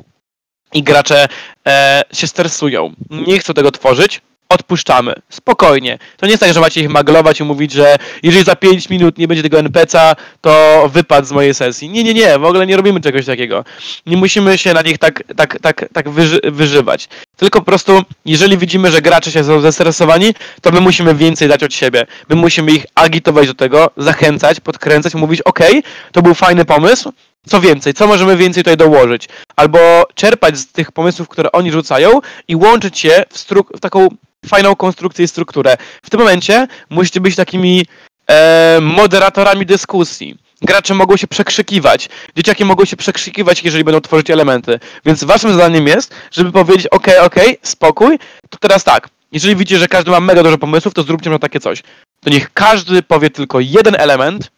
i 0.75 0.83
gracze 0.83 1.29
e, 1.67 2.03
się 2.13 2.27
stresują, 2.27 2.93
nie 3.11 3.39
chcą 3.39 3.55
tego 3.55 3.71
tworzyć, 3.71 4.21
odpuszczamy. 4.49 5.15
Spokojnie. 5.29 5.99
To 6.17 6.27
nie 6.27 6.33
jest 6.33 6.43
tak, 6.43 6.53
że 6.53 6.61
macie 6.61 6.81
ich 6.81 6.89
maglować 6.89 7.41
i 7.41 7.45
mówić, 7.45 7.73
że 7.73 7.97
jeżeli 8.23 8.45
za 8.45 8.57
5 8.57 8.89
minut 8.91 9.19
nie 9.19 9.29
będzie 9.29 9.43
tego 9.43 9.59
NPC'a, 9.59 10.17
to 10.41 10.85
wypad 10.93 11.27
z 11.27 11.33
mojej 11.33 11.55
sesji. 11.55 11.89
Nie, 11.89 12.05
nie, 12.05 12.15
nie, 12.15 12.39
w 12.39 12.45
ogóle 12.45 12.67
nie 12.67 12.77
robimy 12.77 13.01
czegoś 13.01 13.27
takiego. 13.27 13.65
Nie 14.07 14.17
musimy 14.17 14.59
się 14.59 14.75
na 14.75 14.83
nich 14.83 14.99
tak, 14.99 15.23
tak, 15.37 15.59
tak, 15.61 15.89
tak 15.93 16.11
wyży 16.11 16.41
wyżywać. 16.45 17.09
Tylko 17.37 17.59
po 17.59 17.65
prostu, 17.65 18.03
jeżeli 18.25 18.59
widzimy, 18.59 18.91
że 18.91 19.03
gracze 19.03 19.33
się 19.33 19.45
są 19.45 19.61
zestresowani, 19.61 20.35
to 20.63 20.71
my 20.71 20.81
musimy 20.81 21.15
więcej 21.15 21.49
dać 21.49 21.63
od 21.63 21.75
siebie. 21.75 22.07
My 22.29 22.37
musimy 22.37 22.73
ich 22.73 22.87
agitować 22.95 23.47
do 23.47 23.55
tego, 23.55 23.91
zachęcać, 23.97 24.61
podkręcać, 24.61 25.15
mówić, 25.15 25.43
ok, 25.43 25.61
to 26.13 26.23
był 26.23 26.35
fajny 26.35 26.65
pomysł, 26.65 27.13
co 27.49 27.61
więcej, 27.61 27.95
co 27.95 28.07
możemy 28.07 28.37
więcej 28.37 28.63
tutaj 28.63 28.77
dołożyć? 28.77 29.29
Albo 29.59 30.07
czerpać 30.15 30.59
z 30.59 30.67
tych 30.67 30.93
pomysłów, 30.93 31.29
które 31.29 31.53
oni 31.53 31.73
rzucają 31.73 32.21
i 32.49 32.57
łączyć 32.57 33.05
je 33.05 33.25
w, 33.33 33.45
w 33.77 33.81
taką 33.81 34.09
fajną 34.47 34.77
konstrukcję 34.77 35.25
i 35.25 35.29
strukturę. 35.29 35.77
W 36.03 36.11
tym 36.11 36.21
momencie 36.21 36.69
musicie 36.91 37.21
być 37.21 37.37
takimi 37.37 37.87
e, 38.31 38.79
moderatorami 38.83 39.67
dyskusji. 39.67 40.39
Gracze 40.63 40.95
mogą 40.95 41.17
się 41.17 41.27
przekrzykiwać. 41.27 42.09
Dzieciaki 42.37 42.65
mogą 42.65 42.85
się 42.85 42.97
przekrzykiwać, 42.97 43.65
jeżeli 43.65 43.85
będą 43.85 44.01
tworzyć 44.01 44.31
elementy. 44.31 44.81
Więc 45.05 45.25
waszym 45.25 45.53
zadaniem 45.53 45.87
jest, 45.87 46.15
żeby 46.31 46.53
powiedzieć, 46.53 46.87
ok, 46.87 47.07
ok, 47.23 47.37
spokój, 47.63 48.19
to 48.51 48.59
teraz 48.59 48.85
tak. 48.85 49.09
Jeżeli 49.33 49.57
widzicie, 49.57 49.79
że 49.79 49.89
każdy 49.89 50.11
ma 50.11 50.21
mega 50.21 50.43
dużo 50.43 50.59
pomysłów, 50.59 50.95
to 50.95 51.03
zróbcie 51.03 51.31
na 51.31 51.39
takie 51.39 51.61
coś. 51.61 51.83
To 52.21 52.31
niech 52.31 52.53
każdy 52.53 53.03
powie 53.03 53.31
tylko 53.31 53.61
jeden 53.61 53.95
element, 53.99 54.51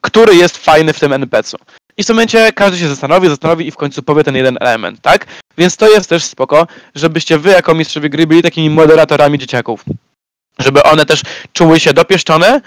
który 0.00 0.34
jest 0.34 0.58
fajny 0.58 0.92
w 0.92 1.00
tym 1.00 1.12
NPC-u. 1.12 1.79
I 2.00 2.02
w 2.02 2.06
tym 2.06 2.16
momencie 2.16 2.52
każdy 2.52 2.78
się 2.78 2.88
zastanowi, 2.88 3.28
zastanowi 3.28 3.66
i 3.66 3.70
w 3.70 3.76
końcu 3.76 4.02
powie 4.02 4.24
ten 4.24 4.36
jeden 4.36 4.56
element, 4.60 5.00
tak? 5.00 5.26
Więc 5.58 5.76
to 5.76 5.90
jest 5.90 6.08
też 6.08 6.24
spoko, 6.24 6.66
żebyście 6.94 7.38
wy 7.38 7.50
jako 7.50 7.74
mistrzowie 7.74 8.08
gry 8.08 8.26
byli 8.26 8.42
takimi 8.42 8.70
moderatorami 8.70 9.38
dzieciaków. 9.38 9.84
Żeby 10.58 10.82
one 10.82 11.06
też 11.06 11.22
czuły 11.52 11.80
się 11.80 11.92
dopieszczone, 11.92 12.60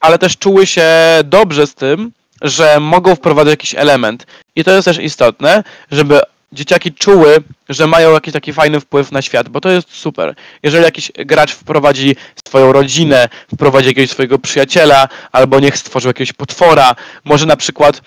ale 0.00 0.18
też 0.18 0.38
czuły 0.38 0.66
się 0.66 0.88
dobrze 1.24 1.66
z 1.66 1.74
tym, 1.74 2.12
że 2.42 2.80
mogą 2.80 3.14
wprowadzać 3.14 3.50
jakiś 3.50 3.74
element. 3.74 4.26
I 4.56 4.64
to 4.64 4.70
jest 4.70 4.84
też 4.84 4.98
istotne, 4.98 5.64
żeby 5.90 6.20
dzieciaki 6.52 6.92
czuły, 6.92 7.36
że 7.68 7.86
mają 7.86 8.12
jakiś 8.12 8.32
taki 8.32 8.52
fajny 8.52 8.80
wpływ 8.80 9.12
na 9.12 9.22
świat, 9.22 9.48
bo 9.48 9.60
to 9.60 9.68
jest 9.68 9.94
super. 9.94 10.34
Jeżeli 10.62 10.84
jakiś 10.84 11.12
gracz 11.18 11.52
wprowadzi 11.52 12.16
swoją 12.48 12.72
rodzinę, 12.72 13.28
wprowadzi 13.54 13.88
jakiegoś 13.88 14.10
swojego 14.10 14.38
przyjaciela, 14.38 15.08
albo 15.32 15.60
niech 15.60 15.78
stworzył 15.78 16.08
jakiegoś 16.08 16.32
potwora, 16.32 16.94
może 17.24 17.46
na 17.46 17.56
przykład 17.56 18.02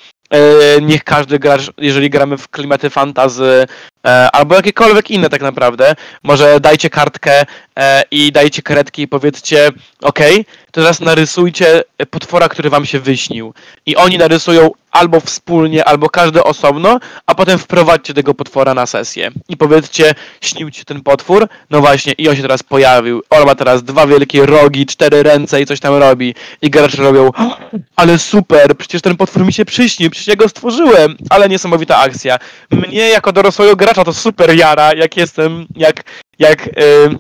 niech 0.81 1.03
każdy 1.03 1.39
gracz, 1.39 1.71
jeżeli 1.77 2.09
gramy 2.09 2.37
w 2.37 2.49
klimaty 2.49 2.89
fantazy, 2.89 3.45
e, 3.45 3.65
albo 4.33 4.55
jakiekolwiek 4.55 5.11
inne 5.11 5.29
tak 5.29 5.41
naprawdę, 5.41 5.95
może 6.23 6.59
dajcie 6.59 6.89
kartkę 6.89 7.45
e, 7.79 8.03
i 8.11 8.31
dajcie 8.31 8.61
kredki 8.61 9.01
i 9.01 9.07
powiedzcie, 9.07 9.69
ok, 10.01 10.19
to 10.71 10.81
teraz 10.81 10.99
narysujcie 10.99 11.83
potwora, 12.09 12.49
który 12.49 12.69
wam 12.69 12.85
się 12.85 12.99
wyśnił. 12.99 13.53
I 13.85 13.95
oni 13.95 14.17
narysują 14.17 14.71
albo 14.93 15.19
wspólnie, 15.19 15.85
albo 15.85 16.09
każdy 16.09 16.43
osobno, 16.43 16.99
a 17.25 17.35
potem 17.35 17.59
wprowadźcie 17.59 18.13
tego 18.13 18.33
potwora 18.33 18.73
na 18.73 18.85
sesję. 18.85 19.31
I 19.49 19.57
powiedzcie, 19.57 20.13
śnił 20.41 20.71
ci 20.71 20.85
ten 20.85 21.01
potwór, 21.01 21.47
no 21.69 21.81
właśnie, 21.81 22.13
i 22.17 22.29
on 22.29 22.35
się 22.35 22.41
teraz 22.41 22.63
pojawił. 22.63 23.23
On 23.29 23.45
ma 23.45 23.55
teraz 23.55 23.83
dwa 23.83 24.07
wielkie 24.07 24.45
rogi, 24.45 24.85
cztery 24.85 25.23
ręce 25.23 25.61
i 25.61 25.65
coś 25.65 25.79
tam 25.79 25.95
robi. 25.95 26.35
I 26.61 26.69
gracze 26.69 27.03
robią, 27.03 27.31
ale 27.95 28.19
super, 28.19 28.77
przecież 28.77 29.01
ten 29.01 29.17
potwór 29.17 29.45
mi 29.45 29.53
się 29.53 29.65
przyśnił, 29.65 30.09
przecież 30.09 30.27
ja 30.27 30.35
go 30.35 30.49
stworzyłem, 30.49 31.17
ale 31.29 31.49
niesamowita 31.49 31.97
akcja. 31.97 32.37
Mnie 32.71 33.09
jako 33.09 33.31
dorosłego 33.31 33.75
gracza 33.75 33.92
to 33.93 34.13
super 34.13 34.55
jara, 34.55 34.93
jak 34.93 35.17
jestem, 35.17 35.65
jak, 35.75 36.03
jak... 36.39 36.67
Yy, 36.67 37.19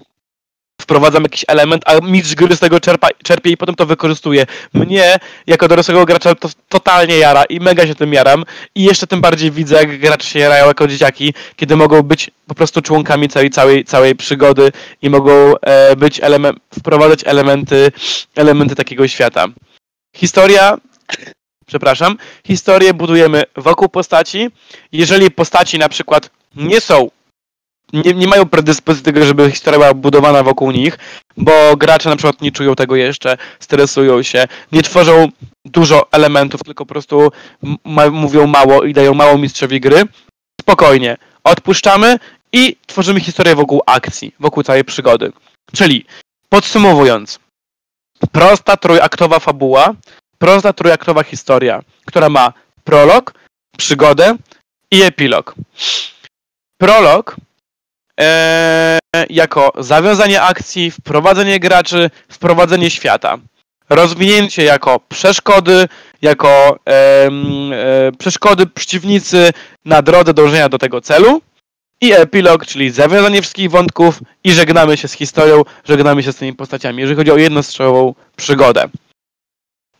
wprowadzam 0.83 1.23
jakiś 1.23 1.45
element, 1.47 1.83
a 1.85 1.99
mistrz 1.99 2.35
gry 2.35 2.55
z 2.55 2.59
tego 2.59 2.79
czerpa, 2.79 3.07
czerpie 3.23 3.49
i 3.51 3.57
potem 3.57 3.75
to 3.75 3.85
wykorzystuje. 3.85 4.45
Mnie, 4.73 5.15
jako 5.47 5.67
dorosłego 5.67 6.05
gracza, 6.05 6.35
to 6.35 6.49
totalnie 6.69 7.17
jara 7.17 7.43
i 7.43 7.59
mega 7.59 7.87
się 7.87 7.95
tym 7.95 8.13
jaram. 8.13 8.43
I 8.75 8.83
jeszcze 8.83 9.07
tym 9.07 9.21
bardziej 9.21 9.51
widzę, 9.51 9.75
jak 9.75 9.99
gracze 9.99 10.27
się 10.27 10.39
jarają 10.39 10.67
jako 10.67 10.87
dzieciaki, 10.87 11.33
kiedy 11.55 11.75
mogą 11.75 12.01
być 12.03 12.31
po 12.47 12.55
prostu 12.55 12.81
członkami 12.81 13.29
całej, 13.29 13.49
całej, 13.49 13.85
całej 13.85 14.15
przygody 14.15 14.71
i 15.01 15.09
mogą 15.09 15.57
e, 15.57 15.95
być 15.95 16.19
element, 16.19 16.59
wprowadzać 16.79 17.19
elementy, 17.25 17.91
elementy 18.35 18.75
takiego 18.75 19.07
świata. 19.07 19.45
Historia 20.15 20.77
przepraszam, 21.65 22.17
historię 22.47 22.93
budujemy 22.93 23.43
wokół 23.55 23.89
postaci. 23.89 24.49
Jeżeli 24.91 25.31
postaci 25.31 25.79
na 25.79 25.89
przykład 25.89 26.29
nie 26.55 26.81
są 26.81 27.09
nie, 27.93 28.13
nie 28.13 28.27
mają 28.27 28.45
predyspozycji 28.45 29.05
tego, 29.05 29.25
żeby 29.25 29.51
historia 29.51 29.79
była 29.79 29.93
budowana 29.93 30.43
wokół 30.43 30.71
nich, 30.71 30.97
bo 31.37 31.77
gracze 31.77 32.09
na 32.09 32.15
przykład 32.15 32.41
nie 32.41 32.51
czują 32.51 32.75
tego 32.75 32.95
jeszcze, 32.95 33.37
stresują 33.59 34.23
się, 34.23 34.47
nie 34.71 34.83
tworzą 34.83 35.27
dużo 35.65 36.07
elementów, 36.11 36.63
tylko 36.63 36.85
po 36.85 36.93
prostu 36.93 37.31
ma 37.85 38.09
mówią 38.09 38.47
mało 38.47 38.83
i 38.83 38.93
dają 38.93 39.13
mało 39.13 39.37
mistrzowi 39.37 39.79
gry. 39.79 40.03
Spokojnie, 40.61 41.17
odpuszczamy 41.43 42.19
i 42.53 42.75
tworzymy 42.87 43.19
historię 43.19 43.55
wokół 43.55 43.81
akcji, 43.85 44.35
wokół 44.39 44.63
całej 44.63 44.83
przygody. 44.83 45.31
Czyli 45.75 46.05
podsumowując, 46.49 47.39
prosta 48.31 48.77
trójaktowa 48.77 49.39
fabuła, 49.39 49.93
prosta 50.37 50.73
trójaktowa 50.73 51.23
historia, 51.23 51.81
która 52.05 52.29
ma 52.29 52.53
prolog, 52.83 53.33
przygodę 53.77 54.35
i 54.91 55.01
epilog. 55.01 55.55
Prolog 56.83 57.35
e, 58.19 58.99
jako 59.29 59.73
zawiązanie 59.77 60.41
akcji, 60.41 60.91
wprowadzenie 60.91 61.59
graczy, 61.59 62.09
wprowadzenie 62.29 62.89
świata. 62.89 63.37
Rozwinięcie 63.89 64.63
jako 64.63 64.99
przeszkody, 65.09 65.87
jako 66.21 66.79
e, 66.89 66.93
e, 66.93 68.11
przeszkody 68.19 68.65
przeciwnicy 68.65 69.53
na 69.85 70.01
drodze 70.01 70.33
dążenia 70.33 70.69
do 70.69 70.77
tego 70.77 71.01
celu. 71.01 71.41
I 72.01 72.13
epilog, 72.13 72.65
czyli 72.65 72.91
zawiązanie 72.91 73.41
wszystkich 73.41 73.71
wątków 73.71 74.19
i 74.43 74.51
żegnamy 74.51 74.97
się 74.97 75.07
z 75.07 75.13
historią, 75.13 75.61
żegnamy 75.85 76.23
się 76.23 76.33
z 76.33 76.35
tymi 76.35 76.53
postaciami, 76.53 76.99
jeżeli 76.99 77.17
chodzi 77.17 77.31
o 77.31 77.37
jednostrzałową 77.37 78.15
przygodę. 78.35 78.85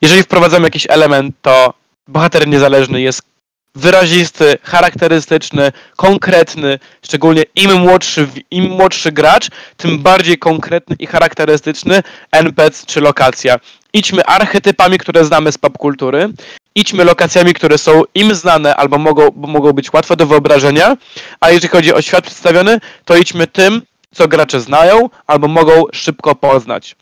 Jeżeli 0.02 0.24
wprowadzamy 0.24 0.68
jakiś 0.68 0.88
element, 0.90 1.36
to 1.42 1.74
bohater 2.08 2.48
niezależny 2.48 3.02
jest 3.02 3.33
wyrazisty, 3.76 4.58
charakterystyczny, 4.64 5.72
konkretny, 5.96 6.80
szczególnie 7.06 7.44
im 7.56 7.74
młodszy, 7.82 8.28
im 8.52 8.70
młodszy 8.70 9.12
gracz, 9.12 9.48
tym 9.78 10.00
bardziej 10.00 10.38
konkretny 10.38 10.96
i 11.00 11.08
charakterystyczny 11.08 12.04
NPC 12.32 12.86
czy 12.86 13.02
lokacja. 13.02 13.60
Idźmy 13.94 14.26
archetypami, 14.26 14.98
które 14.98 15.26
znamy 15.26 15.52
z 15.52 15.58
popkultury, 15.58 16.30
idźmy 16.76 17.04
lokacjami, 17.04 17.54
które 17.54 17.78
są 17.78 18.04
im 18.16 18.36
znane 18.36 18.76
albo 18.76 18.98
mogą, 18.98 19.30
mogą 19.36 19.74
być 19.74 19.94
łatwe 19.94 20.16
do 20.16 20.26
wyobrażenia, 20.26 20.98
a 21.40 21.50
jeżeli 21.50 21.68
chodzi 21.68 21.94
o 21.94 22.02
świat 22.02 22.24
przedstawiony, 22.24 22.80
to 23.06 23.18
idźmy 23.18 23.48
tym, 23.48 23.82
co 24.14 24.28
gracze 24.28 24.62
znają 24.62 25.10
albo 25.28 25.48
mogą 25.48 25.84
szybko 25.94 26.36
poznać. 26.36 26.96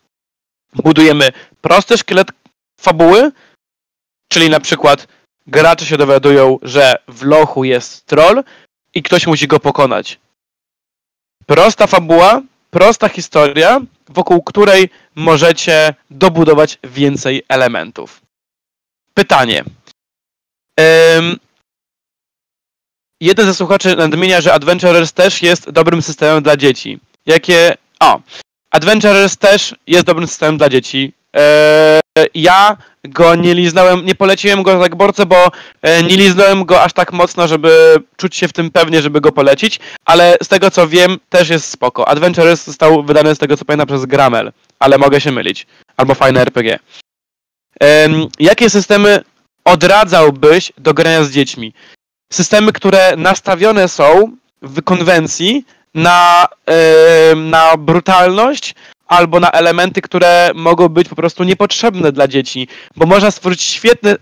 Budujemy 0.76 1.30
prosty 1.61 1.97
szkielet 1.97 2.28
fabuły, 2.82 3.32
czyli 4.28 4.49
na 4.49 4.59
przykład 4.59 5.07
gracze 5.48 5.86
się 5.86 5.98
dowiadują, 5.98 6.60
że 6.62 6.96
w 7.08 7.24
lochu 7.24 7.64
jest 7.64 8.06
troll 8.06 8.44
i 8.94 9.04
ktoś 9.04 9.28
musi 9.28 9.48
go 9.48 9.60
pokonać. 9.60 10.20
Prosta 11.46 11.88
fabuła, 11.88 12.42
prosta 12.70 13.10
historia, 13.10 13.82
wokół 14.10 14.44
której 14.44 14.89
możecie 15.16 15.94
dobudować 16.10 16.80
więcej 16.84 17.44
elementów. 17.50 18.22
Pytanie. 19.14 19.64
Um, 20.80 21.39
jeden 23.22 23.46
ze 23.46 23.56
słuchaczy 23.56 23.96
nadmienia, 23.96 24.42
że 24.42 24.54
Adventurers 24.54 25.14
też 25.14 25.42
jest 25.42 25.70
dobrym 25.70 26.02
systemem 26.02 26.44
dla 26.44 26.58
dzieci. 26.58 27.00
Jakie... 27.26 27.78
O, 28.00 28.20
Adventurers 28.72 29.38
też 29.38 29.76
jest 29.88 30.06
dobrym 30.06 30.28
systemem 30.28 30.58
dla 30.58 30.70
dzieci. 30.70 31.14
Eee, 31.34 32.02
ja 32.34 32.78
go 33.04 33.36
nie 33.36 33.54
liznąłem, 33.54 34.06
nie 34.06 34.16
poleciłem 34.16 34.64
go 34.64 34.80
tak 34.80 34.95
bardzo, 34.95 35.26
bo 35.26 35.52
e, 35.82 36.04
nie 36.04 36.18
liznąłem 36.18 36.66
go 36.66 36.84
aż 36.84 36.93
tak 36.93 37.14
mocno, 37.14 37.47
żeby 37.47 37.95
czuć 38.18 38.36
się 38.36 38.47
w 38.47 38.54
tym 38.54 38.72
pewnie, 38.72 39.02
żeby 39.02 39.22
go 39.22 39.32
polecić, 39.32 39.80
ale 40.06 40.38
z 40.43 40.47
tego 40.47 40.72
co 40.72 40.88
wiem, 40.88 41.18
też 41.30 41.49
jest 41.49 41.70
spoko. 41.70 42.08
Adventures 42.08 42.66
został 42.66 43.04
wydany 43.04 43.36
z 43.36 43.39
tego 43.39 43.58
co 43.58 43.66
pamiętam 43.66 43.88
przez 43.88 44.06
Gramel, 44.06 44.52
ale 44.80 44.97
mogę 44.97 45.22
się 45.22 45.32
mylić. 45.32 45.68
Albo 45.97 46.16
fajne 46.16 46.41
RPG. 46.41 46.80
Um, 47.82 48.28
jakie 48.39 48.70
systemy 48.70 49.24
odradzałbyś 49.66 50.74
do 50.78 50.93
grania 50.93 51.24
z 51.24 51.32
dziećmi? 51.32 51.74
Systemy, 52.34 52.74
które 52.74 53.14
nastawione 53.18 53.88
są 53.88 54.38
w 54.62 54.84
konwencji 54.84 55.66
na, 55.93 56.47
yy, 56.68 57.36
na 57.36 57.78
brutalność, 57.78 58.76
albo 59.12 59.39
na 59.39 59.51
elementy, 59.51 60.01
które 60.01 60.51
mogą 60.55 60.89
być 60.89 61.09
po 61.09 61.16
prostu 61.16 61.43
niepotrzebne 61.43 62.12
dla 62.12 62.28
dzieci, 62.28 62.68
bo 62.95 63.05
można 63.05 63.32
stworzyć 63.32 63.62
świetne... 63.62 64.16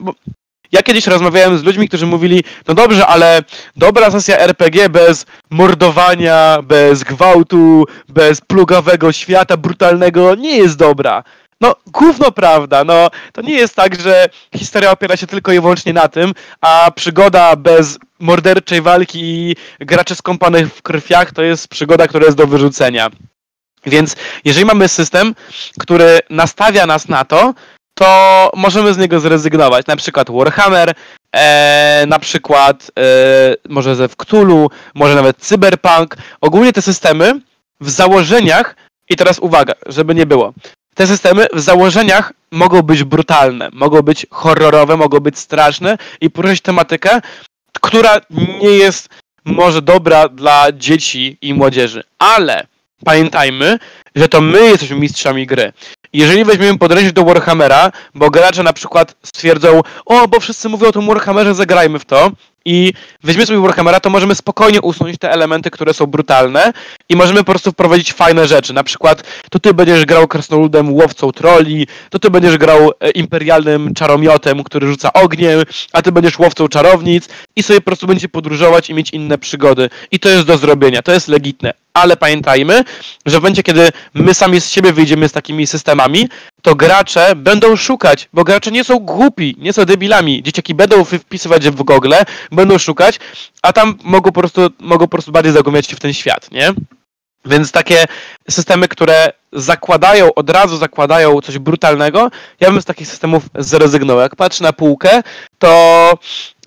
Ja 0.72 0.84
kiedyś 0.84 1.08
rozmawiałem 1.08 1.58
z 1.58 1.64
ludźmi, 1.64 1.88
którzy 1.88 2.06
mówili, 2.06 2.44
no 2.68 2.74
dobrze, 2.74 3.08
ale 3.08 3.44
dobra 3.76 4.12
sesja 4.12 4.38
RPG 4.38 4.90
bez 4.90 5.26
mordowania, 5.50 6.58
bez 6.64 7.04
gwałtu, 7.04 7.86
bez 8.08 8.42
plugawego 8.42 9.12
świata 9.12 9.58
brutalnego 9.58 10.36
nie 10.36 10.58
jest 10.58 10.78
dobra. 10.78 11.24
No, 11.62 11.76
gówno 11.88 12.32
prawda, 12.32 12.84
no, 12.84 13.10
to 13.34 13.42
nie 13.42 13.54
jest 13.54 13.76
tak, 13.76 14.02
że 14.02 14.30
historia 14.56 14.92
opiera 14.92 15.18
się 15.18 15.28
tylko 15.28 15.52
i 15.52 15.60
wyłącznie 15.60 15.94
na 15.94 16.08
tym, 16.08 16.34
a 16.62 16.92
przygoda 16.96 17.56
bez 17.56 18.00
morderczej 18.20 18.82
walki 18.82 19.20
i 19.24 19.56
graczy 19.80 20.16
skąpanych 20.16 20.74
w 20.76 20.82
krwiach 20.82 21.32
to 21.32 21.42
jest 21.42 21.68
przygoda, 21.68 22.08
która 22.08 22.26
jest 22.26 22.38
do 22.38 22.48
wyrzucenia. 22.48 23.10
Więc 23.86 24.16
jeżeli 24.46 24.66
mamy 24.66 24.88
system, 24.88 25.36
który 25.80 26.20
nastawia 26.30 26.86
nas 26.86 27.08
na 27.08 27.26
to, 27.26 27.54
to 27.94 28.52
możemy 28.56 28.94
z 28.94 28.98
niego 28.98 29.20
zrezygnować. 29.20 29.88
Na 29.88 29.96
przykład 29.96 30.32
Warhammer, 30.32 30.94
e, 31.36 32.06
na 32.08 32.20
przykład 32.20 32.92
e, 33.00 33.02
może 33.70 33.96
ze 33.96 34.10
Cthulhu, 34.10 34.70
może 34.94 35.16
nawet 35.16 35.38
Cyberpunk. 35.38 36.18
Ogólnie 36.42 36.74
te 36.74 36.82
systemy 36.82 37.42
w 37.82 37.90
założeniach, 37.90 38.76
i 39.10 39.16
teraz 39.16 39.40
uwaga, 39.40 39.74
żeby 39.86 40.16
nie 40.16 40.26
było, 40.26 40.54
te 40.96 41.08
systemy 41.08 41.48
w 41.54 41.60
założeniach 41.60 42.34
mogą 42.52 42.82
być 42.82 43.04
brutalne, 43.04 43.70
mogą 43.74 44.02
być 44.02 44.26
horrorowe, 44.32 44.98
mogą 44.98 45.20
być 45.20 45.40
straszne 45.40 45.98
i 46.22 46.30
poruszyć 46.30 46.62
tematykę, 46.62 47.22
która 47.82 48.22
nie 48.62 48.70
jest 48.70 49.10
może 49.46 49.82
dobra 49.82 50.30
dla 50.30 50.72
dzieci 50.72 51.38
i 51.42 51.54
młodzieży, 51.54 52.04
ale 52.20 52.68
pamiętajmy, 53.06 53.80
że 54.16 54.28
to 54.28 54.42
my 54.42 54.62
jesteśmy 54.62 54.96
mistrzami 54.96 55.46
gry. 55.46 55.74
Jeżeli 56.14 56.46
weźmiemy 56.46 56.78
podejście 56.78 57.12
do 57.12 57.24
Warhammera, 57.24 57.92
bo 58.16 58.30
gracze 58.30 58.64
na 58.64 58.74
przykład 58.74 59.16
stwierdzą, 59.24 59.82
o, 60.06 60.28
bo 60.28 60.40
wszyscy 60.40 60.70
mówią 60.70 60.88
o 60.88 60.92
tym 60.92 61.08
Warhammerze, 61.08 61.56
zagrajmy 61.56 62.00
w 62.00 62.06
to, 62.06 62.32
i 62.70 62.94
weźmiemy 63.24 63.46
sobie 63.46 63.60
Warhammera, 63.60 64.00
to 64.00 64.10
możemy 64.10 64.36
spokojnie 64.36 64.82
usunąć 64.82 65.18
te 65.18 65.32
elementy, 65.32 65.72
które 65.72 65.94
są 65.94 66.06
brutalne 66.06 66.74
i 67.10 67.16
możemy 67.16 67.40
po 67.40 67.52
prostu 67.52 67.72
wprowadzić 67.72 68.14
fajne 68.14 68.48
rzeczy. 68.48 68.74
Na 68.74 68.84
przykład, 68.84 69.24
to 69.52 69.60
ty 69.60 69.74
będziesz 69.74 70.06
grał 70.06 70.28
krasnoludem 70.28 70.94
łowcą 70.94 71.32
troli, 71.32 71.88
to 72.10 72.20
ty 72.20 72.30
będziesz 72.30 72.58
grał 72.58 72.92
e, 73.00 73.12
imperialnym 73.12 73.94
czaromiotem, 73.94 74.64
który 74.64 74.88
rzuca 74.88 75.14
ogniem, 75.14 75.64
a 75.94 76.02
ty 76.02 76.12
będziesz 76.12 76.40
łowcą 76.40 76.68
czarownic 76.68 77.30
i 77.56 77.64
sobie 77.64 77.82
po 77.82 77.86
prostu 77.86 78.08
będziecie 78.08 78.30
podróżować 78.30 78.90
i 78.90 78.94
mieć 78.94 79.10
inne 79.10 79.38
przygody. 79.38 79.90
I 80.12 80.20
to 80.20 80.30
jest 80.30 80.46
do 80.46 80.58
zrobienia, 80.58 81.02
to 81.02 81.12
jest 81.12 81.28
legitne. 81.28 81.74
Ale 81.94 82.18
pamiętajmy, 82.18 82.84
że 83.26 83.40
w 83.40 83.42
momencie, 83.42 83.64
kiedy 83.64 83.90
my 84.14 84.34
sami 84.34 84.62
z 84.62 84.70
siebie 84.70 84.94
wyjdziemy 84.94 85.30
z 85.30 85.32
takimi 85.32 85.68
systemami, 85.68 86.30
to 86.62 86.76
gracze 86.76 87.36
będą 87.36 87.76
szukać, 87.76 88.30
bo 88.34 88.44
gracze 88.44 88.72
nie 88.72 88.84
są 88.84 89.00
głupi, 89.00 89.56
nie 89.58 89.74
są 89.74 89.86
debilami. 89.86 90.44
Dzieciaki 90.44 90.76
będą 90.76 91.04
wpisywać 91.04 91.70
w 91.70 91.84
Google, 91.84 92.14
będą 92.52 92.78
szukać, 92.78 93.20
a 93.62 93.74
tam 93.74 93.98
mogą 94.04 94.32
po 94.32 94.40
prostu, 94.40 94.62
mogą 94.80 95.06
po 95.06 95.12
prostu 95.12 95.32
bardziej 95.32 95.54
zagłębiać 95.54 95.88
się 95.88 95.96
w 95.96 96.00
ten 96.00 96.14
świat, 96.14 96.52
nie? 96.52 96.74
Więc 97.46 97.72
takie 97.72 98.06
systemy, 98.50 98.88
które 98.88 99.32
zakładają, 99.54 100.34
od 100.34 100.50
razu 100.50 100.78
zakładają 100.78 101.42
coś 101.42 101.58
brutalnego, 101.58 102.32
ja 102.60 102.72
bym 102.72 102.82
z 102.82 102.86
takich 102.86 103.08
systemów 103.08 103.44
zrezygnował. 103.56 104.22
Jak 104.22 104.36
patrzę 104.36 104.64
na 104.64 104.74
półkę, 104.74 105.22
to 105.60 106.14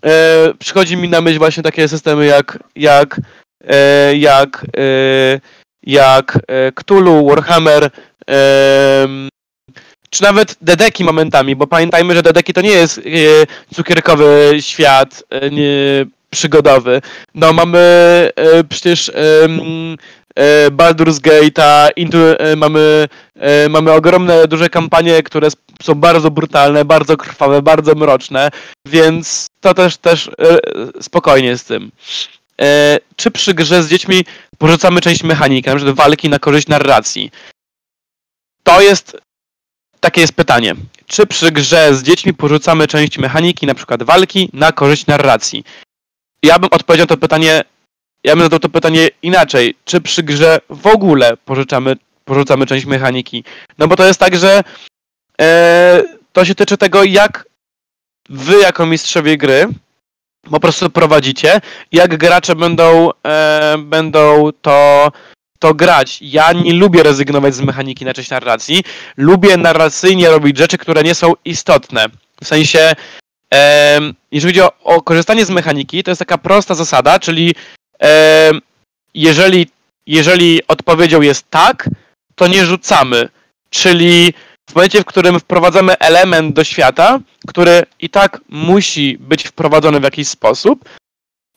yy, 0.04 0.10
przychodzi 0.58 0.96
mi 0.96 1.08
na 1.08 1.20
myśl 1.20 1.38
właśnie 1.38 1.62
takie 1.62 1.88
systemy 1.88 2.26
jak, 2.26 2.58
jak, 2.76 3.20
yy, 3.64 4.18
jak, 4.18 4.66
yy, 4.76 5.40
jak 5.82 6.38
Cthulhu, 6.74 7.28
Warhammer, 7.28 7.90
czy 10.12 10.22
nawet 10.22 10.56
Dedeki 10.60 11.04
momentami, 11.04 11.56
bo 11.56 11.66
pamiętajmy, 11.66 12.14
że 12.14 12.22
Dedeki 12.22 12.52
to 12.52 12.60
nie 12.60 12.70
jest 12.70 13.00
cukierkowy 13.74 14.50
świat 14.60 15.24
nie, 15.50 16.06
przygodowy. 16.30 17.02
No 17.34 17.52
mamy 17.52 18.30
przecież 18.68 19.10
E, 20.34 20.70
Baldur's 20.70 21.20
Gate'a, 21.20 21.90
e, 22.38 22.56
mamy, 22.56 23.08
e, 23.34 23.68
mamy 23.68 23.92
ogromne, 23.92 24.48
duże 24.48 24.68
kampanie, 24.68 25.22
które 25.22 25.48
są 25.82 25.94
bardzo 25.94 26.30
brutalne, 26.30 26.84
bardzo 26.84 27.16
krwawe, 27.16 27.62
bardzo 27.62 27.94
mroczne, 27.94 28.50
więc 28.86 29.46
to 29.60 29.74
też, 29.74 29.96
też 29.96 30.30
spokojnie 31.00 31.58
z 31.58 31.64
tym. 31.64 31.90
Czy 33.16 33.30
przy 33.30 33.54
grze 33.54 33.82
z 33.82 33.88
dziećmi 33.88 34.24
porzucamy 34.58 35.00
część 35.00 35.22
mechaniki, 35.22 35.68
na 35.68 35.76
przykład 35.76 35.96
walki 35.96 36.28
na 36.28 36.38
korzyść 36.38 36.68
narracji? 36.68 37.30
To 38.62 38.80
jest 38.80 39.16
takie 40.04 40.20
jest 40.20 40.32
pytanie. 40.32 40.74
Czy 41.06 41.26
przy 41.26 41.50
grze 41.50 41.94
z 41.94 42.02
dziećmi 42.02 42.34
porzucamy 42.34 42.86
część 42.86 43.18
mechaniki, 43.18 43.66
na 43.66 43.74
przykład 43.74 44.02
walki, 44.02 44.50
na 44.52 44.72
korzyść 44.72 45.06
narracji? 45.06 45.64
Ja 46.42 46.58
bym 46.58 46.68
odpowiedział 46.72 47.06
to 47.06 47.16
pytanie 47.16 47.64
ja 48.24 48.36
bym 48.36 48.42
zadał 48.42 48.58
to 48.58 48.68
pytanie 48.68 49.08
inaczej. 49.22 49.74
Czy 49.84 50.00
przy 50.00 50.22
grze 50.22 50.60
w 50.70 50.86
ogóle 50.86 51.36
pożyczamy, 51.36 51.96
porzucamy 52.24 52.66
część 52.66 52.86
mechaniki? 52.86 53.44
No 53.78 53.88
bo 53.88 53.96
to 53.96 54.06
jest 54.06 54.20
tak, 54.20 54.36
że 54.36 54.62
e, 55.40 56.02
to 56.32 56.44
się 56.44 56.54
tyczy 56.54 56.76
tego, 56.76 57.04
jak 57.04 57.46
wy 58.28 58.60
jako 58.60 58.86
mistrzowie 58.86 59.36
gry 59.36 59.68
po 60.50 60.60
prostu 60.60 60.90
prowadzicie, 60.90 61.60
jak 61.92 62.16
gracze 62.16 62.56
będą, 62.56 63.10
e, 63.26 63.76
będą 63.78 64.50
to, 64.62 65.12
to 65.62 65.74
grać. 65.74 66.18
Ja 66.22 66.52
nie 66.52 66.72
lubię 66.72 67.02
rezygnować 67.02 67.54
z 67.54 67.60
mechaniki 67.60 68.04
na 68.04 68.14
część 68.14 68.30
narracji. 68.30 68.84
Lubię 69.16 69.56
narracyjnie 69.56 70.30
robić 70.30 70.58
rzeczy, 70.58 70.78
które 70.78 71.02
nie 71.02 71.14
są 71.14 71.32
istotne. 71.44 72.06
W 72.42 72.46
sensie, 72.46 72.92
e, 73.54 74.00
jeżeli 74.32 74.52
chodzi 74.52 74.60
o, 74.60 74.72
o 74.84 75.02
korzystanie 75.02 75.44
z 75.44 75.50
mechaniki, 75.50 76.02
to 76.02 76.10
jest 76.10 76.18
taka 76.18 76.38
prosta 76.38 76.74
zasada, 76.74 77.18
czyli 77.18 77.54
jeżeli, 79.14 79.66
jeżeli 80.06 80.66
odpowiedzią 80.68 81.20
jest 81.20 81.50
tak, 81.50 81.88
to 82.34 82.46
nie 82.46 82.66
rzucamy. 82.66 83.28
Czyli 83.70 84.34
w 84.70 84.74
momencie, 84.74 85.00
w 85.00 85.04
którym 85.04 85.40
wprowadzamy 85.40 85.98
element 85.98 86.54
do 86.54 86.64
świata, 86.64 87.20
który 87.46 87.82
i 88.00 88.10
tak 88.10 88.40
musi 88.48 89.18
być 89.18 89.44
wprowadzony 89.44 90.00
w 90.00 90.02
jakiś 90.02 90.28
sposób, 90.28 90.84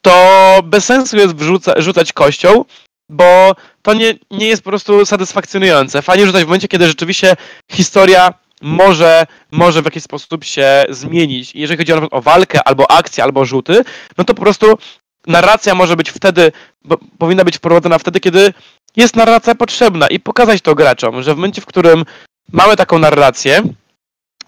to 0.02 0.60
bez 0.64 0.86
sensu 0.86 1.18
jest 1.18 1.36
wrzuca, 1.36 1.74
rzucać 1.82 2.14
kością, 2.14 2.66
bo 3.10 3.56
to 3.82 3.94
nie, 3.94 4.14
nie 4.32 4.48
jest 4.48 4.64
po 4.64 4.70
prostu 4.70 5.06
satysfakcjonujące. 5.06 6.02
Fajnie 6.02 6.26
rzucać 6.26 6.44
w 6.44 6.48
momencie, 6.48 6.68
kiedy 6.68 6.88
rzeczywiście 6.88 7.36
historia 7.72 8.34
może, 8.62 9.26
może 9.52 9.82
w 9.82 9.86
jakiś 9.86 10.04
sposób 10.04 10.44
się 10.44 10.86
zmienić. 10.90 11.56
Jeżeli 11.56 11.78
chodzi 11.78 11.94
o, 11.94 12.10
o 12.10 12.22
walkę, 12.22 12.68
albo 12.68 12.92
akcję, 12.92 13.24
albo 13.24 13.46
rzuty, 13.46 13.84
no 14.18 14.24
to 14.24 14.34
po 14.34 14.42
prostu 14.42 14.78
narracja 15.28 15.76
może 15.76 15.96
być 15.96 16.10
wtedy, 16.10 16.52
powinna 17.18 17.44
być 17.44 17.58
wprowadzona 17.58 18.00
wtedy, 18.00 18.20
kiedy 18.20 18.54
jest 18.96 19.16
narracja 19.16 19.56
potrzebna 19.56 20.08
i 20.08 20.20
pokazać 20.20 20.62
to 20.62 20.76
graczom, 20.76 21.24
że 21.24 21.34
w 21.34 21.38
momencie, 21.38 21.62
w 21.62 21.66
którym 21.66 22.06
mamy 22.52 22.76
taką 22.76 23.00
narrację, 23.00 23.64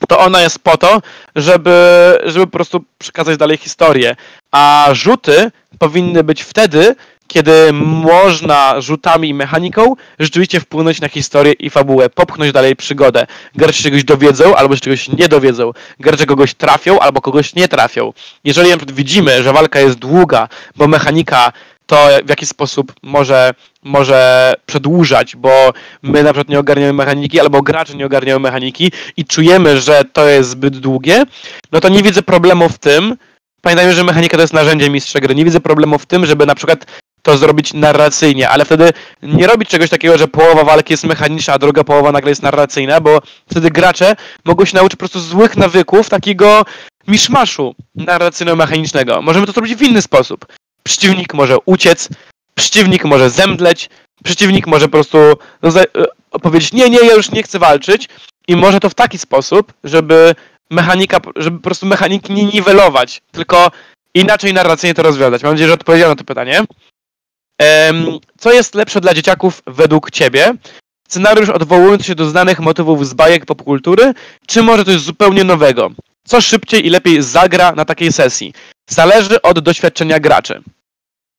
to 0.08 0.20
ona 0.20 0.42
jest 0.42 0.60
po 0.60 0.78
to, 0.78 1.02
żeby, 1.36 2.18
żeby 2.26 2.46
po 2.48 2.52
prostu 2.52 2.84
przekazać 2.98 3.38
dalej 3.38 3.58
historię. 3.58 4.16
A 4.52 4.90
rzuty 4.92 5.52
powinny 5.80 6.24
być 6.24 6.44
wtedy, 6.44 6.96
kiedy 7.28 7.74
można 7.74 8.82
rzutami 8.82 9.30
i 9.30 9.34
mechaniką 9.34 9.96
rzeczywiście 10.20 10.60
wpłynąć 10.60 11.02
na 11.02 11.10
historię 11.10 11.54
i 11.54 11.70
fabułę, 11.70 12.10
popchnąć 12.10 12.52
dalej 12.52 12.76
przygodę. 12.76 13.28
Gracze 13.56 13.84
czegoś 13.84 14.04
dowiedzą, 14.04 14.56
albo 14.56 14.78
czegoś 14.78 15.10
nie 15.10 15.28
dowiedzą. 15.28 15.72
Gracze 16.00 16.26
kogoś 16.26 16.54
trafią, 16.54 17.00
albo 17.00 17.22
kogoś 17.22 17.56
nie 17.56 17.68
trafią. 17.68 18.14
Jeżeli 18.44 18.70
na 18.70 18.78
przykład 18.78 18.96
widzimy, 18.96 19.44
że 19.44 19.54
walka 19.54 19.80
jest 19.80 20.00
długa, 20.00 20.48
bo 20.76 20.88
mechanika 20.88 21.52
to 21.86 22.08
w 22.26 22.30
jakiś 22.30 22.50
sposób 22.50 22.94
może, 23.04 23.54
może 23.84 24.54
przedłużać, 24.66 25.36
bo 25.36 25.74
my 26.02 26.24
na 26.24 26.34
przykład 26.34 26.50
nie 26.50 26.60
ogarniamy 26.60 26.94
mechaniki, 26.94 27.40
albo 27.40 27.62
gracze 27.62 27.96
nie 27.96 28.06
ogarniają 28.06 28.40
mechaniki 28.40 28.92
i 29.18 29.26
czujemy, 29.26 29.82
że 29.82 30.04
to 30.14 30.28
jest 30.28 30.50
zbyt 30.50 30.78
długie, 30.78 31.24
no 31.72 31.80
to 31.80 31.90
nie 31.90 32.04
widzę 32.04 32.22
problemu 32.22 32.70
w 32.70 32.78
tym, 32.78 33.18
Pamiętajmy, 33.62 33.94
że 33.94 34.04
mechanika 34.04 34.38
to 34.38 34.44
jest 34.44 34.54
narzędzie 34.54 34.90
mistrza 34.90 35.20
gry. 35.20 35.36
Nie 35.36 35.46
widzę 35.46 35.60
problemu 35.60 36.00
w 36.00 36.06
tym, 36.06 36.26
żeby 36.26 36.46
na 36.46 36.56
przykład 36.56 36.86
to 37.28 37.38
zrobić 37.38 37.74
narracyjnie, 37.74 38.50
ale 38.50 38.66
wtedy 38.66 38.94
nie 39.24 39.48
robić 39.48 39.70
czegoś 39.70 39.90
takiego, 39.90 40.18
że 40.18 40.28
połowa 40.28 40.64
walki 40.64 40.94
jest 40.94 41.04
mechaniczna, 41.04 41.54
a 41.54 41.60
druga 41.60 41.84
połowa 41.84 42.12
nagle 42.12 42.32
jest 42.32 42.44
narracyjna, 42.44 43.02
bo 43.02 43.22
wtedy 43.52 43.72
gracze 43.72 44.16
mogą 44.46 44.66
się 44.66 44.78
nauczyć 44.78 44.96
po 44.96 45.00
prostu 45.00 45.20
złych 45.20 45.58
nawyków, 45.58 46.10
takiego 46.10 46.66
miszmaszu 47.08 47.76
narracyjno-mechanicznego. 47.98 49.22
Możemy 49.22 49.46
to 49.46 49.52
zrobić 49.52 49.76
w 49.76 49.82
inny 49.82 50.02
sposób. 50.02 50.46
Przeciwnik 50.84 51.34
może 51.34 51.58
uciec, 51.66 52.10
przeciwnik 52.56 53.06
może 53.06 53.30
zemdleć, 53.30 53.90
przeciwnik 54.24 54.68
może 54.68 54.86
po 54.86 54.92
prostu 54.92 55.18
no, 55.62 55.70
e, 55.82 56.40
powiedzieć, 56.42 56.74
nie, 56.74 56.90
nie, 56.90 57.00
ja 57.00 57.14
już 57.14 57.32
nie 57.32 57.44
chcę 57.44 57.60
walczyć 57.60 58.10
i 58.48 58.56
może 58.56 58.80
to 58.80 58.90
w 58.90 58.96
taki 58.96 59.18
sposób, 59.18 59.74
żeby 59.84 60.36
mechanika, 60.70 61.20
żeby 61.36 61.58
po 61.58 61.64
prostu 61.64 61.86
mechaniki 61.86 62.34
nie 62.34 62.46
niwelować, 62.46 63.22
tylko 63.32 63.72
inaczej 64.14 64.54
narracyjnie 64.54 64.94
to 64.94 65.04
rozwiązać. 65.04 65.44
Mam 65.44 65.52
nadzieję, 65.54 65.68
że 65.68 65.74
odpowiedziałem 65.74 66.12
na 66.12 66.16
to 66.16 66.24
pytanie. 66.24 66.64
Co 68.40 68.54
jest 68.54 68.76
lepsze 68.76 69.02
dla 69.02 69.14
dzieciaków 69.14 69.62
według 69.68 70.12
Ciebie? 70.12 70.54
Scenariusz 71.10 71.50
odwołujący 71.50 72.04
się 72.04 72.16
do 72.16 72.30
znanych 72.30 72.60
motywów 72.60 73.08
z 73.08 73.14
bajek 73.14 73.46
popkultury, 73.46 74.14
czy 74.48 74.64
może 74.64 74.86
coś 74.86 75.00
zupełnie 75.00 75.44
nowego? 75.44 75.92
Co 76.28 76.42
szybciej 76.42 76.86
i 76.86 76.90
lepiej 76.90 77.24
zagra 77.24 77.72
na 77.72 77.86
takiej 77.86 78.14
sesji? 78.14 78.54
Zależy 78.90 79.42
od 79.42 79.60
doświadczenia 79.60 80.20
graczy. 80.20 80.62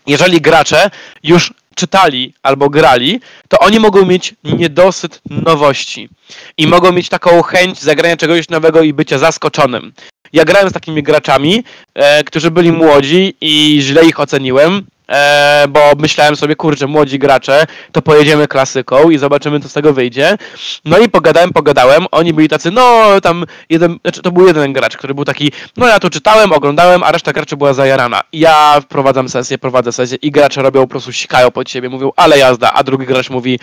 Jeżeli 0.07 0.41
gracze 0.41 0.91
już 1.23 1.53
czytali 1.75 2.35
albo 2.43 2.71
grali, 2.71 3.21
to 3.49 3.59
oni 3.59 3.81
mogą 3.81 4.07
mieć 4.07 4.35
niedosyt 4.45 5.21
nowości 5.31 6.09
i 6.57 6.67
mogą 6.67 6.93
mieć 6.93 7.09
taką 7.09 7.43
chęć 7.43 7.81
zagrania 7.81 8.17
czegoś 8.17 8.49
nowego 8.49 8.83
i 8.83 8.93
bycia 8.93 9.19
zaskoczonym. 9.19 9.93
Ja 10.33 10.45
grałem 10.45 10.71
z 10.71 10.73
takimi 10.73 11.03
graczami, 11.03 11.65
e, 11.95 12.25
którzy 12.25 12.51
byli 12.51 12.73
młodzi 12.73 13.35
i 13.41 13.79
źle 13.83 14.05
ich 14.05 14.21
oceniłem, 14.21 14.87
e, 15.09 15.65
bo 15.69 15.81
myślałem 15.99 16.37
sobie, 16.37 16.57
kurczę, 16.57 16.87
młodzi 16.87 17.19
gracze, 17.19 17.67
to 17.93 18.03
pojedziemy 18.03 18.49
klasyką 18.49 19.11
i 19.11 19.19
zobaczymy, 19.19 19.61
co 19.61 19.69
z 19.69 19.73
tego 19.73 19.93
wyjdzie. 19.93 20.39
No 20.85 20.99
i 20.99 21.09
pogadałem, 21.09 21.53
pogadałem, 21.53 22.07
oni 22.11 22.33
byli 22.33 22.49
tacy, 22.49 22.71
no 22.71 23.05
tam 23.21 23.45
jeden, 23.71 23.99
znaczy 24.03 24.23
to 24.23 24.33
był 24.33 24.47
jeden 24.47 24.73
gracz, 24.73 24.97
który 24.97 25.15
był 25.15 25.25
taki, 25.25 25.53
no 25.77 25.89
ja 25.89 26.01
tu 26.01 26.11
czytałem, 26.11 26.53
oglądałem, 26.53 27.03
a 27.03 27.13
reszta 27.13 27.33
graczy 27.33 27.57
była 27.57 27.73
zajarana. 27.73 28.21
Ja 28.33 28.81
wprowadzam 28.81 29.29
sesję, 29.29 29.59
prowadzę 29.59 29.93
sesję 29.93 30.19
i 30.23 30.31
gracze 30.31 30.63
robią, 30.63 30.81
po 30.81 30.89
prostu 30.89 31.13
sikają 31.13 31.51
pod 31.51 31.71
siebie, 31.71 31.89
mówią, 31.89 32.11
ale 32.17 32.39
jazda, 32.39 32.73
a 32.73 32.83
drugi 32.83 33.07
gracz 33.07 33.31
mówi, 33.31 33.59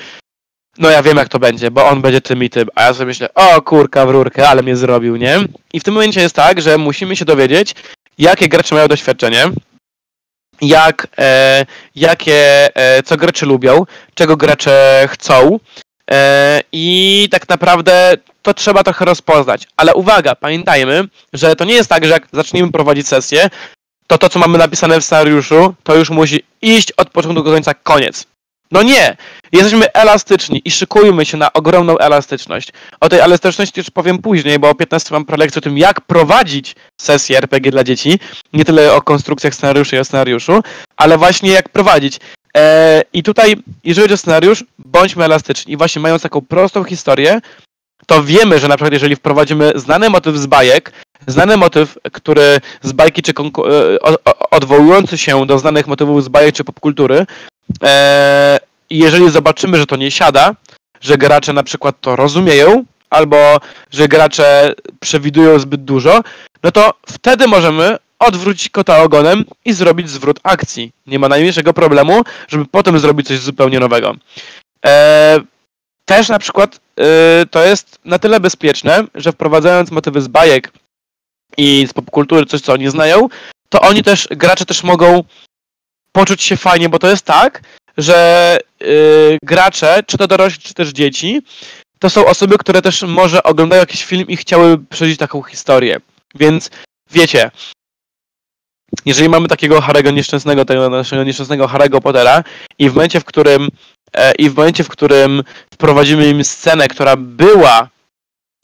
no 0.77 0.89
ja 0.89 1.03
wiem 1.03 1.17
jak 1.17 1.29
to 1.29 1.39
będzie, 1.39 1.71
bo 1.71 1.85
on 1.85 2.01
będzie 2.01 2.21
tym 2.21 2.43
i 2.43 2.49
tym, 2.49 2.67
a 2.75 2.83
ja 2.83 2.93
sobie 2.93 3.05
myślę, 3.05 3.33
o 3.33 3.61
kurka 3.61 4.05
w 4.05 4.09
rurkę, 4.09 4.49
ale 4.49 4.63
mnie 4.63 4.75
zrobił, 4.75 5.15
nie? 5.15 5.39
I 5.73 5.79
w 5.79 5.83
tym 5.83 5.93
momencie 5.93 6.21
jest 6.21 6.35
tak, 6.35 6.61
że 6.61 6.77
musimy 6.77 7.15
się 7.15 7.25
dowiedzieć, 7.25 7.75
jakie 8.17 8.47
gracze 8.47 8.75
mają 8.75 8.87
doświadczenie, 8.87 9.51
jak, 10.61 11.07
e, 11.17 11.65
jakie, 11.95 12.69
e, 12.75 13.03
co 13.03 13.17
gracze 13.17 13.45
lubią, 13.45 13.85
czego 14.13 14.37
gracze 14.37 15.07
chcą 15.11 15.59
e, 16.11 16.61
i 16.71 17.27
tak 17.31 17.49
naprawdę 17.49 18.13
to 18.41 18.53
trzeba 18.53 18.83
trochę 18.83 19.05
rozpoznać. 19.05 19.67
Ale 19.77 19.93
uwaga, 19.93 20.35
pamiętajmy, 20.35 21.03
że 21.33 21.55
to 21.55 21.65
nie 21.65 21.73
jest 21.73 21.89
tak, 21.89 22.05
że 22.05 22.11
jak 22.11 22.27
zaczniemy 22.33 22.71
prowadzić 22.71 23.07
sesję, 23.07 23.49
to 24.07 24.17
to, 24.17 24.29
co 24.29 24.39
mamy 24.39 24.57
napisane 24.57 25.01
w 25.01 25.05
scenariuszu, 25.05 25.75
to 25.83 25.95
już 25.95 26.09
musi 26.09 26.43
iść 26.61 26.91
od 26.91 27.09
początku 27.09 27.43
do 27.43 27.51
końca, 27.51 27.73
koniec. 27.73 28.25
No 28.71 28.83
nie! 28.83 29.17
Jesteśmy 29.51 29.93
elastyczni 29.93 30.61
i 30.65 30.71
szykujmy 30.71 31.25
się 31.25 31.37
na 31.37 31.53
ogromną 31.53 31.97
elastyczność. 31.97 32.69
O 32.99 33.09
tej 33.09 33.19
elastyczności 33.19 33.79
już 33.79 33.89
powiem 33.89 34.17
później, 34.17 34.59
bo 34.59 34.69
o 34.69 34.75
15 34.75 35.09
mam 35.11 35.25
prelekcję 35.25 35.59
o 35.59 35.61
tym, 35.61 35.77
jak 35.77 36.01
prowadzić 36.01 36.75
sesję 37.01 37.37
RPG 37.37 37.71
dla 37.71 37.83
dzieci. 37.83 38.19
Nie 38.53 38.65
tyle 38.65 38.93
o 38.93 39.01
konstrukcjach 39.01 39.55
scenariuszy 39.55 39.95
i 39.95 39.99
o 39.99 40.05
scenariuszu, 40.05 40.63
ale 40.97 41.17
właśnie 41.17 41.51
jak 41.51 41.69
prowadzić. 41.69 42.19
Eee, 42.53 43.03
I 43.13 43.23
tutaj, 43.23 43.55
jeżeli 43.83 44.03
chodzi 44.03 44.13
o 44.13 44.17
scenariusz, 44.17 44.63
bądźmy 44.79 45.25
elastyczni. 45.25 45.73
I 45.73 45.77
właśnie 45.77 46.01
mając 46.01 46.21
taką 46.21 46.41
prostą 46.41 46.83
historię, 46.83 47.41
to 48.07 48.23
wiemy, 48.23 48.59
że 48.59 48.67
na 48.67 48.75
przykład 48.75 48.93
jeżeli 48.93 49.15
wprowadzimy 49.15 49.71
znany 49.75 50.09
motyw 50.09 50.35
z 50.37 50.45
bajek, 50.45 50.91
znany 51.27 51.57
motyw, 51.57 51.97
który 52.11 52.59
z 52.81 52.91
bajki 52.91 53.21
czy 53.21 53.33
konku- 53.33 53.65
e, 53.71 53.97
odwołujący 54.51 55.17
się 55.17 55.45
do 55.45 55.59
znanych 55.59 55.87
motywów 55.87 56.23
z 56.23 56.27
bajek 56.27 56.55
czy 56.55 56.63
popkultury, 56.63 57.25
i 58.89 58.97
jeżeli 58.97 59.31
zobaczymy, 59.31 59.77
że 59.77 59.85
to 59.85 59.95
nie 59.95 60.11
siada, 60.11 60.55
że 61.01 61.17
gracze 61.17 61.53
na 61.53 61.63
przykład 61.63 61.95
to 62.01 62.15
rozumieją, 62.15 62.83
albo 63.09 63.59
że 63.91 64.07
gracze 64.07 64.73
przewidują 64.99 65.59
zbyt 65.59 65.83
dużo, 65.83 66.21
no 66.63 66.71
to 66.71 66.93
wtedy 67.07 67.47
możemy 67.47 67.97
odwrócić 68.19 68.69
kota 68.69 69.03
ogonem 69.03 69.45
i 69.65 69.73
zrobić 69.73 70.09
zwrot 70.09 70.39
akcji. 70.43 70.91
Nie 71.07 71.19
ma 71.19 71.29
najmniejszego 71.29 71.73
problemu, 71.73 72.23
żeby 72.47 72.65
potem 72.65 72.99
zrobić 72.99 73.27
coś 73.27 73.39
zupełnie 73.39 73.79
nowego. 73.79 74.15
E, 74.85 75.39
też 76.05 76.29
na 76.29 76.39
przykład 76.39 76.79
e, 76.99 77.45
to 77.45 77.65
jest 77.65 77.99
na 78.05 78.19
tyle 78.19 78.39
bezpieczne, 78.39 79.03
że 79.15 79.31
wprowadzając 79.31 79.91
motywy 79.91 80.21
z 80.21 80.27
bajek 80.27 80.71
i 81.57 81.87
z 81.89 81.93
popkultury, 81.93 82.45
coś 82.45 82.61
co 82.61 82.73
oni 82.73 82.89
znają, 82.89 83.27
to 83.69 83.81
oni 83.81 84.03
też, 84.03 84.27
gracze 84.31 84.65
też 84.65 84.83
mogą 84.83 85.23
poczuć 86.15 86.43
się 86.43 86.57
fajnie, 86.57 86.89
bo 86.89 86.99
to 86.99 87.09
jest 87.09 87.25
tak, 87.25 87.61
że 87.97 88.57
y, 88.81 89.37
gracze, 89.43 90.03
czy 90.07 90.17
to 90.17 90.27
dorośli, 90.27 90.61
czy 90.63 90.73
też 90.73 90.89
dzieci, 90.89 91.41
to 91.99 92.09
są 92.09 92.25
osoby, 92.25 92.57
które 92.57 92.81
też 92.81 93.01
może 93.01 93.43
oglądają 93.43 93.79
jakiś 93.79 94.05
film 94.05 94.25
i 94.27 94.37
chciały 94.37 94.77
przeżyć 94.77 95.19
taką 95.19 95.43
historię. 95.43 95.97
Więc 96.35 96.69
wiecie, 97.11 97.51
jeżeli 99.05 99.29
mamy 99.29 99.47
takiego 99.47 99.79
Harry'ego 99.79 100.13
nieszczęsnego, 100.13 100.65
tego 100.65 100.89
naszego 100.89 101.23
nieszczęsnego 101.23 101.67
Harry'ego 101.67 102.01
Pottera 102.01 102.43
i 102.79 102.89
w 102.89 102.93
momencie, 102.93 103.19
w 103.19 103.25
którym 103.25 103.69
e, 104.13 104.35
i 104.35 104.49
w 104.49 104.55
momencie, 104.55 104.83
w 104.83 104.89
którym 104.89 105.43
wprowadzimy 105.73 106.29
im 106.29 106.43
scenę, 106.43 106.87
która 106.87 107.15
była 107.15 107.89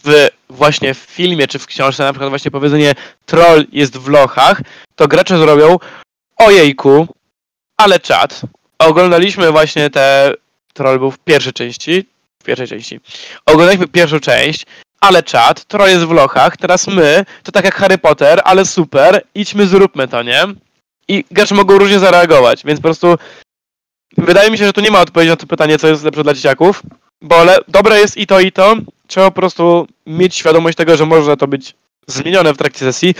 w 0.03 0.27
właśnie 0.49 0.93
w 0.93 0.97
filmie 0.97 1.47
czy 1.47 1.59
w 1.59 1.65
książce, 1.65 2.03
na 2.03 2.13
przykład 2.13 2.29
właśnie 2.29 2.51
powiedzenie 2.51 2.95
troll 3.25 3.65
jest 3.71 3.97
w 3.97 4.07
lochach, 4.07 4.61
to 4.95 5.07
gracze 5.07 5.37
zrobią 5.37 5.77
ojejku, 6.37 7.07
ale 7.81 7.99
czad. 7.99 8.41
Oglądaliśmy 8.79 9.51
właśnie 9.51 9.89
te 9.89 10.33
troll 10.73 10.99
był 10.99 11.11
w 11.11 11.19
pierwszej 11.19 11.53
części, 11.53 12.05
w 12.39 12.43
pierwszej 12.43 12.67
części. 12.67 12.99
Oglądaliśmy 13.45 13.87
pierwszą 13.87 14.19
część, 14.19 14.65
ale 15.01 15.23
czad, 15.23 15.65
troll 15.65 15.89
jest 15.89 16.05
w 16.05 16.11
lochach, 16.11 16.57
teraz 16.57 16.87
my, 16.87 17.25
to 17.43 17.51
tak 17.51 17.65
jak 17.65 17.75
Harry 17.75 17.97
Potter, 17.97 18.41
ale 18.43 18.65
super, 18.65 19.21
idźmy 19.35 19.67
zróbmy 19.67 20.07
to, 20.07 20.23
nie? 20.23 20.43
I 21.07 21.25
gracze 21.31 21.55
mogą 21.55 21.77
różnie 21.77 21.99
zareagować, 21.99 22.63
więc 22.65 22.79
po 22.79 22.83
prostu 22.83 23.17
wydaje 24.17 24.51
mi 24.51 24.57
się, 24.57 24.65
że 24.65 24.73
tu 24.73 24.81
nie 24.81 24.91
ma 24.91 25.01
odpowiedzi 25.01 25.29
na 25.29 25.35
to 25.35 25.47
pytanie, 25.47 25.77
co 25.77 25.87
jest 25.87 26.03
lepsze 26.03 26.23
dla 26.23 26.33
dzieciaków, 26.33 26.81
bo 27.21 27.35
dobre 27.67 27.99
jest 27.99 28.17
i 28.17 28.27
to, 28.27 28.39
i 28.39 28.51
to. 28.51 28.75
Trzeba 29.07 29.31
po 29.31 29.35
prostu 29.35 29.87
mieć 30.05 30.35
świadomość 30.35 30.77
tego, 30.77 30.97
że 30.97 31.05
może 31.05 31.37
to 31.37 31.47
być 31.47 31.75
zmienione 32.07 32.53
w 32.53 32.57
trakcie 32.57 32.79
sesji 32.79 33.15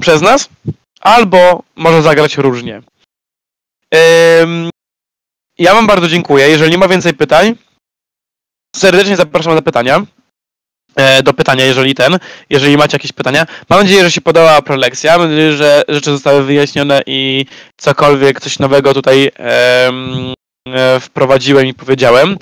przez 0.00 0.22
nas, 0.22 0.48
albo 1.00 1.62
może 1.76 2.02
zagrać 2.02 2.36
różnie. 2.36 2.82
Ja 5.58 5.74
wam 5.74 5.86
bardzo 5.86 6.08
dziękuję. 6.08 6.48
Jeżeli 6.48 6.70
nie 6.70 6.78
ma 6.78 6.88
więcej 6.88 7.14
pytań, 7.14 7.54
serdecznie 8.76 9.16
zapraszam 9.16 9.54
na 9.54 9.62
pytania. 9.62 10.06
E, 10.96 11.22
do 11.22 11.32
pytania, 11.34 11.64
jeżeli 11.64 11.94
ten, 11.94 12.18
jeżeli 12.50 12.76
macie 12.76 12.94
jakieś 12.94 13.12
pytania. 13.12 13.46
Mam 13.68 13.80
nadzieję, 13.80 14.02
że 14.02 14.10
się 14.10 14.20
podobała 14.20 14.62
prelekcja. 14.62 15.18
Mam 15.18 15.30
nadzieję, 15.30 15.52
że 15.52 15.82
rzeczy 15.88 16.10
zostały 16.10 16.44
wyjaśnione 16.44 17.02
i 17.06 17.46
cokolwiek, 17.76 18.40
coś 18.40 18.58
nowego 18.58 18.94
tutaj 18.94 19.30
e, 19.38 21.00
wprowadziłem 21.00 21.66
i 21.66 21.74
powiedziałem. 21.74 22.36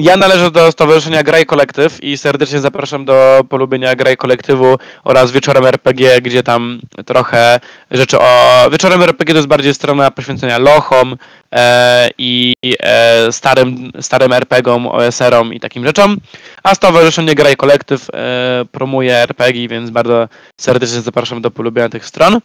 Ja 0.00 0.16
należę 0.16 0.50
do 0.50 0.72
Stowarzyszenia 0.72 1.22
Graj 1.22 1.46
Kolektyw 1.46 2.04
i 2.04 2.18
serdecznie 2.18 2.60
zapraszam 2.60 3.04
do 3.04 3.44
polubienia 3.48 3.94
Graj 3.94 4.16
Kolektywu 4.16 4.78
oraz 5.04 5.32
Wieczorem 5.32 5.66
RPG, 5.66 6.20
gdzie 6.20 6.42
tam 6.42 6.80
trochę 7.06 7.60
rzeczy 7.90 8.18
o... 8.18 8.66
Wieczorem 8.72 9.02
RPG 9.02 9.34
to 9.34 9.38
jest 9.38 9.48
bardziej 9.48 9.74
strona 9.74 10.10
poświęcenia 10.10 10.58
lochom 10.58 11.16
e, 11.52 12.10
i 12.18 12.54
e, 12.80 13.32
starym, 13.32 13.92
starym 14.00 14.32
RPGom, 14.32 14.86
OSR-om 14.86 15.54
i 15.54 15.60
takim 15.60 15.86
rzeczom, 15.86 16.16
a 16.62 16.74
Stowarzyszenie 16.74 17.34
Graj 17.34 17.56
Kolektyw 17.56 18.10
e, 18.10 18.64
promuje 18.72 19.16
RPG, 19.16 19.68
więc 19.68 19.90
bardzo 19.90 20.28
serdecznie 20.60 21.00
zapraszam 21.00 21.42
do 21.42 21.50
polubienia 21.50 21.88
tych 21.88 22.06
stron. 22.06 22.40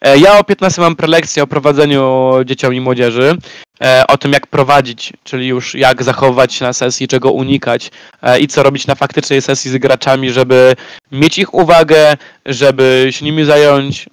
E, 0.00 0.18
Ja 0.18 0.38
o 0.38 0.44
15 0.44 0.80
mam 0.80 0.96
prelekcję 0.96 1.42
o 1.42 1.46
prowadzeniu 1.46 2.32
dzieciom 2.44 2.74
i 2.74 2.80
młodzieży, 2.80 3.36
e, 3.80 4.06
o 4.06 4.18
tym 4.18 4.32
jak 4.32 4.46
prowadzić, 4.46 5.12
czyli 5.24 5.46
już 5.46 5.74
jak 5.74 6.02
zachowywać 6.02 6.54
się 6.54 6.64
na 6.64 6.72
sesji, 6.72 7.08
czego 7.08 7.32
unikać 7.32 7.90
e, 8.22 8.40
i 8.40 8.48
co 8.48 8.62
robić 8.62 8.86
na 8.86 8.94
faktycznej 8.94 9.42
sesji 9.42 9.70
z 9.70 9.78
graczami, 9.78 10.30
żeby 10.30 10.76
mieć 11.12 11.38
ich 11.38 11.54
uwagę, 11.54 12.16
żeby 12.46 13.08
się 13.10 13.24
nimi 13.24 13.44
zająć 13.44 14.06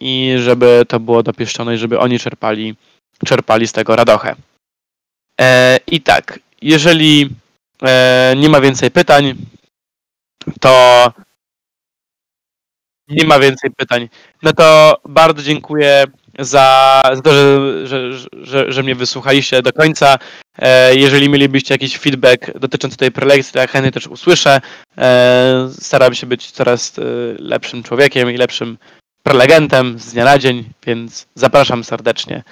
i 0.00 0.34
żeby 0.38 0.82
to 0.88 1.00
było 1.00 1.22
dopieszczone 1.22 1.74
i 1.74 1.78
żeby 1.78 1.98
oni 1.98 2.18
czerpali, 2.18 2.74
czerpali 3.26 3.68
z 3.68 3.72
tego 3.72 3.96
radochę. 3.96 4.34
I 5.86 6.00
tak, 6.00 6.38
jeżeli 6.62 7.30
nie 8.36 8.48
ma 8.48 8.60
więcej 8.60 8.90
pytań, 8.90 9.34
to 10.60 11.12
nie 13.08 13.26
ma 13.26 13.38
więcej 13.38 13.70
pytań. 13.70 14.08
No 14.42 14.52
to 14.52 14.96
bardzo 15.04 15.42
dziękuję 15.42 16.04
za, 16.38 17.02
za 17.14 17.22
to, 17.22 17.32
że, 17.32 17.86
że, 17.86 18.12
że, 18.32 18.72
że 18.72 18.82
mnie 18.82 18.94
wysłuchaliście 18.94 19.62
do 19.62 19.72
końca. 19.72 20.18
E, 20.58 20.96
jeżeli 20.96 21.28
mielibyście 21.28 21.74
jakiś 21.74 21.98
feedback 21.98 22.58
dotyczący 22.58 22.96
tej 22.96 23.12
prelekcji, 23.12 23.52
to 23.52 23.58
ja 23.58 23.66
chętnie 23.66 23.92
też 23.92 24.06
usłyszę. 24.06 24.60
E, 24.98 25.68
staram 25.80 26.14
się 26.14 26.26
być 26.26 26.50
coraz 26.50 26.98
e, 26.98 27.02
lepszym 27.38 27.82
człowiekiem 27.82 28.30
i 28.30 28.36
lepszym 28.36 28.78
prelegentem 29.22 29.98
z 29.98 30.12
dnia 30.12 30.24
na 30.24 30.38
dzień, 30.38 30.64
więc 30.86 31.26
zapraszam 31.34 31.84
serdecznie 31.84 32.42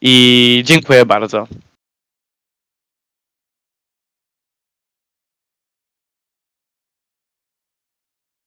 i 0.00 0.62
dziękuję 0.64 1.06
bardzo. 1.06 1.46